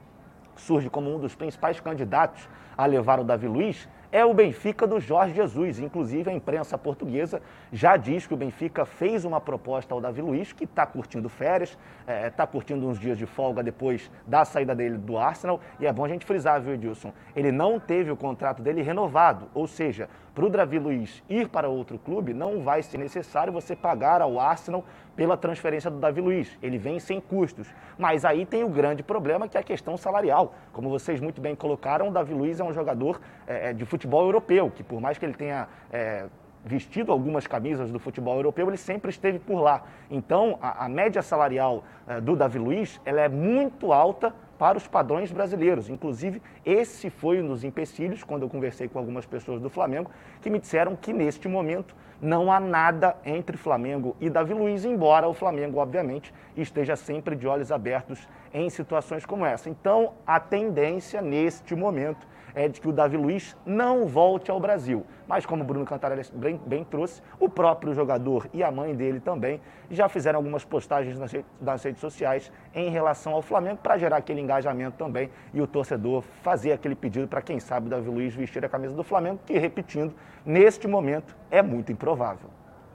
surge 0.58 0.90
como 0.90 1.16
um 1.16 1.18
dos 1.18 1.36
principais 1.36 1.80
candidatos 1.80 2.50
a 2.78 2.86
levar 2.86 3.18
o 3.18 3.24
Davi 3.24 3.48
Luiz 3.48 3.88
é 4.12 4.26
o 4.26 4.34
Benfica 4.34 4.88
do 4.88 5.00
Jorge 5.00 5.36
Jesus. 5.36 5.80
Inclusive, 5.80 6.30
a 6.30 6.34
imprensa 6.34 6.78
portuguesa 6.78 7.42
já 7.72 7.96
diz 7.96 8.26
que 8.26 8.34
o 8.34 8.38
Benfica 8.38 8.86
fez 8.86 9.24
uma 9.24 9.40
proposta 9.40 9.94
ao 9.94 10.02
Davi 10.02 10.22
Luiz, 10.22 10.52
que 10.52 10.64
está 10.64 10.86
curtindo 10.86 11.30
férias, 11.30 11.78
está 12.26 12.46
curtindo 12.48 12.88
uns 12.88 13.00
dias 13.00 13.18
de 13.18 13.26
folga 13.26 13.62
depois 13.62 14.10
da 14.26 14.44
saída 14.46 14.74
dele 14.76 14.98
do 14.98 15.18
Arsenal. 15.18 15.60
E 15.80 15.86
é 15.86 15.94
bom 15.94 16.06
a 16.06 16.10
gente 16.10 16.26
frisar, 16.26 16.60
viu, 16.62 16.74
Edilson? 16.74 17.14
Ele 17.36 17.52
não 17.52 17.80
teve 17.80 18.12
o 18.12 18.18
contrato 18.18 18.62
dele 18.62 18.82
renovado, 18.82 19.48
ou 19.54 19.68
seja, 19.68 20.10
para 20.40 20.46
o 20.46 20.50
Davi 20.50 20.80
Luiz 20.80 21.22
ir 21.30 21.50
para 21.50 21.68
outro 21.68 22.00
clube, 22.00 22.34
não 22.34 22.62
vai 22.64 22.82
ser 22.82 22.98
necessário 22.98 23.52
você 23.52 23.76
pagar 23.76 24.22
ao 24.22 24.40
Arsenal 24.40 24.86
pela 25.14 25.36
transferência 25.36 25.92
do 25.92 25.98
Davi 25.98 26.22
Luiz. 26.22 26.58
Ele 26.64 26.78
vem 26.78 26.98
sem 26.98 27.20
custos. 27.20 27.68
Mas 27.98 28.24
aí 28.24 28.46
tem 28.46 28.64
o 28.64 28.70
grande 28.70 29.04
problema 29.04 29.50
que 29.50 29.58
é 29.58 29.60
a 29.60 29.64
questão 29.64 29.98
salarial. 29.98 30.56
Como 30.72 30.90
vocês 30.90 31.20
muito 31.20 31.42
bem 31.42 31.56
colocaram, 31.56 32.08
o 32.08 32.12
Davi 32.12 32.34
Luiz 32.34 32.58
é 32.58 32.64
um 32.64 32.72
jogador 32.72 33.20
eh, 33.46 33.74
de 33.74 33.84
futebol 33.84 34.24
europeu, 34.24 34.72
que 34.72 34.82
por 34.82 35.02
mais 35.02 35.18
que 35.18 35.26
ele 35.26 35.34
tenha 35.34 35.68
eh, 35.92 36.28
vestido 36.64 37.12
algumas 37.12 37.46
camisas 37.46 37.92
do 37.92 38.00
futebol 38.00 38.38
europeu, 38.38 38.70
ele 38.70 38.78
sempre 38.78 39.12
esteve 39.12 39.40
por 39.40 39.60
lá. 39.60 39.84
Então, 40.10 40.58
a, 40.62 40.86
a 40.86 40.88
média 40.88 41.22
salarial 41.22 41.84
eh, 42.08 42.22
do 42.22 42.38
Davi 42.38 42.60
Luiz 42.60 43.02
ela 43.04 43.20
é 43.20 43.28
muito 43.28 43.92
alta 43.92 44.34
para 44.60 44.78
os 44.78 44.86
padrões 44.86 45.32
brasileiros. 45.32 45.90
Inclusive, 45.90 46.42
esse 46.66 47.10
foi 47.10 47.42
um 47.42 47.48
dos 47.48 47.64
empecilhos, 47.64 48.26
quando 48.26 48.44
eu 48.44 48.50
conversei 48.50 48.90
com 48.90 49.00
algumas 49.00 49.26
pessoas 49.26 49.62
do 49.62 49.70
Flamengo, 49.70 50.12
que 50.42 50.50
me 50.50 50.60
disseram 50.60 50.98
que 50.98 51.14
neste 51.14 51.48
momento 51.48 51.96
não 52.22 52.52
há 52.52 52.60
nada 52.60 53.16
entre 53.26 53.56
Flamengo 53.56 54.18
e 54.20 54.30
Davi 54.30 54.54
Luiz, 54.54 54.84
embora 54.84 55.30
o 55.30 55.34
Flamengo, 55.34 55.80
obviamente, 55.80 56.34
esteja 56.58 56.98
sempre 56.98 57.38
de 57.38 57.48
olhos 57.48 57.72
abertos 57.72 58.28
em 58.54 58.70
situações 58.70 59.26
como 59.26 59.46
essa. 59.46 59.70
Então, 59.70 60.12
a 60.28 60.42
tendência 60.42 61.22
neste 61.22 61.74
momento 61.74 62.28
é 62.54 62.68
de 62.68 62.80
que 62.82 62.88
o 62.88 62.92
Davi 62.92 63.18
Luiz 63.18 63.56
não 63.66 64.06
volte 64.06 64.50
ao 64.52 64.60
Brasil. 64.60 65.06
Mas, 65.28 65.46
como 65.46 65.64
o 65.64 65.66
Bruno 65.66 65.86
Cantarelli 65.86 66.24
bem, 66.34 66.60
bem 66.66 66.84
trouxe, 66.84 67.22
o 67.40 67.48
próprio 67.48 67.94
jogador 67.94 68.50
e 68.54 68.64
a 68.64 68.72
mãe 68.72 68.96
dele 68.96 69.20
também 69.20 69.62
já 69.90 70.10
fizeram 70.10 70.38
algumas 70.38 70.66
postagens 70.66 71.20
nas, 71.20 71.32
nas 71.62 71.84
redes 71.84 72.02
sociais 72.02 72.52
em 72.74 72.90
relação 72.90 73.34
ao 73.34 73.42
Flamengo 73.42 73.78
para 73.82 73.98
gerar 73.98 74.18
aquele 74.18 74.42
engajamento 74.42 74.98
também 74.98 75.30
e 75.54 75.62
o 75.62 75.68
torcedor 75.68 76.22
fazer 76.42 76.72
aquele 76.72 76.96
pedido 76.96 77.28
para, 77.28 77.42
quem 77.42 77.60
sabe, 77.60 77.88
o 77.88 77.90
Davi 77.90 78.10
Luiz 78.10 78.34
vestir 78.34 78.64
a 78.66 78.70
camisa 78.70 78.96
do 78.96 79.04
Flamengo, 79.04 79.40
que, 79.46 79.58
repetindo, 79.58 80.14
neste 80.46 80.88
momento 80.88 81.36
é 81.52 81.62
muito 81.62 81.92
improvável. 81.92 82.50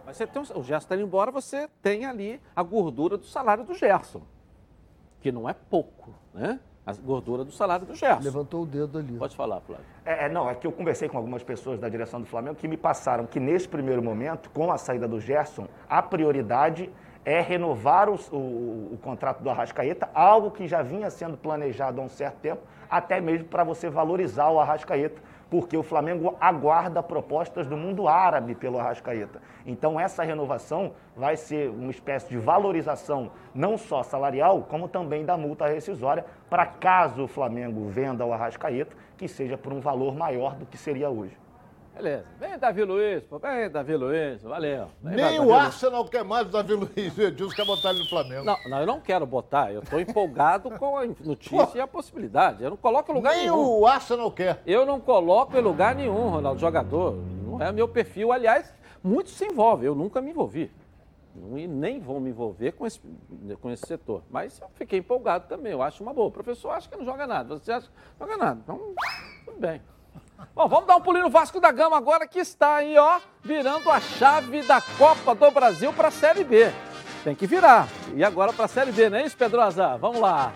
Mas 0.06 0.16
você 0.16 0.26
tem 0.26 0.42
um- 0.42 0.58
o 0.58 0.62
Gerson 0.62 0.84
está 0.84 0.94
indo 0.96 1.04
embora, 1.04 1.30
você 1.30 1.68
tem 1.80 2.04
ali 2.04 2.40
a 2.54 2.62
gordura 2.62 3.16
do 3.16 3.24
salário 3.24 3.64
do 3.64 3.74
Gerson. 3.74 4.22
Que 5.20 5.32
não 5.32 5.48
é 5.48 5.54
pouco, 5.54 6.12
né? 6.34 6.60
A 6.86 6.92
gordura 6.92 7.44
do 7.44 7.50
salário 7.50 7.86
do 7.86 7.94
Gerson. 7.94 8.22
Levantou 8.22 8.62
o 8.62 8.66
dedo 8.66 8.98
ali. 8.98 9.16
Pode 9.16 9.34
falar, 9.34 9.60
Flávio. 9.62 9.84
É, 10.04 10.26
é, 10.26 10.28
não, 10.28 10.50
é 10.50 10.54
que 10.54 10.66
eu 10.66 10.72
conversei 10.72 11.08
com 11.08 11.16
algumas 11.16 11.42
pessoas 11.42 11.80
da 11.80 11.88
direção 11.88 12.20
do 12.20 12.26
Flamengo 12.26 12.56
que 12.56 12.68
me 12.68 12.76
passaram 12.76 13.24
que 13.24 13.40
nesse 13.40 13.66
primeiro 13.66 14.02
momento, 14.02 14.50
com 14.50 14.70
a 14.70 14.76
saída 14.76 15.08
do 15.08 15.18
Gerson, 15.18 15.66
a 15.88 16.02
prioridade 16.02 16.90
é 17.24 17.40
renovar 17.40 18.10
os- 18.10 18.30
o, 18.30 18.36
o 18.36 18.98
contrato 19.02 19.42
do 19.42 19.48
Arrascaeta, 19.48 20.10
algo 20.14 20.50
que 20.50 20.68
já 20.68 20.82
vinha 20.82 21.08
sendo 21.08 21.38
planejado 21.38 22.02
há 22.02 22.04
um 22.04 22.08
certo 22.10 22.36
tempo, 22.40 22.60
até 22.90 23.18
mesmo 23.18 23.46
para 23.48 23.64
você 23.64 23.88
valorizar 23.88 24.50
o 24.50 24.60
Arrascaeta, 24.60 25.22
porque 25.54 25.76
o 25.76 25.84
Flamengo 25.84 26.36
aguarda 26.40 27.00
propostas 27.00 27.64
do 27.64 27.76
mundo 27.76 28.08
árabe 28.08 28.56
pelo 28.56 28.80
Arrascaeta. 28.80 29.40
Então 29.64 30.00
essa 30.00 30.24
renovação 30.24 30.94
vai 31.16 31.36
ser 31.36 31.70
uma 31.70 31.92
espécie 31.92 32.28
de 32.28 32.36
valorização 32.36 33.30
não 33.54 33.78
só 33.78 34.02
salarial, 34.02 34.62
como 34.62 34.88
também 34.88 35.24
da 35.24 35.36
multa 35.36 35.68
rescisória, 35.68 36.26
para 36.50 36.66
caso 36.66 37.22
o 37.22 37.28
Flamengo 37.28 37.86
venda 37.88 38.26
o 38.26 38.32
Arrascaeta, 38.32 38.96
que 39.16 39.28
seja 39.28 39.56
por 39.56 39.72
um 39.72 39.78
valor 39.78 40.16
maior 40.16 40.56
do 40.56 40.66
que 40.66 40.76
seria 40.76 41.08
hoje. 41.08 41.43
Beleza. 41.94 42.24
Vem, 42.40 42.58
Davi 42.58 42.82
Luiz, 42.84 43.22
pô. 43.24 43.38
Vem, 43.38 43.70
Davi 43.70 43.96
Luiz. 43.96 44.42
Valeu. 44.42 44.86
Vem, 45.00 45.14
Nem 45.16 45.24
Davi 45.24 45.38
o 45.38 45.42
Luiz. 45.44 45.54
Arsenal 45.56 46.04
quer 46.06 46.24
mais 46.24 46.48
o 46.48 46.50
Davi 46.50 46.74
Luiz. 46.74 47.16
O 47.16 47.22
Edilson 47.22 47.54
quer 47.54 47.64
botar 47.64 47.90
ele 47.90 48.00
no 48.00 48.08
Flamengo. 48.08 48.44
Não, 48.44 48.56
não, 48.68 48.80
eu 48.80 48.86
não 48.86 49.00
quero 49.00 49.24
botar. 49.24 49.72
Eu 49.72 49.80
estou 49.80 50.00
empolgado 50.00 50.70
com 50.72 50.98
a 50.98 51.06
notícia 51.06 51.70
e 51.78 51.80
a 51.80 51.86
possibilidade. 51.86 52.62
Eu 52.64 52.70
não 52.70 52.76
coloco 52.76 53.12
em 53.12 53.14
lugar 53.14 53.34
Nem 53.34 53.42
nenhum. 53.44 53.78
o 53.78 53.86
Arsenal 53.86 54.30
quer. 54.32 54.60
Eu 54.66 54.84
não 54.84 55.00
coloco 55.00 55.56
em 55.56 55.60
lugar 55.60 55.94
nenhum, 55.94 56.30
Ronaldo, 56.30 56.60
jogador. 56.60 57.14
Não 57.46 57.62
é 57.62 57.70
meu 57.70 57.86
perfil. 57.86 58.32
Aliás, 58.32 58.74
muitos 59.02 59.32
se 59.34 59.44
envolvem. 59.46 59.86
Eu 59.86 59.94
nunca 59.94 60.20
me 60.20 60.30
envolvi. 60.30 60.72
E 61.56 61.66
nem 61.66 62.00
vou 62.00 62.20
me 62.20 62.30
envolver 62.30 62.72
com 62.72 62.86
esse, 62.86 63.00
com 63.60 63.70
esse 63.70 63.86
setor. 63.86 64.22
Mas 64.30 64.60
eu 64.60 64.68
fiquei 64.74 64.98
empolgado 64.98 65.46
também. 65.48 65.72
Eu 65.72 65.82
acho 65.82 66.02
uma 66.02 66.12
boa. 66.12 66.28
O 66.28 66.32
professor 66.32 66.70
acha 66.70 66.88
que 66.88 66.96
não 66.96 67.04
joga 67.04 67.26
nada. 67.26 67.56
Você 67.58 67.72
acha 67.72 67.86
que 67.88 67.92
não 68.20 68.26
joga 68.26 68.36
nada. 68.38 68.60
Então, 68.62 68.80
tudo 69.44 69.58
bem. 69.58 69.80
Bom, 70.54 70.68
vamos 70.68 70.86
dar 70.86 70.96
um 70.96 71.00
pulinho 71.00 71.24
no 71.24 71.30
Vasco 71.30 71.60
da 71.60 71.70
Gama 71.70 71.96
agora 71.96 72.26
que 72.26 72.38
está 72.38 72.76
aí, 72.76 72.98
ó, 72.98 73.20
virando 73.42 73.90
a 73.90 74.00
chave 74.00 74.62
da 74.62 74.80
Copa 74.80 75.34
do 75.34 75.50
Brasil 75.50 75.92
para 75.92 76.08
a 76.08 76.10
Série 76.10 76.44
B. 76.44 76.72
Tem 77.22 77.34
que 77.34 77.46
virar. 77.46 77.88
E 78.14 78.24
agora 78.24 78.52
para 78.52 78.64
a 78.64 78.68
Série 78.68 78.92
B, 78.92 79.08
não 79.08 79.18
é 79.18 79.24
isso, 79.24 79.36
Pedrosa? 79.36 79.96
Vamos 79.96 80.20
lá. 80.20 80.52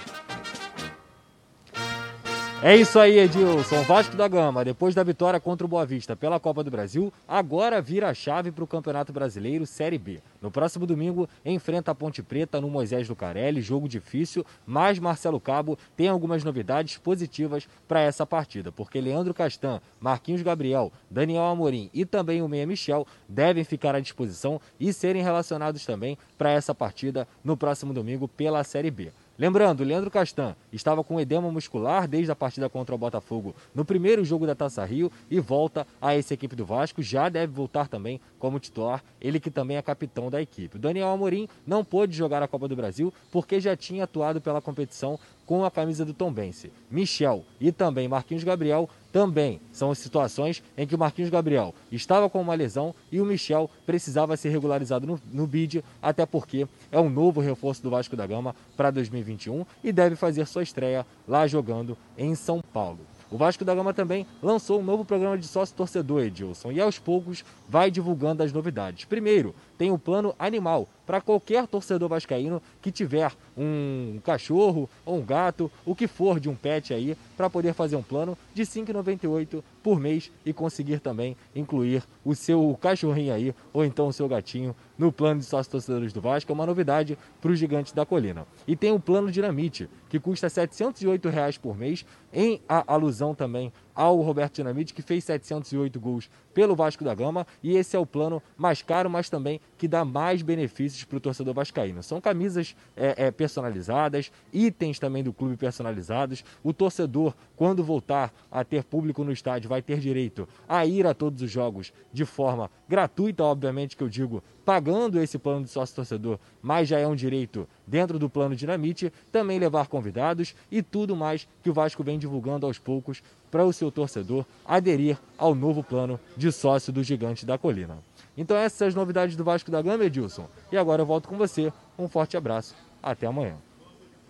É 2.60 2.74
isso 2.74 2.98
aí, 2.98 3.20
Edilson. 3.20 3.82
Vasco 3.84 4.16
da 4.16 4.26
Gama, 4.26 4.64
depois 4.64 4.92
da 4.92 5.04
vitória 5.04 5.38
contra 5.38 5.64
o 5.64 5.68
Boa 5.68 5.86
Vista 5.86 6.16
pela 6.16 6.40
Copa 6.40 6.64
do 6.64 6.72
Brasil, 6.72 7.12
agora 7.26 7.80
vira 7.80 8.08
a 8.08 8.14
chave 8.14 8.50
para 8.50 8.64
o 8.64 8.66
Campeonato 8.66 9.12
Brasileiro 9.12 9.64
Série 9.64 9.96
B. 9.96 10.20
No 10.42 10.50
próximo 10.50 10.84
domingo, 10.84 11.28
enfrenta 11.44 11.92
a 11.92 11.94
Ponte 11.94 12.20
Preta 12.20 12.60
no 12.60 12.68
Moisés 12.68 13.08
Lucarelli, 13.08 13.62
jogo 13.62 13.88
difícil, 13.88 14.44
mas 14.66 14.98
Marcelo 14.98 15.38
Cabo 15.38 15.78
tem 15.96 16.08
algumas 16.08 16.42
novidades 16.42 16.98
positivas 16.98 17.68
para 17.86 18.00
essa 18.00 18.26
partida, 18.26 18.72
porque 18.72 19.00
Leandro 19.00 19.32
Castan, 19.32 19.80
Marquinhos 20.00 20.42
Gabriel, 20.42 20.92
Daniel 21.08 21.44
Amorim 21.44 21.88
e 21.94 22.04
também 22.04 22.42
o 22.42 22.48
Meia 22.48 22.66
Michel 22.66 23.06
devem 23.28 23.62
ficar 23.62 23.94
à 23.94 24.00
disposição 24.00 24.60
e 24.80 24.92
serem 24.92 25.22
relacionados 25.22 25.86
também 25.86 26.18
para 26.36 26.50
essa 26.50 26.74
partida 26.74 27.28
no 27.44 27.56
próximo 27.56 27.94
domingo 27.94 28.26
pela 28.26 28.64
Série 28.64 28.90
B. 28.90 29.12
Lembrando, 29.38 29.84
Leandro 29.84 30.10
Castan 30.10 30.56
estava 30.72 31.04
com 31.04 31.20
edema 31.20 31.48
muscular 31.48 32.08
desde 32.08 32.32
a 32.32 32.34
partida 32.34 32.68
contra 32.68 32.92
o 32.92 32.98
Botafogo 32.98 33.54
no 33.72 33.84
primeiro 33.84 34.24
jogo 34.24 34.44
da 34.44 34.54
Taça 34.54 34.84
Rio 34.84 35.12
e 35.30 35.38
volta 35.38 35.86
a 36.02 36.12
essa 36.12 36.34
equipe 36.34 36.56
do 36.56 36.66
Vasco. 36.66 37.00
Já 37.00 37.28
deve 37.28 37.52
voltar 37.52 37.86
também 37.86 38.20
como 38.36 38.58
titular, 38.58 39.00
ele 39.20 39.38
que 39.38 39.48
também 39.48 39.76
é 39.76 39.82
capitão 39.82 40.28
da 40.28 40.42
equipe. 40.42 40.76
Daniel 40.76 41.10
Amorim 41.10 41.48
não 41.64 41.84
pôde 41.84 42.16
jogar 42.16 42.42
a 42.42 42.48
Copa 42.48 42.66
do 42.66 42.74
Brasil 42.74 43.14
porque 43.30 43.60
já 43.60 43.76
tinha 43.76 44.02
atuado 44.02 44.40
pela 44.40 44.60
competição 44.60 45.20
com 45.48 45.64
a 45.64 45.70
camisa 45.70 46.04
do 46.04 46.12
Tombense. 46.12 46.70
Michel 46.90 47.42
e 47.58 47.72
também 47.72 48.06
Marquinhos 48.06 48.44
Gabriel 48.44 48.86
também 49.10 49.58
são 49.72 49.94
situações 49.94 50.62
em 50.76 50.86
que 50.86 50.94
o 50.94 50.98
Marquinhos 50.98 51.30
Gabriel 51.30 51.74
estava 51.90 52.28
com 52.28 52.38
uma 52.38 52.54
lesão 52.54 52.94
e 53.10 53.18
o 53.18 53.24
Michel 53.24 53.70
precisava 53.86 54.36
ser 54.36 54.50
regularizado 54.50 55.06
no, 55.06 55.18
no 55.32 55.46
BID, 55.46 55.82
até 56.02 56.26
porque 56.26 56.68
é 56.92 57.00
um 57.00 57.08
novo 57.08 57.40
reforço 57.40 57.82
do 57.82 57.88
Vasco 57.88 58.14
da 58.14 58.26
Gama 58.26 58.54
para 58.76 58.90
2021 58.90 59.64
e 59.82 59.90
deve 59.90 60.16
fazer 60.16 60.46
sua 60.46 60.62
estreia 60.62 61.06
lá 61.26 61.46
jogando 61.46 61.96
em 62.18 62.34
São 62.34 62.60
Paulo. 62.60 63.00
O 63.30 63.36
Vasco 63.36 63.64
da 63.64 63.74
Gama 63.74 63.92
também 63.92 64.26
lançou 64.42 64.80
um 64.80 64.84
novo 64.84 65.04
programa 65.04 65.36
de 65.36 65.46
sócio 65.46 65.74
torcedor, 65.74 66.22
Edilson, 66.22 66.72
e 66.72 66.80
aos 66.80 66.98
poucos 66.98 67.44
vai 67.68 67.90
divulgando 67.90 68.42
as 68.42 68.52
novidades. 68.52 69.04
Primeiro, 69.04 69.54
tem 69.78 69.92
o 69.92 69.98
plano 69.98 70.34
animal 70.38 70.88
para 71.06 71.22
qualquer 71.22 71.66
torcedor 71.66 72.06
vascaíno 72.06 72.60
que 72.82 72.92
tiver 72.92 73.32
um 73.56 74.20
cachorro 74.22 74.90
ou 75.06 75.16
um 75.16 75.24
gato, 75.24 75.72
o 75.86 75.94
que 75.94 76.06
for 76.06 76.38
de 76.38 76.50
um 76.50 76.54
pet 76.54 76.92
aí, 76.92 77.16
para 77.34 77.48
poder 77.48 77.72
fazer 77.72 77.96
um 77.96 78.02
plano 78.02 78.36
de 78.52 78.62
R$ 78.62 78.68
5,98 78.68 79.62
por 79.82 79.98
mês 79.98 80.30
e 80.44 80.52
conseguir 80.52 81.00
também 81.00 81.34
incluir 81.56 82.02
o 82.22 82.34
seu 82.34 82.76
cachorrinho 82.78 83.32
aí 83.32 83.54
ou 83.72 83.86
então 83.86 84.08
o 84.08 84.12
seu 84.12 84.28
gatinho 84.28 84.76
no 84.98 85.10
plano 85.10 85.40
de 85.40 85.46
sócios 85.46 85.68
torcedores 85.68 86.12
do 86.12 86.20
Vasco. 86.20 86.52
É 86.52 86.54
uma 86.54 86.66
novidade 86.66 87.16
para 87.40 87.52
os 87.52 87.58
gigantes 87.58 87.94
da 87.94 88.04
colina. 88.04 88.46
E 88.66 88.76
tem 88.76 88.92
o 88.92 89.00
plano 89.00 89.30
Dinamite, 89.30 89.88
que 90.10 90.20
custa 90.20 90.50
708 90.50 91.28
reais 91.30 91.56
por 91.56 91.74
mês, 91.74 92.04
em 92.32 92.60
alusão 92.66 93.34
também 93.34 93.72
ao 93.98 94.20
Roberto 94.20 94.54
Dinamite, 94.54 94.94
que 94.94 95.02
fez 95.02 95.24
708 95.24 95.98
gols 95.98 96.30
pelo 96.54 96.76
Vasco 96.76 97.02
da 97.02 97.12
Gama. 97.16 97.44
E 97.60 97.76
esse 97.76 97.96
é 97.96 97.98
o 97.98 98.06
plano 98.06 98.40
mais 98.56 98.80
caro, 98.80 99.10
mas 99.10 99.28
também 99.28 99.60
que 99.76 99.88
dá 99.88 100.04
mais 100.04 100.40
benefícios 100.40 101.02
para 101.02 101.16
o 101.16 101.20
torcedor 101.20 101.52
vascaíno. 101.52 102.00
São 102.00 102.20
camisas 102.20 102.76
é, 102.96 103.26
é, 103.26 103.30
personalizadas, 103.32 104.30
itens 104.52 105.00
também 105.00 105.24
do 105.24 105.32
clube 105.32 105.56
personalizados. 105.56 106.44
O 106.62 106.72
torcedor, 106.72 107.34
quando 107.56 107.82
voltar 107.82 108.32
a 108.52 108.62
ter 108.62 108.84
público 108.84 109.24
no 109.24 109.32
estádio, 109.32 109.68
vai 109.68 109.82
ter 109.82 109.98
direito 109.98 110.48
a 110.68 110.86
ir 110.86 111.04
a 111.04 111.12
todos 111.12 111.42
os 111.42 111.50
jogos 111.50 111.92
de 112.12 112.24
forma 112.24 112.70
gratuita, 112.88 113.42
obviamente 113.42 113.96
que 113.96 114.02
eu 114.04 114.08
digo, 114.08 114.44
pagando 114.68 115.18
esse 115.18 115.38
plano 115.38 115.64
de 115.64 115.70
sócio 115.70 115.96
torcedor, 115.96 116.38
mas 116.60 116.86
já 116.86 116.98
é 116.98 117.06
um 117.06 117.16
direito 117.16 117.66
dentro 117.86 118.18
do 118.18 118.28
plano 118.28 118.54
Dinamite, 118.54 119.10
também 119.32 119.58
levar 119.58 119.86
convidados 119.86 120.54
e 120.70 120.82
tudo 120.82 121.16
mais 121.16 121.48
que 121.62 121.70
o 121.70 121.72
Vasco 121.72 122.04
vem 122.04 122.18
divulgando 122.18 122.66
aos 122.66 122.78
poucos 122.78 123.22
para 123.50 123.64
o 123.64 123.72
seu 123.72 123.90
torcedor 123.90 124.44
aderir 124.66 125.18
ao 125.38 125.54
novo 125.54 125.82
plano 125.82 126.20
de 126.36 126.52
sócio 126.52 126.92
do 126.92 127.02
Gigante 127.02 127.46
da 127.46 127.56
Colina. 127.56 127.96
Então 128.36 128.58
essas 128.58 128.74
são 128.74 128.88
as 128.88 128.94
novidades 128.94 129.36
do 129.36 129.42
Vasco 129.42 129.70
da 129.70 129.80
Gama, 129.80 130.04
Edilson. 130.04 130.46
E 130.70 130.76
agora 130.76 131.00
eu 131.00 131.06
volto 131.06 131.30
com 131.30 131.38
você. 131.38 131.72
Um 131.98 132.06
forte 132.06 132.36
abraço. 132.36 132.76
Até 133.02 133.26
amanhã. 133.26 133.56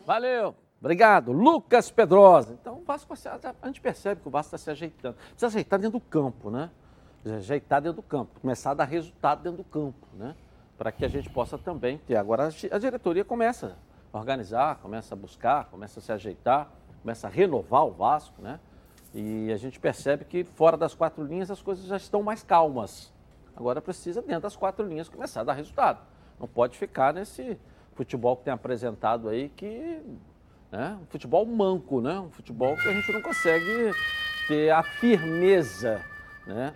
Valeu. 0.07 0.55
Obrigado. 0.81 1.33
Lucas 1.33 1.91
Pedrosa. 1.91 2.57
Então, 2.61 2.79
o 2.79 2.85
Vasco, 2.85 3.13
a 3.61 3.67
gente 3.67 3.81
percebe 3.81 4.21
que 4.21 4.29
o 4.29 4.31
Vasco 4.31 4.55
está 4.55 4.59
se 4.59 4.71
ajeitando. 4.71 5.17
Precisa 5.17 5.49
ajeitar 5.49 5.81
dentro 5.81 5.99
do 5.99 6.05
campo, 6.05 6.49
né? 6.49 6.71
Ajeitar 7.25 7.83
dentro 7.83 7.97
do 7.97 8.03
campo. 8.03 8.41
Começar 8.41 8.71
a 8.71 8.75
dar 8.75 8.85
resultado 8.85 9.43
dentro 9.43 9.59
do 9.59 9.65
campo, 9.65 10.07
né? 10.15 10.35
Para 10.77 10.93
que 10.93 11.05
a 11.05 11.09
gente 11.09 11.29
possa 11.29 11.59
também 11.59 11.99
ter. 11.99 12.17
Agora, 12.17 12.49
a 12.71 12.79
diretoria 12.79 13.25
começa 13.25 13.77
a 14.13 14.19
organizar, 14.19 14.77
começa 14.77 15.15
a 15.15 15.17
buscar, 15.17 15.65
começa 15.67 15.99
a 15.99 16.03
se 16.03 16.13
ajeitar, 16.13 16.69
começa 17.03 17.27
a 17.27 17.31
renovar 17.31 17.85
o 17.87 17.91
Vasco, 17.91 18.41
né? 18.41 18.61
E 19.15 19.51
a 19.53 19.57
gente 19.57 19.81
percebe 19.81 20.25
que 20.25 20.45
fora 20.45 20.77
das 20.77 20.95
quatro 20.95 21.25
linhas 21.25 21.51
as 21.51 21.63
coisas 21.63 21.85
já 21.87 21.97
estão 21.97 22.23
mais 22.23 22.43
calmas. 22.43 23.13
Agora 23.57 23.81
precisa, 23.81 24.23
dentro 24.23 24.43
das 24.43 24.57
quatro 24.57 24.87
linhas, 24.87 25.09
começar 25.09 25.41
a 25.41 25.45
dar 25.45 25.55
resultado. 25.55 26.01
Não 26.39 26.47
pode 26.47 26.79
ficar 26.79 27.13
nesse 27.13 27.59
futebol 27.95 28.37
que 28.37 28.45
tem 28.45 28.53
apresentado 28.53 29.29
aí, 29.29 29.49
que 29.49 30.01
né, 30.71 30.97
um 31.03 31.07
futebol 31.07 31.45
manco, 31.45 32.01
né? 32.01 32.21
um 32.21 32.31
futebol 32.31 32.77
que 32.77 32.89
a 32.89 32.93
gente 32.93 33.13
não 33.13 33.21
consegue 33.21 33.93
ter 34.47 34.71
a 34.71 34.83
firmeza. 34.83 36.01
Né? 36.47 36.73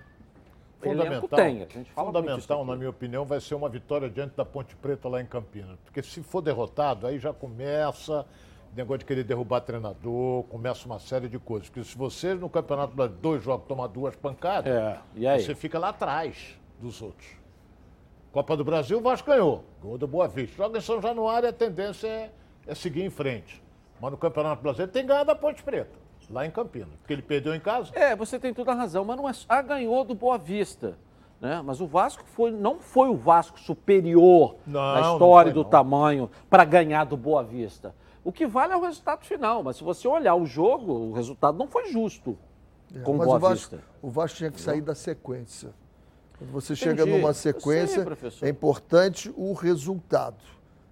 Elenco 0.90 1.28
Fundamental, 1.28 1.38
tem, 1.38 1.62
a 1.62 1.66
gente 1.68 1.90
fala 1.92 2.06
fundamental 2.12 2.64
na 2.64 2.76
minha 2.76 2.90
opinião, 2.90 3.24
vai 3.24 3.40
ser 3.40 3.54
uma 3.54 3.68
vitória 3.68 4.08
diante 4.10 4.36
da 4.36 4.44
Ponte 4.44 4.74
Preta 4.76 5.08
lá 5.08 5.20
em 5.20 5.26
Campinas. 5.26 5.78
Porque 5.84 6.02
se 6.02 6.22
for 6.22 6.40
derrotado, 6.40 7.06
aí 7.06 7.18
já 7.18 7.32
começa 7.32 8.26
negócio 8.74 8.98
de 9.00 9.04
querer 9.04 9.24
derrubar 9.24 9.60
treinador, 9.60 10.44
começa 10.44 10.86
uma 10.86 10.98
série 10.98 11.28
de 11.28 11.38
coisas. 11.38 11.68
Porque 11.68 11.84
se 11.84 11.96
você 11.96 12.34
no 12.34 12.48
campeonato 12.48 12.94
dos 12.96 13.10
dois 13.10 13.42
jogos 13.42 13.66
tomar 13.66 13.86
duas 13.88 14.16
pancadas, 14.16 14.72
É, 14.72 14.98
e 15.14 15.26
aí? 15.26 15.40
você 15.42 15.54
fica 15.54 15.78
lá 15.78 15.90
atrás 15.90 16.58
dos 16.80 17.02
outros. 17.02 17.28
Copa 18.32 18.56
do 18.56 18.64
Brasil, 18.64 18.98
o 18.98 19.02
Vasco 19.02 19.30
ganhou. 19.30 19.62
Gol 19.82 19.98
do 19.98 20.06
Boa 20.06 20.26
Vista. 20.26 20.56
Joga 20.56 20.78
em 20.78 20.80
São 20.80 21.02
Januário, 21.02 21.48
a 21.48 21.52
tendência 21.52 22.08
é, 22.08 22.30
é 22.66 22.74
seguir 22.74 23.02
em 23.04 23.10
frente. 23.10 23.62
Mas 24.00 24.10
no 24.10 24.16
Campeonato 24.16 24.62
Brasileiro 24.62 24.90
tem 24.90 25.02
que 25.02 25.08
ganhar 25.08 25.24
da 25.24 25.34
Ponte 25.34 25.62
Preta, 25.62 25.96
lá 26.30 26.46
em 26.46 26.50
Campinas. 26.50 26.88
Porque 27.00 27.12
ele 27.12 27.22
perdeu 27.22 27.54
em 27.54 27.60
casa. 27.60 27.90
É, 27.94 28.14
você 28.16 28.38
tem 28.38 28.52
toda 28.54 28.72
a 28.72 28.74
razão, 28.74 29.04
mas 29.04 29.16
não 29.16 29.28
é. 29.28 29.32
Ah, 29.48 29.62
ganhou 29.62 30.04
do 30.04 30.14
Boa 30.14 30.38
Vista. 30.38 30.96
Né? 31.40 31.60
Mas 31.64 31.80
o 31.80 31.86
Vasco 31.88 32.22
foi, 32.24 32.52
não 32.52 32.78
foi 32.78 33.08
o 33.08 33.16
Vasco 33.16 33.58
superior 33.58 34.56
Não, 34.64 34.80
na 34.80 35.00
não 35.00 35.12
história 35.14 35.52
foi, 35.52 35.60
do 35.60 35.64
não. 35.64 35.70
tamanho 35.70 36.30
para 36.48 36.64
ganhar 36.64 37.04
do 37.04 37.16
Boa 37.16 37.42
Vista. 37.42 37.94
O 38.24 38.30
que 38.30 38.46
vale 38.46 38.72
é 38.72 38.76
o 38.76 38.80
resultado 38.80 39.24
final, 39.24 39.62
mas 39.64 39.76
se 39.76 39.82
você 39.82 40.06
olhar 40.06 40.36
o 40.36 40.46
jogo, 40.46 40.92
o 40.92 41.12
resultado 41.12 41.58
não 41.58 41.66
foi 41.66 41.90
justo 41.90 42.38
com 43.02 43.12
o 43.14 43.18
Mas 43.18 43.26
Boa 43.26 43.36
o 43.36 43.40
Vasco, 43.40 43.76
Vista. 43.76 43.80
o 44.00 44.10
Vasco 44.10 44.36
tinha 44.38 44.50
que 44.52 44.60
sair 44.60 44.80
da 44.80 44.94
sequência. 44.94 45.70
Quando 46.38 46.50
você 46.52 46.76
chega 46.76 47.02
Entendi. 47.02 47.16
numa 47.18 47.30
Eu 47.30 47.34
sei, 47.34 47.52
sequência, 47.52 48.04
professor. 48.04 48.46
é 48.46 48.48
importante 48.48 49.32
o 49.36 49.52
resultado. 49.52 50.36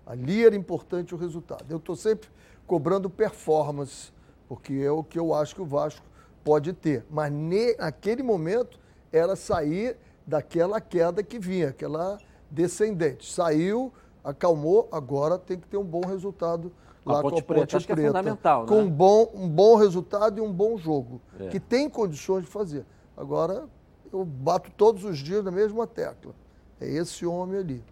Ali 0.04 0.44
era 0.44 0.56
importante 0.56 1.14
o 1.14 1.18
resultado. 1.18 1.64
Eu 1.70 1.76
estou 1.76 1.94
sempre 1.94 2.28
cobrando 2.66 3.08
performance, 3.08 4.12
porque 4.50 4.72
é 4.74 4.90
o 4.90 5.04
que 5.04 5.16
eu 5.16 5.32
acho 5.32 5.54
que 5.54 5.62
o 5.62 5.64
Vasco 5.64 6.04
pode 6.42 6.72
ter. 6.72 7.06
Mas 7.08 7.30
ne- 7.30 7.76
naquele 7.76 8.20
momento 8.20 8.80
era 9.12 9.36
sair 9.36 9.96
daquela 10.26 10.80
queda 10.80 11.22
que 11.22 11.38
vinha, 11.38 11.68
aquela 11.68 12.18
descendente. 12.50 13.32
Saiu, 13.32 13.92
acalmou, 14.24 14.88
agora 14.90 15.38
tem 15.38 15.56
que 15.56 15.68
ter 15.68 15.76
um 15.76 15.84
bom 15.84 16.00
resultado 16.04 16.72
a 17.06 17.12
lá 17.12 17.22
Ponte 17.22 17.34
com 17.34 17.38
a 17.38 17.42
Preta, 17.44 17.60
Ponte 17.60 17.76
acho 17.76 17.86
que 17.86 17.92
é 17.92 17.94
Preta. 17.94 18.08
fundamental, 18.08 18.66
Com 18.66 18.74
né? 18.74 18.82
um 18.82 18.90
bom, 18.90 19.30
um 19.36 19.48
bom 19.48 19.76
resultado 19.76 20.38
e 20.38 20.40
um 20.40 20.52
bom 20.52 20.76
jogo, 20.76 21.20
É. 21.38 21.46
que 21.46 21.60
tem 21.60 21.88
condições 21.88 22.44
de 22.44 22.50
fazer. 22.50 22.84
Agora, 23.16 23.68
eu 24.12 24.24
bato 24.24 24.68
todos 24.72 25.04
os 25.04 25.16
dias 25.18 25.44
na 25.44 25.52
mesma 25.52 25.86
tecla. 25.86 26.34
É 26.80 26.88
esse 26.90 27.24
homem 27.24 27.60
ali. 27.60 27.84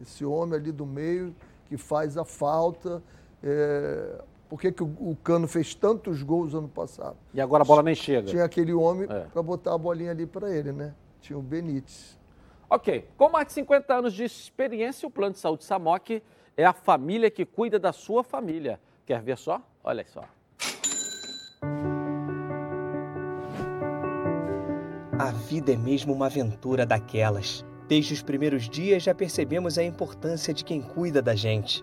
Esse 0.00 0.24
homem 0.24 0.58
ali 0.58 0.72
do 0.72 0.84
meio 0.84 1.32
que 1.66 1.76
faz 1.76 2.16
a 2.16 2.24
falta. 2.24 3.00
É... 3.40 4.20
Por 4.52 4.60
que, 4.60 4.70
que 4.70 4.82
o, 4.82 5.16
Cano 5.24 5.48
fez 5.48 5.74
tantos 5.74 6.22
gols 6.22 6.52
ano 6.52 6.68
passado? 6.68 7.16
E 7.32 7.40
agora 7.40 7.62
a 7.62 7.64
bola 7.64 7.82
nem 7.82 7.94
chega. 7.94 8.28
Tinha 8.28 8.44
aquele 8.44 8.74
homem 8.74 9.08
É. 9.10 9.20
para 9.20 9.42
botar 9.42 9.72
a 9.72 9.78
bolinha 9.78 10.10
ali 10.10 10.26
para 10.26 10.54
ele, 10.54 10.72
né? 10.72 10.94
Tinha 11.22 11.38
o 11.38 11.42
Benítez. 11.42 12.18
Ok. 12.68 13.08
Com 13.16 13.30
mais 13.30 13.46
de 13.46 13.54
50 13.54 13.94
anos 13.94 14.12
de 14.12 14.24
experiência, 14.24 15.08
o 15.08 15.10
Plano 15.10 15.32
de 15.32 15.38
Saúde 15.38 15.64
Samok 15.64 16.22
é 16.54 16.66
a 16.66 16.74
família 16.74 17.30
que 17.30 17.46
cuida 17.46 17.78
da 17.78 17.94
sua 17.94 18.22
família. 18.22 18.78
Quer 19.06 19.22
ver 19.22 19.38
só? 19.38 19.58
Olha 19.82 20.04
só. 20.06 20.22
A 25.18 25.30
vida 25.48 25.72
é 25.72 25.76
mesmo 25.78 26.12
uma 26.12 26.26
aventura 26.26 26.84
daquelas. 26.84 27.64
Desde 27.88 28.12
os 28.12 28.20
primeiros 28.20 28.68
dias 28.68 29.02
já 29.02 29.14
percebemos 29.14 29.78
a 29.78 29.82
importância 29.82 30.52
de 30.52 30.62
quem 30.62 30.82
cuida 30.82 31.22
da 31.22 31.34
gente. 31.34 31.82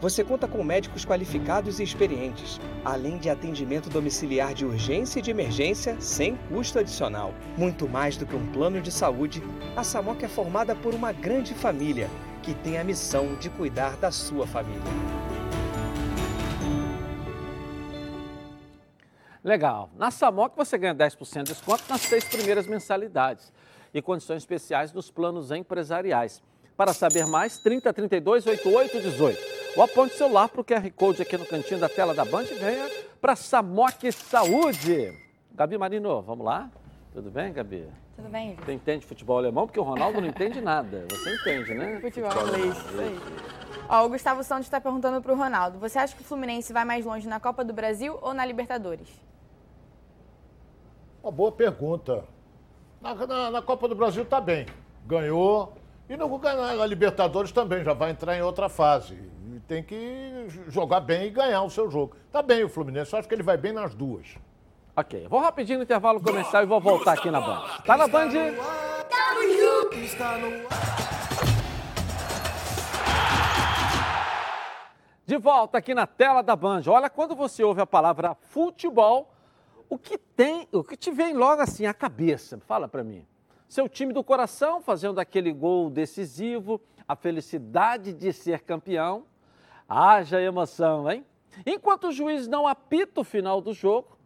você 0.00 0.22
conta 0.22 0.46
com 0.46 0.62
médicos 0.62 1.04
qualificados 1.04 1.80
e 1.80 1.82
experientes, 1.82 2.60
além 2.84 3.18
de 3.18 3.28
atendimento 3.28 3.90
domiciliar 3.90 4.54
de 4.54 4.64
urgência 4.64 5.18
e 5.18 5.22
de 5.22 5.30
emergência 5.30 6.00
sem 6.00 6.36
custo 6.48 6.78
adicional. 6.78 7.34
Muito 7.56 7.88
mais 7.88 8.16
do 8.16 8.24
que 8.24 8.36
um 8.36 8.46
plano 8.52 8.80
de 8.80 8.92
saúde, 8.92 9.42
a 9.76 9.82
Samok 9.82 10.24
é 10.24 10.28
formada 10.28 10.76
por 10.76 10.94
uma 10.94 11.12
grande 11.12 11.52
família 11.52 12.08
que 12.42 12.54
tem 12.54 12.78
a 12.78 12.84
missão 12.84 13.34
de 13.36 13.50
cuidar 13.50 13.96
da 13.96 14.12
sua 14.12 14.46
família. 14.46 14.80
Legal. 19.42 19.90
Na 19.96 20.10
Samok 20.10 20.56
você 20.56 20.78
ganha 20.78 20.94
10% 20.94 21.42
de 21.42 21.52
desconto 21.52 21.84
nas 21.88 22.02
seis 22.02 22.24
primeiras 22.24 22.66
mensalidades 22.66 23.52
e 23.92 24.00
condições 24.00 24.42
especiais 24.42 24.92
nos 24.92 25.10
planos 25.10 25.50
empresariais. 25.50 26.42
Para 26.78 26.92
saber 26.94 27.26
mais, 27.26 27.58
30 27.58 27.92
32 27.92 28.46
88 28.46 29.00
18. 29.00 29.58
Ou 29.76 29.82
aponte 29.82 30.14
o 30.14 30.16
celular 30.16 30.48
para 30.48 30.60
o 30.60 30.64
QR 30.64 30.88
Code 30.92 31.20
aqui 31.22 31.36
no 31.36 31.44
cantinho 31.44 31.80
da 31.80 31.88
tela 31.88 32.14
da 32.14 32.24
Band 32.24 32.44
e 32.44 32.54
venha 32.54 32.88
para 33.20 33.34
Samok 33.34 34.12
Saúde. 34.12 35.12
Gabi 35.52 35.76
Marino, 35.76 36.22
vamos 36.22 36.46
lá? 36.46 36.70
Tudo 37.12 37.32
bem, 37.32 37.52
Gabi? 37.52 37.84
Tudo 38.14 38.28
bem? 38.28 38.54
Você 38.54 38.72
entende 38.74 39.04
futebol 39.04 39.38
alemão? 39.38 39.66
Porque 39.66 39.80
o 39.80 39.82
Ronaldo 39.82 40.20
não 40.20 40.28
entende 40.28 40.60
nada. 40.60 41.04
Você 41.10 41.34
entende, 41.34 41.74
né? 41.74 41.98
Futebol 42.00 42.30
inglês, 42.46 42.76
isso 42.76 43.00
aí. 43.00 43.20
Ó, 43.88 44.06
o 44.06 44.08
Gustavo 44.10 44.44
Santos 44.44 44.66
está 44.66 44.80
perguntando 44.80 45.20
para 45.20 45.32
o 45.32 45.36
Ronaldo. 45.36 45.80
Você 45.80 45.98
acha 45.98 46.14
que 46.14 46.22
o 46.22 46.24
Fluminense 46.24 46.72
vai 46.72 46.84
mais 46.84 47.04
longe 47.04 47.26
na 47.26 47.40
Copa 47.40 47.64
do 47.64 47.72
Brasil 47.72 48.16
ou 48.22 48.32
na 48.32 48.46
Libertadores? 48.46 49.08
Uma 51.24 51.32
boa 51.32 51.50
pergunta. 51.50 52.22
Na, 53.00 53.14
na- 53.14 53.50
na 53.50 53.62
Copa 53.62 53.88
do 53.88 53.96
Brasil 53.96 54.24
tá 54.24 54.40
bem. 54.40 54.64
Ganhou. 55.06 55.72
E 56.08 56.16
no, 56.16 56.38
na, 56.38 56.86
Libertadores 56.86 57.52
também, 57.52 57.84
já 57.84 57.92
vai 57.92 58.10
entrar 58.10 58.34
em 58.36 58.40
outra 58.40 58.68
fase. 58.68 59.14
E 59.54 59.60
tem 59.60 59.82
que 59.82 60.46
jogar 60.68 61.00
bem 61.00 61.26
e 61.26 61.30
ganhar 61.30 61.62
o 61.62 61.70
seu 61.70 61.90
jogo. 61.90 62.16
Tá 62.32 62.40
bem 62.40 62.64
o 62.64 62.68
Fluminense, 62.68 63.12
eu 63.12 63.18
acho 63.18 63.28
que 63.28 63.34
ele 63.34 63.42
vai 63.42 63.58
bem 63.58 63.72
nas 63.72 63.94
duas. 63.94 64.36
Ok, 64.96 65.28
vou 65.28 65.38
rapidinho 65.38 65.78
no 65.78 65.84
intervalo 65.84 66.20
comercial 66.20 66.62
e 66.62 66.66
vou 66.66 66.80
voltar 66.80 67.12
aqui 67.12 67.30
na 67.30 67.40
Band. 67.40 67.62
Tá 67.84 67.96
na 67.96 68.08
Band? 68.08 68.30
De 75.26 75.36
volta 75.36 75.76
aqui 75.76 75.94
na 75.94 76.06
tela 76.06 76.40
da 76.42 76.56
Band. 76.56 76.82
Olha, 76.86 77.10
quando 77.10 77.36
você 77.36 77.62
ouve 77.62 77.82
a 77.82 77.86
palavra 77.86 78.34
futebol, 78.48 79.30
o 79.90 79.98
que 79.98 80.16
tem, 80.16 80.66
o 80.72 80.82
que 80.82 80.96
te 80.96 81.10
vem 81.10 81.34
logo 81.34 81.60
assim 81.60 81.84
à 81.84 81.92
cabeça? 81.92 82.58
Fala 82.66 82.88
pra 82.88 83.04
mim. 83.04 83.26
Seu 83.68 83.88
time 83.88 84.14
do 84.14 84.24
coração 84.24 84.80
fazendo 84.80 85.18
aquele 85.18 85.52
gol 85.52 85.90
decisivo, 85.90 86.80
a 87.06 87.14
felicidade 87.14 88.12
de 88.12 88.32
ser 88.32 88.62
campeão. 88.62 89.24
Haja 89.86 90.40
emoção, 90.40 91.10
hein? 91.10 91.24
Enquanto 91.66 92.08
o 92.08 92.12
juiz 92.12 92.48
não 92.48 92.66
apita 92.66 93.20
o 93.20 93.24
final 93.24 93.60
do 93.60 93.72
jogo, 93.72 94.16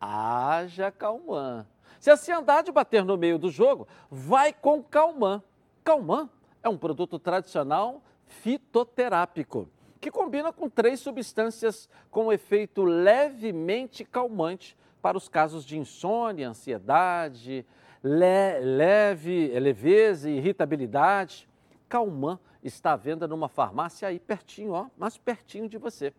haja 0.00 0.90
calmã. 0.90 1.66
Se 1.98 2.10
a 2.10 2.14
ansiedade 2.14 2.70
bater 2.70 3.04
no 3.04 3.16
meio 3.16 3.38
do 3.38 3.50
jogo, 3.50 3.88
vai 4.10 4.52
com 4.52 4.82
calmã. 4.82 5.42
Calmã 5.82 6.28
é 6.62 6.68
um 6.68 6.76
produto 6.76 7.18
tradicional 7.18 8.02
fitoterápico 8.26 9.68
que 10.00 10.10
combina 10.10 10.52
com 10.52 10.68
três 10.68 11.00
substâncias 11.00 11.88
com 12.10 12.30
efeito 12.30 12.84
levemente 12.84 14.04
calmante 14.04 14.76
para 15.00 15.16
os 15.16 15.28
casos 15.28 15.64
de 15.64 15.78
insônia, 15.78 16.48
ansiedade, 16.48 17.64
le- 18.04 18.60
leve, 18.60 19.58
leveza 19.58 20.28
e 20.28 20.36
irritabilidade. 20.36 21.48
Calmã 21.88 22.38
está 22.62 22.92
à 22.92 22.96
venda 22.96 23.26
numa 23.26 23.48
farmácia 23.48 24.06
aí 24.06 24.20
pertinho, 24.20 24.72
ó, 24.72 24.86
mais 24.98 25.16
pertinho 25.16 25.68
de 25.68 25.78
você. 25.78 26.12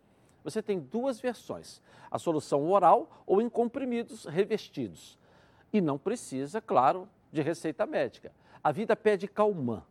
Você 0.43 0.61
tem 0.61 0.79
duas 0.79 1.19
versões: 1.19 1.81
a 2.09 2.17
solução 2.17 2.67
oral 2.71 3.23
ou 3.27 3.39
em 3.41 3.47
comprimidos 3.49 4.25
revestidos. 4.25 5.17
E 5.71 5.79
não 5.79 5.97
precisa, 5.97 6.59
claro, 6.59 7.07
de 7.31 7.41
receita 7.41 7.86
médica. 7.86 8.31
A 8.63 8.71
vida 8.71 8.95
pede 8.95 9.27
Calmã. 9.27 9.83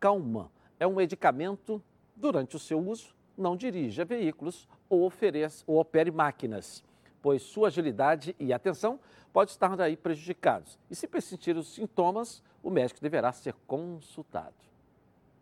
Calmã 0.00 0.48
é 0.80 0.86
um 0.86 0.94
medicamento 0.94 1.82
durante 2.16 2.56
o 2.56 2.58
seu 2.58 2.78
uso. 2.78 3.14
Não 3.36 3.56
dirija 3.56 4.04
veículos 4.04 4.68
ou 4.88 5.02
ofereça 5.04 5.64
ou 5.66 5.78
opere 5.78 6.10
máquinas, 6.10 6.84
pois 7.22 7.42
sua 7.42 7.68
agilidade 7.68 8.36
e 8.38 8.52
atenção 8.52 8.98
pode 9.32 9.52
estar 9.52 9.80
aí 9.80 9.96
prejudicados. 9.96 10.78
E 10.90 10.94
se 10.94 11.06
persistir 11.06 11.56
os 11.56 11.72
sintomas, 11.72 12.42
o 12.62 12.68
médico 12.68 13.00
deverá 13.00 13.32
ser 13.32 13.54
consultado. 13.66 14.54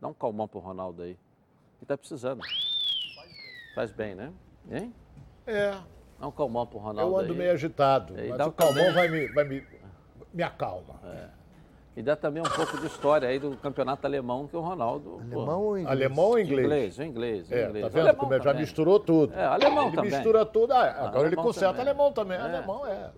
Dá 0.00 0.06
um 0.06 0.14
calmão 0.14 0.46
pro 0.46 0.60
Ronaldo 0.60 1.02
aí. 1.02 1.10
Ele 1.10 1.18
está 1.82 1.96
precisando. 1.96 2.42
Faz 3.74 3.90
bem, 3.90 4.14
né? 4.14 4.32
Hein? 4.70 4.94
É, 5.46 5.80
Dá 6.20 6.28
um 6.28 6.30
calmão 6.30 6.66
pro 6.66 6.78
Ronaldo 6.78 7.14
eu 7.14 7.18
ando 7.18 7.32
aí. 7.32 7.38
meio 7.38 7.52
agitado, 7.52 8.14
mas 8.14 8.46
o 8.46 8.52
Calmão 8.52 8.74
também. 8.74 8.92
vai 8.92 9.08
me, 9.08 9.26
vai 9.28 9.44
me, 9.44 9.66
me 10.34 10.42
acalma. 10.42 11.00
E 11.96 12.02
dá 12.02 12.14
também 12.14 12.40
um 12.42 12.48
pouco 12.50 12.78
de 12.78 12.86
história 12.86 13.28
aí 13.28 13.38
do 13.38 13.56
campeonato 13.56 14.06
alemão 14.06 14.46
que 14.46 14.56
o 14.56 14.60
Ronaldo. 14.60 15.20
pô, 15.30 15.38
Alemão 15.40 15.60
ou 15.62 15.78
inglês? 15.78 15.90
Alemão 16.00 16.24
ou 16.24 16.38
inglês? 16.38 16.64
Inglês, 16.64 16.98
o 16.98 17.02
inglês, 17.02 17.50
o 17.50 17.54
É, 17.54 17.64
inglês. 17.66 17.82
tá 17.84 17.88
vendo 17.88 18.00
alemão 18.08 18.20
como 18.20 18.32
já 18.34 18.38
também. 18.44 18.60
misturou 18.60 19.00
tudo. 19.00 19.34
É, 19.34 19.44
alemão 19.44 19.86
ele 19.88 19.96
também. 19.96 20.10
mistura 20.12 20.46
tudo. 20.46 20.72
Ah, 20.72 20.82
agora 20.82 21.18
ele 21.18 21.26
alemão 21.26 21.44
conserta 21.44 21.74
também. 21.76 21.88
alemão 21.88 22.12
também. 22.12 22.38
É. 22.38 22.40
Alemão 22.40 22.86
é. 22.86 23.10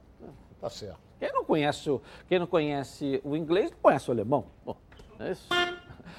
Tá 0.61 0.71
certo. 0.71 0.97
Quem 1.21 1.33
não 1.33 1.45
conhece 1.45 1.91
o, 1.91 2.01
quem 2.29 2.39
não 2.39 2.47
conhece 2.47 3.21
o 3.25 3.37
inglês, 3.37 3.71
não 3.71 3.79
conhece 3.81 4.09
o 4.09 4.13
alemão. 4.13 4.47
Pô, 4.65 4.75
é 5.21 5.31
isso. 5.33 5.49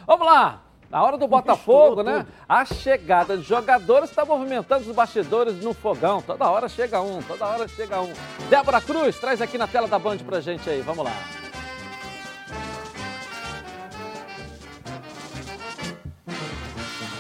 Vamos 0.06 0.26
lá! 0.28 0.62
Na 0.90 1.04
hora 1.04 1.18
do 1.18 1.28
Botafogo, 1.28 2.04
né? 2.04 2.28
A 2.48 2.64
chegada 2.66 3.36
de 3.36 3.42
jogadores 3.44 4.12
está 4.12 4.24
movimentando 4.24 4.88
os 4.88 4.96
bastidores 4.96 5.56
no 5.64 5.74
fogão. 5.74 6.22
Toda 6.22 6.48
hora 6.48 6.70
chega 6.70 7.02
um, 7.02 7.20
toda 7.24 7.48
hora 7.48 7.68
chega 7.68 8.00
um. 8.00 8.14
Débora 8.48 8.80
Cruz, 8.80 9.18
traz 9.20 9.42
aqui 9.42 9.58
na 9.58 9.66
tela 9.68 9.88
da 9.88 9.98
Band 9.98 10.20
pra 10.20 10.40
gente 10.40 10.70
aí. 10.70 10.82
Vamos 10.82 11.04
lá. 11.04 11.12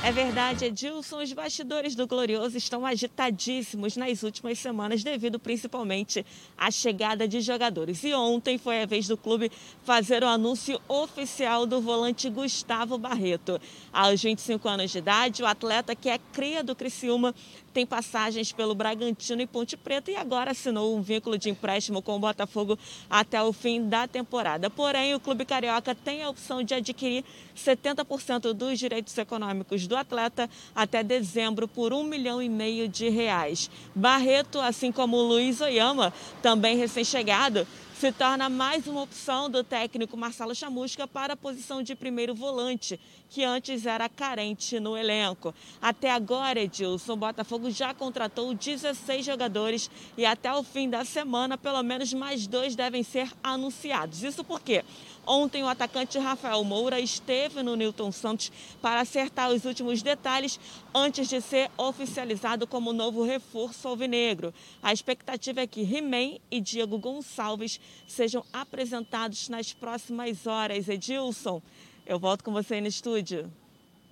É 0.06 0.12
verdade, 0.12 0.66
Edilson, 0.66 1.24
os 1.24 1.32
bastidores 1.32 1.95
do 1.95 2.06
Glorioso 2.06 2.58
estão 2.58 2.86
agitadíssimos 2.86 3.95
nas 3.95 4.22
últimas 4.22 4.60
semanas, 4.60 5.01
devido 5.01 5.39
principalmente 5.39 6.26
à 6.58 6.70
chegada 6.70 7.26
de 7.26 7.39
jogadores. 7.39 8.04
E 8.04 8.14
ontem 8.14 8.58
foi 8.58 8.82
a 8.82 8.86
vez 8.86 9.08
do 9.08 9.16
clube 9.16 9.49
fazer 9.82 10.22
o 10.22 10.28
anúncio 10.28 10.78
oficial 10.89 11.66
do 11.66 11.80
volante 11.80 12.30
Gustavo 12.30 12.97
Barreto. 12.97 13.58
Aos 13.93 14.22
25 14.22 14.68
anos 14.68 14.91
de 14.91 14.97
idade, 14.97 15.41
o 15.41 15.45
atleta 15.45 15.95
que 15.95 16.10
é 16.10 16.20
cria 16.34 16.62
do 16.62 16.76
Criciúma 16.76 17.34
tem 17.74 17.86
passagens 17.86 18.52
pelo 18.52 18.76
Bragantino 18.76 19.42
e 19.42 19.48
Ponte 19.48 19.76
Preta 19.76 20.12
e 20.12 20.16
agora 20.16 20.52
assinou 20.52 20.96
um 20.96 21.02
vínculo 21.02 21.38
de 21.38 21.50
empréstimo 21.50 22.02
com 22.02 22.16
o 22.16 22.20
Botafogo 22.20 22.78
até 23.10 23.42
o 23.42 23.52
fim 23.52 23.90
da 23.90 24.08
temporada. 24.08 24.70
Porém, 24.70 25.16
o 25.16 25.20
clube 25.20 25.44
carioca 25.44 25.96
tem 25.96 26.24
a 26.24 26.30
opção 26.30 26.62
de 26.62 26.76
adquirir 26.76 27.26
70% 27.58 28.54
dos 28.54 28.78
direitos 28.78 29.18
econômicos 29.18 29.88
do 29.88 29.96
atleta 29.96 30.50
até 30.76 31.04
dezembro 31.04 31.68
por 31.68 31.92
um 31.92 32.04
milhão 32.04 32.42
e 32.42 32.48
meio 32.48 32.88
de 32.88 33.10
reais. 33.10 33.70
Barreto, 33.96 34.60
assim 34.60 34.92
como 34.92 35.18
Luiz 35.18 35.60
Oyama, 35.60 36.14
também 36.42 36.78
recém-chegado, 36.78 37.68
se 38.04 38.12
torna 38.12 38.50
mais 38.50 38.86
uma 38.86 39.04
opção 39.04 39.50
do 39.50 39.64
técnico 39.64 40.18
Marcelo 40.18 40.54
Chamusca 40.54 41.08
para 41.08 41.34
a 41.34 41.38
posição 41.38 41.82
de 41.82 41.96
primeiro 41.96 42.36
volante, 42.36 43.00
que 43.34 43.44
antes 43.44 43.88
era 43.88 44.08
carente 44.08 44.80
no 44.80 44.96
elenco. 44.96 45.56
Até 45.82 46.12
agora, 46.12 46.62
Edilson, 46.62 47.14
o 47.14 47.18
Botafogo 47.18 47.72
já 47.72 47.92
contratou 47.92 48.54
16 48.54 49.26
jogadores 49.26 49.90
e 50.16 50.24
até 50.24 50.54
o 50.54 50.62
fim 50.62 50.88
da 50.88 51.04
semana, 51.04 51.58
pelo 51.58 51.82
menos 51.82 52.14
mais 52.14 52.46
dois 52.46 52.76
devem 52.76 53.02
ser 53.02 53.32
anunciados. 53.44 54.22
Isso 54.22 54.44
porque 54.44 54.86
Ontem, 55.26 55.64
o 55.64 55.70
atacante 55.70 56.20
Rafael 56.20 56.62
Moura 56.66 57.00
esteve 57.00 57.64
no 57.64 57.78
Newton 57.78 58.12
Santos 58.12 58.52
para 58.82 59.00
acertar 59.00 59.50
os 59.52 59.64
últimos 59.64 60.02
detalhes 60.02 60.60
antes 60.94 61.30
de 61.30 61.40
ser 61.40 61.72
oficializado 61.78 62.68
como 62.68 62.92
novo 62.92 63.24
reforço 63.24 63.88
alvinegro. 63.88 64.54
A 64.82 64.92
expectativa 64.92 65.62
é 65.62 65.68
que 65.68 65.82
He-Man 65.82 66.40
e 66.52 66.60
Diego 66.60 66.98
Gonçalves 66.98 67.80
sejam 68.06 68.44
apresentados 68.52 69.48
nas 69.48 69.72
próximas 69.72 70.46
horas. 70.46 70.90
Edilson, 70.90 71.62
eu 72.06 72.20
volto 72.20 72.43
com 72.43 72.51
você 72.51 72.76
aí 72.76 72.82
no 72.82 72.88
estúdio. 72.88 73.51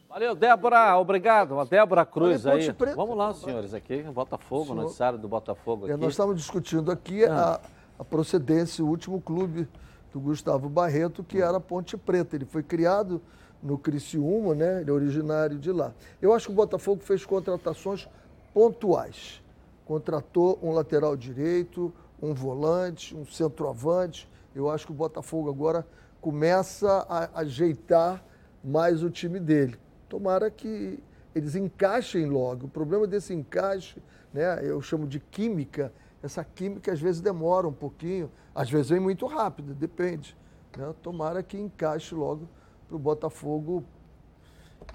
Valeu, 0.10 0.36
Débora, 0.36 0.98
obrigado. 0.98 1.58
A 1.60 1.64
Débora 1.64 2.06
Cruz 2.06 2.46
Olha, 2.46 2.56
aí. 2.56 2.74
Preta. 2.74 2.96
Vamos 2.96 3.16
lá, 3.18 3.34
senhores, 3.34 3.74
aqui, 3.74 4.04
Botafogo, 4.04 4.66
Senhor. 4.66 4.82
noticiário 4.84 5.18
do 5.18 5.28
Botafogo 5.28 5.88
É, 5.88 5.92
aqui. 5.94 6.02
nós 6.02 6.12
estamos 6.14 6.36
discutindo 6.36 6.92
aqui 6.92 7.24
a, 7.24 7.60
a 7.98 8.04
procedência, 8.04 8.84
o 8.84 8.88
último 8.90 9.22
clube 9.22 9.68
do 10.12 10.20
Gustavo 10.20 10.68
Barreto, 10.68 11.24
que 11.24 11.42
era 11.42 11.58
a 11.58 11.62
Ponte 11.62 11.96
Preta. 11.96 12.36
Ele 12.36 12.44
foi 12.46 12.62
criado 12.62 13.22
no 13.64 13.78
Criciúma, 13.78 14.54
né? 14.54 14.82
Ele 14.82 14.90
é 14.90 14.94
originário 14.94 15.58
de 15.58 15.72
lá. 15.72 15.94
Eu 16.22 16.34
acho 16.34 16.48
que 16.48 16.52
o 16.52 16.56
Botafogo 16.56 17.02
fez 17.02 17.26
contratações 17.26 18.08
pontuais. 18.54 19.42
Contratou 19.86 20.60
um 20.62 20.72
lateral 20.74 21.16
direito, 21.16 21.94
um 22.22 22.34
volante, 22.34 23.16
um 23.16 23.26
centroavante. 23.26 24.28
Eu 24.54 24.70
acho 24.70 24.86
que 24.86 24.92
o 24.92 24.96
Botafogo 24.96 25.50
agora 25.50 25.86
começa 26.22 27.06
a 27.10 27.40
ajeitar 27.42 28.24
mais 28.64 29.04
o 29.04 29.10
time 29.10 29.40
dele. 29.40 29.78
Tomara 30.08 30.50
que 30.52 31.00
eles 31.34 31.56
encaixem 31.56 32.26
logo. 32.28 32.68
O 32.68 32.70
problema 32.70 33.08
desse 33.08 33.34
encaixe, 33.34 34.02
né, 34.32 34.60
eu 34.64 34.82
chamo 34.82 35.08
de 35.08 35.20
química, 35.20 35.92
essa 36.22 36.44
química 36.44 36.92
às 36.92 37.02
vezes 37.02 37.20
demora 37.20 37.68
um 37.68 37.74
pouquinho, 37.74 38.32
às 38.54 38.70
vezes 38.70 38.90
vem 38.90 39.00
muito 39.00 39.26
rápido, 39.26 39.74
depende. 39.74 40.38
né? 40.78 40.94
Tomara 41.02 41.42
que 41.42 41.58
encaixe 41.58 42.14
logo 42.14 42.48
para 42.88 42.96
o 42.96 43.00
Botafogo 43.00 43.84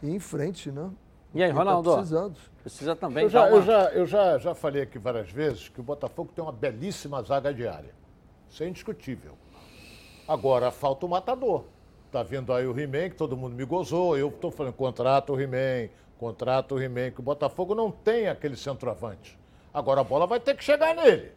ir 0.02 0.10
em 0.10 0.20
frente, 0.20 0.70
né? 0.70 0.90
E 1.34 1.42
aí, 1.42 1.50
tá 1.52 1.58
Ronaldo? 1.58 1.92
precisando. 1.92 2.38
Precisa 2.62 2.94
também 2.94 3.24
Eu 3.24 3.28
já, 3.28 3.46
uma... 3.46 3.56
eu, 3.56 3.62
já, 3.62 3.90
eu 3.90 4.06
já, 4.06 4.38
já 4.38 4.54
falei 4.54 4.82
aqui 4.82 4.98
várias 4.98 5.30
vezes 5.30 5.68
que 5.68 5.80
o 5.80 5.82
Botafogo 5.82 6.30
tem 6.34 6.42
uma 6.42 6.52
belíssima 6.52 7.20
zaga 7.22 7.52
diária. 7.52 7.94
Isso 8.48 8.62
é 8.62 8.68
indiscutível. 8.68 9.36
Agora 10.28 10.70
falta 10.70 11.06
o 11.06 11.08
matador. 11.08 11.64
Tá 12.10 12.22
vindo 12.22 12.52
aí 12.52 12.66
o 12.66 12.78
He-Man, 12.78 13.10
que 13.10 13.16
todo 13.16 13.36
mundo 13.36 13.54
me 13.54 13.64
gozou. 13.64 14.16
Eu 14.16 14.28
estou 14.28 14.50
falando, 14.50 14.74
contrato 14.74 15.32
o 15.32 15.40
He-Man, 15.40 15.88
contrato 16.18 16.74
o 16.74 16.82
He-Man, 16.82 17.10
que 17.10 17.20
o 17.20 17.22
Botafogo 17.22 17.74
não 17.74 17.90
tem 17.90 18.28
aquele 18.28 18.56
centroavante. 18.56 19.38
Agora 19.72 20.00
a 20.00 20.04
bola 20.04 20.26
vai 20.26 20.40
ter 20.40 20.56
que 20.56 20.64
chegar 20.64 20.94
nele. 20.94 21.30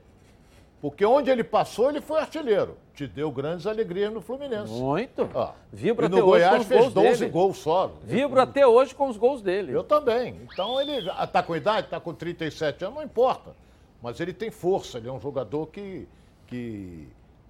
Porque 0.82 1.06
onde 1.06 1.30
ele 1.30 1.44
passou, 1.44 1.90
ele 1.90 2.00
foi 2.00 2.20
artilheiro. 2.20 2.78
Te 2.96 3.06
deu 3.06 3.30
grandes 3.32 3.68
alegrias 3.68 4.14
no 4.14 4.22
Fluminense. 4.22 4.72
Muito. 4.72 5.30
Ó, 5.34 5.52
Vibra 5.74 6.06
e 6.06 6.08
até 6.08 6.16
no 6.16 6.26
hoje 6.26 6.46
com 6.46 6.50
Goiás 6.50 6.62
os 6.62 6.68
fez 6.68 6.82
gols 6.82 6.94
12 6.94 7.20
dele. 7.20 7.32
gols 7.32 7.58
só. 7.58 7.92
Vibra 8.04 8.44
até 8.44 8.66
hoje 8.66 8.96
com 8.96 9.10
os 9.10 9.18
gols 9.18 9.42
dele. 9.42 9.74
Eu 9.74 9.84
também. 9.84 10.40
Então 10.52 10.80
ele 10.80 11.10
está 11.10 11.44
com 11.44 11.56
idade, 11.56 11.88
está 11.88 12.00
com 12.00 12.14
37 12.14 12.86
anos, 12.86 12.96
não 12.96 13.04
importa. 13.04 13.52
Mas 14.02 14.22
ele 14.22 14.32
tem 14.32 14.50
força, 14.50 14.98
ele 14.98 15.10
é 15.10 15.12
um 15.12 15.20
jogador 15.20 15.68
que, 15.68 16.08
que, 16.48 17.10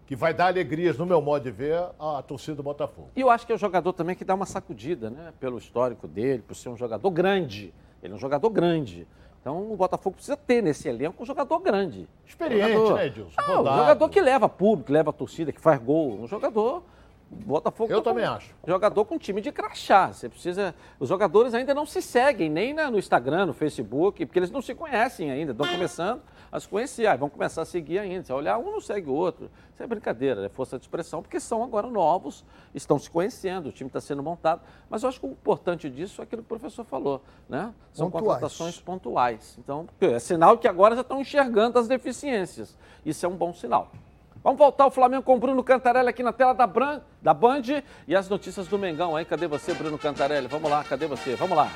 que 0.09 0.15
vai 0.15 0.33
dar 0.33 0.47
alegrias, 0.47 0.97
no 0.97 1.05
meu 1.05 1.21
modo 1.21 1.43
de 1.43 1.51
ver, 1.51 1.79
à, 1.99 2.23
torcida 2.23 2.55
do 2.55 2.63
Botafogo. 2.63 3.11
E 3.15 3.21
eu 3.21 3.29
acho 3.29 3.45
que 3.45 3.51
é 3.51 3.55
um 3.55 3.59
jogador 3.59 3.93
também 3.93 4.15
que 4.15 4.25
dá 4.25 4.33
uma 4.33 4.47
sacudida, 4.47 5.07
né? 5.07 5.31
Pelo 5.39 5.59
histórico 5.59 6.07
dele, 6.07 6.41
por 6.41 6.55
ser 6.55 6.69
um 6.69 6.75
jogador 6.75 7.11
grande. 7.11 7.71
Ele 8.01 8.13
é 8.13 8.15
um 8.15 8.19
jogador 8.19 8.49
grande. 8.49 9.07
Então 9.39 9.71
o 9.71 9.75
Botafogo 9.77 10.15
precisa 10.15 10.35
ter 10.35 10.63
nesse 10.63 10.89
elenco 10.89 11.21
um 11.21 11.25
jogador 11.27 11.59
grande. 11.59 12.07
Experiente, 12.25 12.73
jogador... 12.73 12.95
né, 12.95 13.05
Edilson? 13.05 13.33
Ah, 13.37 13.61
um 13.61 13.77
jogador 13.77 14.09
que 14.09 14.19
leva 14.19 14.49
público, 14.49 14.87
que 14.87 14.93
leva 14.93 15.13
torcida, 15.13 15.51
que 15.51 15.61
faz 15.61 15.79
gol. 15.79 16.19
Um 16.19 16.25
jogador. 16.27 16.81
Botafogo 17.29 17.93
Eu 17.93 18.01
tá 18.01 18.09
também 18.09 18.25
com- 18.25 18.33
acho. 18.33 18.55
Jogador 18.65 19.05
com 19.05 19.15
time 19.19 19.41
de 19.41 19.51
crachá. 19.51 20.11
Você 20.11 20.27
precisa. 20.27 20.73
Os 20.99 21.07
jogadores 21.07 21.53
ainda 21.53 21.75
não 21.75 21.85
se 21.85 22.01
seguem, 22.01 22.49
nem 22.49 22.73
na- 22.73 22.89
no 22.89 22.97
Instagram, 22.97 23.45
no 23.45 23.53
Facebook, 23.53 24.25
porque 24.25 24.39
eles 24.39 24.49
não 24.49 24.63
se 24.63 24.73
conhecem 24.73 25.29
ainda. 25.29 25.51
Estão 25.51 25.67
começando 25.67 26.19
a 26.51 26.59
se 26.59 26.67
conhecer. 26.67 27.07
Aí 27.07 27.17
vão 27.17 27.29
começar 27.29 27.61
a 27.61 27.65
seguir 27.65 27.99
ainda. 27.99 28.23
Você 28.23 28.33
vai 28.33 28.41
olhar, 28.41 28.57
um 28.57 28.71
não 28.71 28.81
segue 28.81 29.09
o 29.09 29.13
outro. 29.13 29.49
Isso 29.73 29.83
é 29.83 29.87
brincadeira, 29.87 30.45
é 30.45 30.49
força 30.49 30.77
de 30.77 30.83
expressão, 30.83 31.21
porque 31.21 31.39
são 31.39 31.63
agora 31.63 31.87
novos, 31.87 32.43
estão 32.73 32.99
se 32.99 33.09
conhecendo, 33.09 33.69
o 33.69 33.71
time 33.71 33.87
está 33.87 34.01
sendo 34.01 34.21
montado. 34.21 34.61
Mas 34.89 35.03
eu 35.03 35.09
acho 35.09 35.19
que 35.19 35.25
o 35.25 35.31
importante 35.31 35.89
disso 35.89 36.21
é 36.21 36.23
aquilo 36.23 36.41
que 36.41 36.53
o 36.53 36.57
professor 36.57 36.83
falou, 36.83 37.21
né? 37.47 37.73
São 37.93 38.09
Pontuais. 38.09 38.25
contratações 38.25 38.79
pontuais. 38.79 39.57
Então, 39.59 39.87
é 40.01 40.19
sinal 40.19 40.57
que 40.57 40.67
agora 40.67 40.95
já 40.95 41.01
estão 41.01 41.21
enxergando 41.21 41.79
as 41.79 41.87
deficiências. 41.87 42.77
Isso 43.05 43.25
é 43.25 43.29
um 43.29 43.35
bom 43.35 43.53
sinal. 43.53 43.91
Vamos 44.43 44.57
voltar 44.57 44.85
ao 44.85 44.91
Flamengo 44.91 45.23
com 45.23 45.35
o 45.35 45.39
Bruno 45.39 45.61
Cantarelli 45.63 46.07
aqui 46.07 46.23
na 46.23 46.31
tela 46.31 46.53
da, 46.53 46.65
Bran, 46.65 47.01
da 47.21 47.33
Band 47.33 47.83
e 48.07 48.15
as 48.15 48.29
notícias 48.29 48.67
do 48.67 48.79
Mengão 48.79 49.15
aí. 49.15 49.25
Cadê 49.25 49.47
você, 49.47 49.73
Bruno 49.73 49.97
Cantarelli? 49.97 50.47
Vamos 50.47 50.71
lá, 50.71 50.83
cadê 50.83 51.07
você? 51.07 51.35
Vamos 51.35 51.57
lá. 51.57 51.69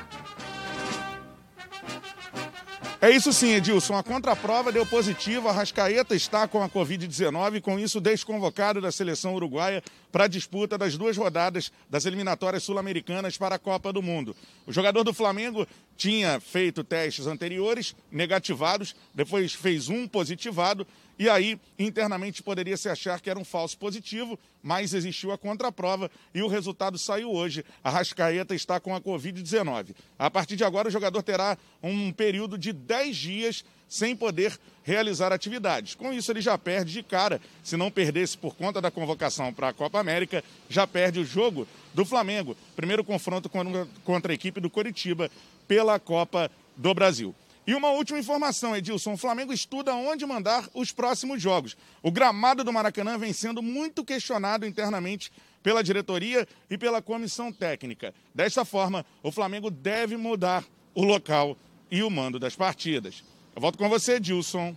É 3.04 3.10
isso 3.10 3.34
sim, 3.34 3.52
Edilson. 3.52 3.98
A 3.98 4.02
contraprova 4.02 4.72
deu 4.72 4.86
positivo. 4.86 5.46
A 5.46 5.52
Rascaeta 5.52 6.16
está 6.16 6.48
com 6.48 6.62
a 6.62 6.70
Covid-19 6.70 7.56
e, 7.56 7.60
com 7.60 7.78
isso, 7.78 8.00
desconvocado 8.00 8.80
da 8.80 8.90
seleção 8.90 9.34
uruguaia 9.34 9.84
para 10.10 10.24
a 10.24 10.26
disputa 10.26 10.78
das 10.78 10.96
duas 10.96 11.14
rodadas 11.14 11.70
das 11.90 12.06
eliminatórias 12.06 12.62
sul-americanas 12.62 13.36
para 13.36 13.56
a 13.56 13.58
Copa 13.58 13.92
do 13.92 14.00
Mundo. 14.00 14.34
O 14.66 14.72
jogador 14.72 15.04
do 15.04 15.12
Flamengo 15.12 15.66
tinha 15.98 16.40
feito 16.40 16.82
testes 16.82 17.26
anteriores, 17.26 17.94
negativados, 18.10 18.96
depois 19.14 19.52
fez 19.52 19.90
um 19.90 20.08
positivado. 20.08 20.86
E 21.18 21.28
aí, 21.28 21.58
internamente, 21.78 22.42
poderia 22.42 22.76
se 22.76 22.88
achar 22.88 23.20
que 23.20 23.30
era 23.30 23.38
um 23.38 23.44
falso 23.44 23.78
positivo, 23.78 24.38
mas 24.62 24.92
existiu 24.94 25.30
a 25.30 25.38
contraprova 25.38 26.10
e 26.34 26.42
o 26.42 26.48
resultado 26.48 26.98
saiu 26.98 27.30
hoje. 27.30 27.64
A 27.84 27.90
Rascaeta 27.90 28.54
está 28.54 28.80
com 28.80 28.94
a 28.94 29.00
Covid-19. 29.00 29.94
A 30.18 30.30
partir 30.30 30.56
de 30.56 30.64
agora, 30.64 30.88
o 30.88 30.90
jogador 30.90 31.22
terá 31.22 31.56
um 31.82 32.10
período 32.12 32.58
de 32.58 32.72
10 32.72 33.16
dias 33.16 33.64
sem 33.88 34.16
poder 34.16 34.58
realizar 34.82 35.32
atividades. 35.32 35.94
Com 35.94 36.12
isso, 36.12 36.32
ele 36.32 36.40
já 36.40 36.58
perde 36.58 36.92
de 36.92 37.02
cara. 37.02 37.40
Se 37.62 37.76
não 37.76 37.90
perdesse 37.90 38.36
por 38.36 38.56
conta 38.56 38.80
da 38.80 38.90
convocação 38.90 39.52
para 39.52 39.68
a 39.68 39.72
Copa 39.72 40.00
América, 40.00 40.42
já 40.68 40.86
perde 40.86 41.20
o 41.20 41.24
jogo 41.24 41.66
do 41.92 42.04
Flamengo. 42.04 42.56
Primeiro 42.74 43.04
confronto 43.04 43.48
con- 43.48 43.86
contra 44.02 44.32
a 44.32 44.34
equipe 44.34 44.60
do 44.60 44.68
Coritiba 44.68 45.30
pela 45.68 45.98
Copa 46.00 46.50
do 46.76 46.92
Brasil. 46.92 47.32
E 47.66 47.74
uma 47.74 47.90
última 47.90 48.18
informação, 48.18 48.76
Edilson. 48.76 49.14
O 49.14 49.18
Flamengo 49.18 49.52
estuda 49.52 49.94
onde 49.94 50.26
mandar 50.26 50.68
os 50.74 50.92
próximos 50.92 51.40
jogos. 51.40 51.76
O 52.02 52.10
gramado 52.10 52.62
do 52.62 52.72
Maracanã 52.72 53.16
vem 53.16 53.32
sendo 53.32 53.62
muito 53.62 54.04
questionado 54.04 54.66
internamente 54.66 55.32
pela 55.62 55.82
diretoria 55.82 56.46
e 56.68 56.76
pela 56.76 57.00
comissão 57.00 57.50
técnica. 57.50 58.12
Desta 58.34 58.64
forma, 58.66 59.04
o 59.22 59.32
Flamengo 59.32 59.70
deve 59.70 60.16
mudar 60.16 60.62
o 60.94 61.02
local 61.02 61.56
e 61.90 62.02
o 62.02 62.10
mando 62.10 62.38
das 62.38 62.54
partidas. 62.54 63.24
Eu 63.56 63.62
volto 63.62 63.78
com 63.78 63.88
você, 63.88 64.16
Edilson, 64.16 64.76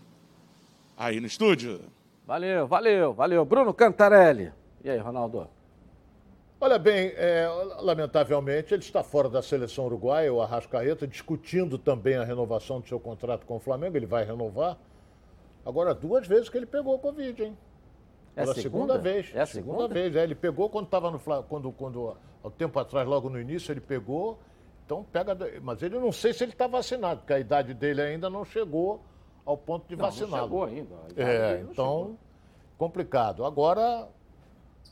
aí 0.95 1.19
no 1.19 1.27
estúdio. 1.27 1.81
Valeu, 2.25 2.67
valeu, 2.67 3.13
valeu. 3.13 3.43
Bruno 3.43 3.73
Cantarelli. 3.73 4.51
E 4.83 4.89
aí, 4.89 4.97
Ronaldo? 4.97 5.49
Olha 6.59 6.79
bem, 6.79 7.11
é, 7.15 7.47
lamentavelmente 7.81 8.73
ele 8.73 8.81
está 8.81 9.03
fora 9.03 9.29
da 9.29 9.43
seleção 9.43 9.85
uruguaia, 9.85 10.33
o 10.33 10.41
Arrascaeta, 10.41 11.05
discutindo 11.07 11.77
também 11.77 12.15
a 12.15 12.23
renovação 12.23 12.79
do 12.81 12.87
seu 12.87 12.99
contrato 12.99 13.45
com 13.45 13.57
o 13.57 13.59
Flamengo, 13.59 13.95
ele 13.95 14.07
vai 14.07 14.23
renovar. 14.25 14.75
Agora, 15.63 15.93
duas 15.93 16.25
vezes 16.25 16.49
que 16.49 16.57
ele 16.57 16.65
pegou 16.65 16.97
Covid, 16.97 17.43
hein? 17.43 17.57
É 18.35 18.41
a 18.41 18.45
segunda? 18.47 18.61
segunda 18.61 18.97
vez. 18.97 19.31
É 19.35 19.41
a 19.41 19.45
segunda? 19.45 19.87
vez, 19.87 20.15
é, 20.15 20.23
ele 20.23 20.33
pegou 20.35 20.67
quando 20.69 20.85
estava 20.85 21.11
no 21.11 21.19
quando, 21.19 21.71
quando 21.71 22.17
há 22.43 22.49
tempo 22.49 22.79
atrás, 22.79 23.07
logo 23.07 23.29
no 23.29 23.39
início, 23.39 23.71
ele 23.71 23.81
pegou. 23.81 24.39
Então 24.85 25.03
pega. 25.11 25.35
Mas 25.61 25.83
ele 25.83 25.99
não 25.99 26.11
sei 26.11 26.33
se 26.33 26.43
ele 26.43 26.53
está 26.53 26.65
vacinado, 26.65 27.19
porque 27.21 27.33
a 27.33 27.39
idade 27.39 27.73
dele 27.73 28.01
ainda 28.01 28.29
não 28.29 28.45
chegou 28.45 29.01
ao 29.45 29.57
ponto 29.57 29.87
de 29.87 29.95
Não, 29.95 30.05
não 30.05 30.09
vaciná-lo. 30.11 30.43
chegou 30.43 30.63
ainda. 30.63 30.95
A 30.95 31.09
idade 31.11 31.29
É, 31.29 31.63
não 31.63 31.71
então, 31.71 31.97
chegou. 31.99 32.17
complicado. 32.77 33.43
Agora, 33.45 34.07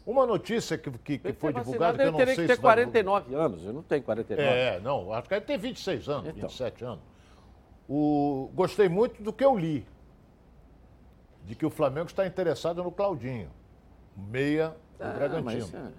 uma 0.06 0.26
notícia 0.26 0.78
que, 0.78 0.90
que, 0.92 1.18
que 1.20 1.28
Ele 1.28 1.34
foi 1.34 1.54
ter 1.54 1.60
divulgada, 1.60 1.98
que 1.98 2.02
eu 2.02 2.06
ele 2.06 2.12
não 2.12 2.18
teria 2.18 2.36
sei 2.36 2.44
que 2.46 2.48
ter 2.50 2.56
se 2.56 2.62
vai- 2.62 2.76
49 2.76 3.36
anos. 3.36 3.64
Eu 3.66 3.74
não 3.74 3.82
tenho 3.84 4.04
49. 4.04 4.42
É, 4.50 4.80
não, 4.80 5.12
acho 5.14 5.28
que 5.28 5.34
ele 5.36 5.42
tem 5.46 5.58
26 5.58 6.10
anos, 6.10 6.30
Então. 6.30 6.48
27 6.50 6.84
anos. 6.86 7.00
O, 7.88 8.50
gostei 8.56 8.90
muito 8.90 9.22
do 9.22 9.32
que 9.34 9.44
eu 9.46 9.58
li. 9.58 9.86
De 11.46 11.54
que 11.56 11.66
o 11.66 11.70
Flamengo 11.70 12.08
está 12.08 12.26
interessado 12.26 12.84
no 12.84 12.92
Claudinho, 12.92 13.50
meia 14.18 14.70
do 14.98 15.04
Ah, 15.04 15.10
Bragantino. 15.12 15.44
mas, 15.44 15.74
é. 15.74 15.92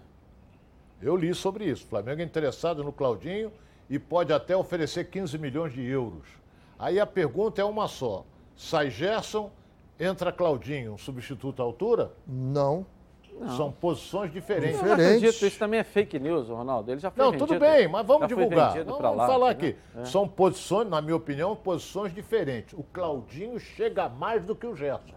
Eu 1.01 1.17
li 1.17 1.33
sobre 1.35 1.67
isso. 1.67 1.85
O 1.85 1.89
Flamengo 1.89 2.21
é 2.21 2.25
interessado 2.25 2.83
no 2.83 2.93
Claudinho 2.93 3.53
e 3.89 3.99
pode 3.99 4.33
até 4.33 4.57
oferecer 4.57 5.05
15 5.11 5.39
milhões 5.39 5.73
de 5.73 5.85
euros. 5.85 6.27
Aí 6.79 6.99
a 6.99 7.07
pergunta 7.07 7.61
é 7.61 7.65
uma 7.65 7.87
só. 7.87 8.25
Sai 8.57 8.91
Gerson, 8.91 9.51
entra 10.01 10.33
Claudinho, 10.33 10.95
um 10.95 10.99
substituto 10.99 11.61
à 11.63 11.65
altura? 11.65 12.13
Não. 12.27 12.85
São 13.57 13.71
posições 13.71 14.33
diferentes. 14.33 14.81
Eu 14.81 14.87
não 14.87 14.95
acredito, 14.95 15.47
isso 15.47 15.59
também 15.59 15.81
é 15.81 15.85
fake 15.85 16.19
news, 16.19 16.49
Ronaldo. 16.49 16.91
Ele 16.91 17.01
já 17.01 17.11
foi 17.11 17.25
Não, 17.25 17.33
vendido, 17.33 17.47
tudo 17.47 17.61
bem, 17.61 17.87
mas 17.87 18.07
vamos 18.07 18.29
divulgar. 18.29 18.75
Não, 18.85 18.97
pra 18.97 19.09
vamos 19.09 19.17
lá, 19.19 19.27
falar 19.27 19.51
aqui. 19.51 19.77
É. 19.95 20.05
São 20.05 20.27
posições, 20.27 20.89
na 20.89 21.03
minha 21.03 21.17
opinião, 21.17 21.55
posições 21.55 22.15
diferentes. 22.15 22.73
O 22.79 22.83
Claudinho 22.83 23.59
chega 23.59 24.09
mais 24.09 24.43
do 24.43 24.55
que 24.55 24.67
o 24.67 24.75
Gerson. 24.75 25.15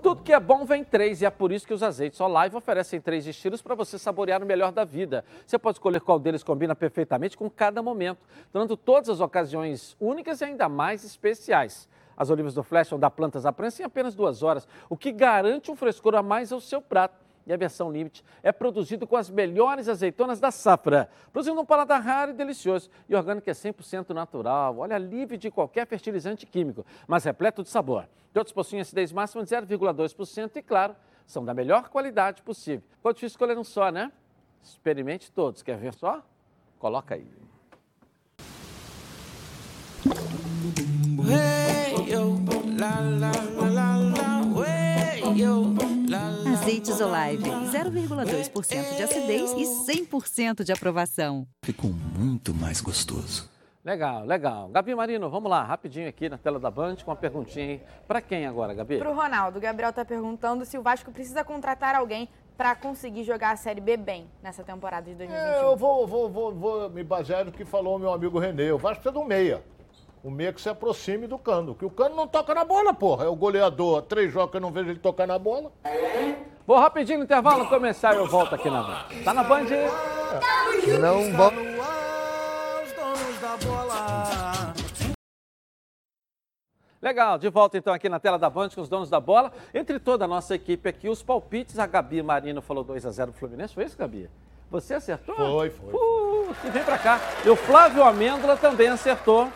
Tudo 0.00 0.22
que 0.22 0.32
é 0.32 0.38
bom 0.38 0.64
vem 0.64 0.84
três 0.84 1.22
e 1.22 1.26
é 1.26 1.30
por 1.30 1.50
isso 1.50 1.66
que 1.66 1.74
os 1.74 1.82
azeites 1.82 2.20
Olive 2.20 2.56
oferecem 2.56 3.00
três 3.00 3.26
estilos 3.26 3.62
para 3.62 3.74
você 3.74 3.98
saborear 3.98 4.42
o 4.42 4.46
melhor 4.46 4.70
da 4.72 4.84
vida. 4.84 5.24
Você 5.46 5.58
pode 5.58 5.76
escolher 5.76 6.00
qual 6.00 6.18
deles 6.18 6.42
combina 6.42 6.74
perfeitamente 6.74 7.36
com 7.36 7.50
cada 7.50 7.82
momento, 7.82 8.20
tornando 8.52 8.76
todas 8.76 9.08
as 9.08 9.20
ocasiões 9.20 9.96
únicas 10.00 10.40
e 10.40 10.44
ainda 10.44 10.68
mais 10.68 11.04
especiais. 11.04 11.88
As 12.22 12.30
olivas 12.30 12.54
do 12.54 12.62
Flash 12.62 12.88
vão 12.88 13.00
dar 13.00 13.10
plantas 13.10 13.44
à 13.44 13.52
prensa 13.52 13.82
em 13.82 13.84
apenas 13.84 14.14
duas 14.14 14.44
horas, 14.44 14.68
o 14.88 14.96
que 14.96 15.10
garante 15.10 15.72
um 15.72 15.74
frescor 15.74 16.14
a 16.14 16.22
mais 16.22 16.52
ao 16.52 16.60
seu 16.60 16.80
prato. 16.80 17.16
E 17.44 17.52
a 17.52 17.56
versão 17.56 17.90
Limite 17.90 18.24
é 18.44 18.52
produzido 18.52 19.08
com 19.08 19.16
as 19.16 19.28
melhores 19.28 19.88
azeitonas 19.88 20.38
da 20.38 20.52
safra, 20.52 21.10
produzindo 21.32 21.60
um 21.60 21.64
paladar 21.64 22.00
raro 22.00 22.30
e 22.30 22.34
delicioso. 22.34 22.88
E 23.08 23.16
orgânico 23.16 23.50
é 23.50 23.52
100% 23.52 24.10
natural, 24.10 24.78
olha, 24.78 24.96
livre 24.98 25.36
de 25.36 25.50
qualquer 25.50 25.84
fertilizante 25.84 26.46
químico, 26.46 26.86
mas 27.08 27.24
repleto 27.24 27.64
de 27.64 27.68
sabor. 27.68 28.06
Todos 28.32 28.52
possuem 28.52 28.80
acidez 28.80 29.10
máxima 29.10 29.42
de 29.42 29.50
0,2% 29.50 30.54
e, 30.54 30.62
claro, 30.62 30.94
são 31.26 31.44
da 31.44 31.52
melhor 31.52 31.88
qualidade 31.88 32.40
possível. 32.42 32.84
Ficou 32.98 33.12
difícil 33.12 33.34
escolher 33.34 33.58
um 33.58 33.64
só, 33.64 33.90
né? 33.90 34.12
Experimente 34.62 35.32
todos. 35.32 35.60
Quer 35.60 35.76
ver 35.76 35.92
só? 35.92 36.22
Coloca 36.78 37.16
aí. 37.16 37.26
Azeites 46.52 47.00
Olive, 47.00 47.48
0,2% 47.70 48.96
de 48.96 49.02
acidez 49.04 49.52
e 49.52 49.64
100% 49.92 50.64
de 50.64 50.72
aprovação. 50.72 51.46
Ficou 51.64 51.90
muito 51.92 52.52
mais 52.52 52.80
gostoso. 52.80 53.48
Legal, 53.84 54.24
legal. 54.24 54.68
Gabi 54.68 54.94
Marino, 54.96 55.30
vamos 55.30 55.48
lá, 55.48 55.62
rapidinho 55.64 56.08
aqui 56.08 56.28
na 56.28 56.38
tela 56.38 56.58
da 56.58 56.70
Band 56.72 56.96
com 57.04 57.10
uma 57.10 57.16
perguntinha 57.16 57.66
aí. 57.66 57.82
Pra 58.08 58.20
quem 58.20 58.46
agora, 58.46 58.74
Gabi? 58.74 58.98
Pro 58.98 59.14
Ronaldo, 59.14 59.58
o 59.58 59.60
Gabriel 59.60 59.90
está 59.90 60.04
perguntando 60.04 60.64
se 60.64 60.76
o 60.76 60.82
Vasco 60.82 61.12
precisa 61.12 61.44
contratar 61.44 61.94
alguém 61.94 62.28
para 62.56 62.74
conseguir 62.74 63.24
jogar 63.24 63.52
a 63.52 63.56
Série 63.56 63.80
B 63.80 63.96
bem 63.96 64.26
nessa 64.42 64.62
temporada 64.62 65.10
de 65.10 65.16
2021. 65.16 65.52
É, 65.52 65.64
eu 65.64 65.76
vou, 65.76 66.06
vou, 66.06 66.28
vou, 66.28 66.54
vou 66.54 66.90
me 66.90 67.02
basear 67.02 67.44
no 67.44 67.52
que 67.52 67.64
falou 67.64 67.96
o 67.96 67.98
meu 67.98 68.12
amigo 68.12 68.38
Renê. 68.38 68.70
O 68.72 68.78
Vasco 68.78 69.02
precisa 69.02 69.12
de 69.12 69.24
um 69.24 69.26
meia. 69.26 69.62
Um 70.24 70.30
meia 70.30 70.52
que 70.52 70.60
se 70.60 70.68
aproxime 70.68 71.26
do 71.26 71.36
Cano. 71.36 71.74
Que 71.74 71.84
o 71.84 71.90
Cano 71.90 72.14
não 72.14 72.28
toca 72.28 72.54
na 72.54 72.64
bola, 72.64 72.94
porra. 72.94 73.24
É 73.24 73.28
o 73.28 73.34
goleador. 73.34 74.02
Três 74.02 74.32
jogos 74.32 74.52
que 74.52 74.56
eu 74.56 74.60
não 74.60 74.70
vejo 74.70 74.90
ele 74.90 75.00
tocar 75.00 75.26
na 75.26 75.36
bola. 75.36 75.72
Vou 76.64 76.78
rapidinho 76.78 77.18
no 77.18 77.24
intervalo 77.24 77.68
começar 77.68 78.14
e 78.14 78.18
eu 78.18 78.26
volto 78.26 78.54
aqui 78.54 78.70
na 78.70 78.82
Band. 78.82 79.04
Tá 79.24 79.34
na 79.34 79.42
Band? 79.42 79.64
Não 81.00 81.32
vamos. 81.32 81.72
Legal, 87.00 87.36
de 87.36 87.48
volta 87.48 87.76
então 87.76 87.92
aqui 87.92 88.08
na 88.08 88.20
tela 88.20 88.38
da 88.38 88.48
Band 88.48 88.68
com 88.68 88.80
os 88.80 88.88
donos 88.88 89.10
da 89.10 89.18
bola. 89.18 89.52
Entre 89.74 89.98
toda 89.98 90.24
a 90.24 90.28
nossa 90.28 90.54
equipe 90.54 90.88
aqui, 90.88 91.08
os 91.08 91.20
palpites, 91.20 91.80
a 91.80 91.86
Gabi 91.86 92.22
Marino 92.22 92.62
falou 92.62 92.84
2x0 92.84 93.24
pro 93.24 93.32
Fluminense. 93.32 93.74
Foi 93.74 93.84
isso, 93.84 93.98
Gabi? 93.98 94.30
Você 94.70 94.94
acertou? 94.94 95.34
Foi, 95.34 95.70
foi. 95.70 95.92
Uh, 95.92 96.54
e 96.64 96.70
vem 96.70 96.84
pra 96.84 96.96
cá. 96.96 97.20
E 97.44 97.50
o 97.50 97.56
Flávio 97.56 98.04
Amêndola 98.04 98.56
também 98.56 98.86
acertou. 98.86 99.50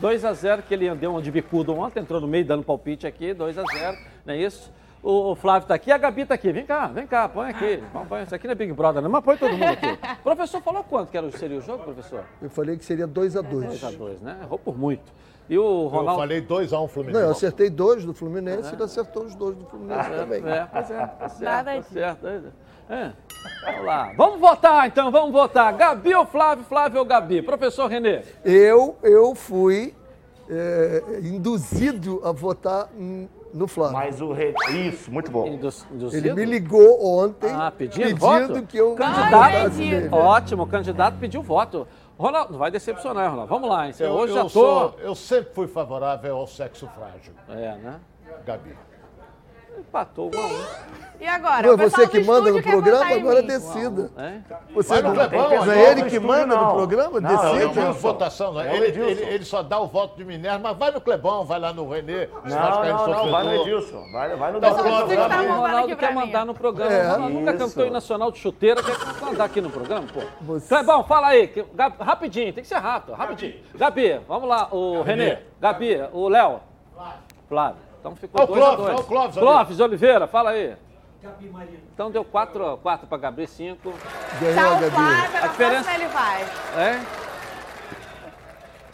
2x0, 0.00 0.62
que 0.62 0.74
ele 0.74 0.94
deu 0.94 1.14
um 1.14 1.20
de 1.20 1.30
bicudo 1.30 1.74
ontem, 1.74 2.00
entrou 2.00 2.20
no 2.20 2.26
meio 2.26 2.44
dando 2.44 2.62
palpite 2.62 3.06
aqui, 3.06 3.34
2x0, 3.34 3.98
não 4.24 4.34
é 4.34 4.38
isso? 4.38 4.72
O 5.02 5.32
o 5.32 5.34
Flávio 5.34 5.66
tá 5.66 5.74
aqui, 5.74 5.90
a 5.90 5.98
Gabi 5.98 6.24
tá 6.24 6.34
aqui. 6.34 6.52
Vem 6.52 6.64
cá, 6.64 6.86
vem 6.86 7.06
cá, 7.06 7.28
põe 7.28 7.50
aqui. 7.50 7.82
Põe. 8.08 8.22
Isso 8.22 8.34
aqui 8.34 8.46
não 8.46 8.52
é 8.52 8.54
Big 8.54 8.72
Brother, 8.72 9.02
não, 9.02 9.10
mas 9.10 9.24
põe 9.24 9.36
todo 9.36 9.50
mundo 9.50 9.64
aqui. 9.64 9.98
O 10.20 10.22
professor 10.22 10.62
falou 10.62 10.84
quanto 10.84 11.10
que 11.10 11.18
era, 11.18 11.28
seria 11.32 11.58
o 11.58 11.60
jogo, 11.60 11.82
professor? 11.82 12.24
Eu 12.40 12.48
falei 12.48 12.76
que 12.76 12.84
seria 12.84 13.06
2 13.06 13.36
a 13.36 13.42
2 13.42 13.80
2x2, 13.82 14.20
né? 14.20 14.38
Errou 14.42 14.58
por 14.60 14.78
muito. 14.78 15.12
E 15.50 15.58
o 15.58 15.88
Ronaldo... 15.88 16.12
Eu 16.12 16.16
falei 16.16 16.40
2x1 16.40 16.88
Fluminense. 16.88 17.18
Não, 17.18 17.26
eu 17.26 17.32
acertei 17.32 17.68
dois 17.68 18.04
do 18.04 18.14
Fluminense 18.14 18.70
e 18.70 18.74
ele 18.74 18.82
acertou 18.84 19.24
os 19.24 19.34
dois 19.34 19.56
do 19.56 19.66
Fluminense 19.66 20.08
também. 20.08 20.42
É, 20.48 20.68
pois 20.72 20.90
é, 20.90 21.06
tá 21.06 21.28
certo, 21.28 21.42
Nada 21.42 21.74
tá 21.74 21.82
certo. 21.82 22.52
É. 22.88 23.10
Vamos 23.64 23.84
lá. 23.86 24.12
Vamos 24.16 24.40
votar, 24.40 24.86
então, 24.86 25.10
vamos 25.10 25.32
votar. 25.32 25.72
Gabi 25.74 26.14
ou 26.14 26.26
Flávio, 26.26 26.64
Flávio 26.64 26.98
ou 27.00 27.04
Gabi? 27.04 27.42
Professor 27.42 27.86
Renê. 27.88 28.22
Eu, 28.44 28.96
eu 29.02 29.34
fui 29.34 29.94
é, 30.48 31.02
induzido 31.22 32.20
a 32.24 32.32
votar 32.32 32.88
no 33.54 33.66
Flávio. 33.66 33.94
Mas 33.96 34.20
o 34.20 34.32
re... 34.32 34.54
Isso, 34.70 35.10
muito 35.10 35.30
bom. 35.30 35.46
Induzido? 35.46 36.08
Ele 36.16 36.32
me 36.34 36.44
ligou 36.44 37.04
ontem 37.20 37.50
Ah, 37.50 37.70
pedindo, 37.76 38.02
pedindo 38.04 38.18
voto? 38.20 38.62
que 38.66 38.76
eu 38.78 38.94
Candidato. 38.94 39.74
nele. 39.76 40.08
Ótimo, 40.10 40.62
o 40.64 40.66
candidato 40.66 41.18
pediu 41.18 41.42
voto. 41.42 41.86
Ronaldo, 42.18 42.52
não 42.52 42.58
vai 42.58 42.70
decepcionar, 42.70 43.30
Ronaldo. 43.30 43.48
Vamos 43.48 43.68
lá, 43.68 43.88
hein? 43.88 43.94
Eu, 43.98 44.10
hoje 44.12 44.32
eu 44.32 44.36
já 44.36 44.42
tô... 44.44 44.48
sou- 44.50 44.94
eu 45.00 45.14
sempre 45.14 45.52
fui 45.54 45.66
favorável 45.66 46.36
ao 46.36 46.46
sexo 46.46 46.86
frágil, 46.94 47.32
É, 47.48 47.74
né? 47.76 48.00
Gabi. 48.46 48.76
Empatou 49.78 50.30
um 50.34 50.38
a 50.38 50.46
um. 50.46 50.92
E 51.20 51.26
agora? 51.28 51.68
Não, 51.68 51.76
pessoal 51.76 52.06
você 52.08 52.08
que 52.20 52.26
manda 52.26 52.50
no 52.50 52.60
programa, 52.60 53.14
agora 53.14 53.42
decida. 53.42 54.10
É? 54.16 54.38
Você 54.74 54.96
no 55.00 55.02
não, 55.10 55.14
Clebão, 55.14 55.42
não 55.42 55.48
pessoal 55.50 55.70
é 55.70 55.90
ele 55.92 56.02
que 56.10 56.18
manda 56.18 56.46
no 56.46 56.56
não. 56.56 56.74
programa? 56.74 57.20
Não. 57.20 57.54
Edilson. 57.56 57.74
tenho 57.74 57.92
votação, 57.92 58.60
É 58.60 58.64
né? 58.64 58.72
o 58.72 58.74
ele, 58.82 59.00
ele- 59.00 59.22
ele 59.34 59.44
só 59.44 59.62
dá 59.62 59.78
o 59.78 59.86
voto 59.86 60.16
de 60.16 60.24
Minerva, 60.24 60.58
mas 60.58 60.76
vai 60.76 60.90
no 60.90 61.00
Clebão, 61.00 61.44
vai 61.44 61.60
lá 61.60 61.72
no 61.72 61.88
Renê. 61.88 62.26
Não, 62.44 62.56
não, 62.84 63.06
não, 63.06 63.30
vai 63.30 63.44
no. 63.44 63.54
Edilson. 63.54 64.04
Vai, 64.10 64.34
vai 64.34 64.52
no 64.52 64.60
Tá 64.60 64.70
que 64.70 65.16
tá. 65.16 65.42
O 65.42 65.60
Ronaldo 65.60 65.96
quer 65.96 66.12
mandar 66.12 66.44
no 66.44 66.54
programa. 66.54 66.92
É. 66.92 67.02
Ronaldo 67.12 67.34
nunca 67.34 67.52
cantou 67.54 67.86
em 67.86 67.90
Nacional 67.90 68.32
de 68.32 68.38
Chuteira, 68.38 68.82
quer 68.82 68.96
mandar 69.24 69.44
aqui 69.44 69.60
no 69.60 69.70
programa, 69.70 70.06
pô. 70.12 70.20
Você- 70.40 70.68
Clebão, 70.74 71.04
fala 71.04 71.28
aí. 71.28 71.46
que- 71.46 71.64
rapidinho, 72.00 72.52
tem 72.52 72.62
que 72.64 72.68
ser 72.68 72.78
rápido, 72.78 73.14
rapidinho. 73.14 73.54
Gabi, 73.76 74.20
vamos 74.26 74.48
lá, 74.48 74.66
o 74.72 75.02
Renê. 75.02 75.38
Gabi, 75.60 76.02
o 76.12 76.28
Léo. 76.28 76.60
Flávio. 77.48 77.91
Então 78.02 78.16
ficou 78.16 78.40
Ó 78.40 78.44
o 78.44 78.46
2 78.48 78.58
a 78.58 78.64
Clóvis, 78.64 78.84
2 78.84 78.96
ó 78.96 79.00
o 79.00 79.04
Clóvis. 79.04 79.36
Clóvis 79.38 79.80
Oliveira, 79.80 80.26
fala 80.26 80.50
aí. 80.50 80.74
Então 81.94 82.10
deu 82.10 82.24
4 82.24 82.78
quatro 82.82 83.06
para 83.06 83.16
Gabi, 83.18 83.46
5. 83.46 83.92
Ganhou 84.40 84.54
Tchau, 84.56 84.72
a 84.72 84.80
Gabi. 84.80 84.90
Flávio. 84.90 85.40
Na 85.40 85.46
diferença- 85.46 85.94
ele 85.94 86.06
vai. 86.08 86.42
É? 86.42 87.00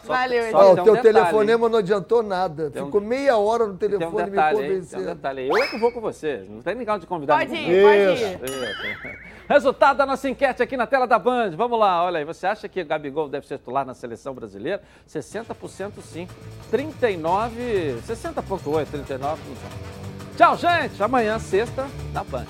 Só- 0.05 0.13
Valeu, 0.13 0.51
só 0.51 0.59
tem 0.59 0.69
o 0.69 0.71
um 0.71 0.75
teu 0.75 0.85
detalhe, 0.85 1.03
telefonema 1.15 1.69
não 1.71 1.79
adiantou 1.79 2.23
nada. 2.23 2.71
Tem 2.71 2.83
um- 2.83 2.87
Ficou 2.87 3.01
meia 3.01 3.37
hora 3.39 3.67
no 3.67 3.77
Tem 3.77 3.89
um 3.89 3.93
telefone 3.93 4.25
me 4.25 4.31
detalhe 4.31 4.49
aí, 4.49 4.57
tem 4.57 4.65
um 4.65 4.69
convencendo. 4.75 5.05
detalhe. 5.15 5.49
Eu 5.49 5.57
é 5.57 5.67
que 5.69 5.79
vou 5.79 5.93
com 5.93 6.01
você, 6.03 6.45
não 6.49 6.61
tem 6.63 6.75
ninguém 6.75 6.99
de 6.99 7.07
convidar 7.07 7.39
Pode 7.39 7.55
ir, 7.55 7.83
pode 7.83 8.15
Isso. 8.15 8.25
ir. 8.25 8.41
Isso. 8.45 9.38
Resultado 9.49 9.97
da 9.97 10.05
nossa 10.05 10.29
enquete 10.29 10.63
aqui 10.63 10.77
na 10.77 10.87
tela 10.87 11.07
da 11.07 11.19
Band. 11.19 11.53
Vamos 11.57 11.81
lá, 11.81 12.05
olha 12.05 12.19
aí. 12.19 12.25
Você 12.25 12.47
acha 12.47 12.69
que 12.69 12.83
o 12.83 12.87
Gabigol 12.87 13.31
deve 13.31 13.47
ser 13.47 13.57
titular 13.57 13.87
na 13.87 13.95
seleção 13.95 14.35
brasileira? 14.35 14.83
60% 15.09 16.03
sim. 16.03 16.29
39, 16.71 17.99
60,8, 18.07 18.87
39. 18.91 19.43
Tchau, 20.37 20.55
gente. 20.55 21.03
Amanhã, 21.03 21.39
sexta, 21.39 21.87
na 22.13 22.23
Band. 22.23 22.45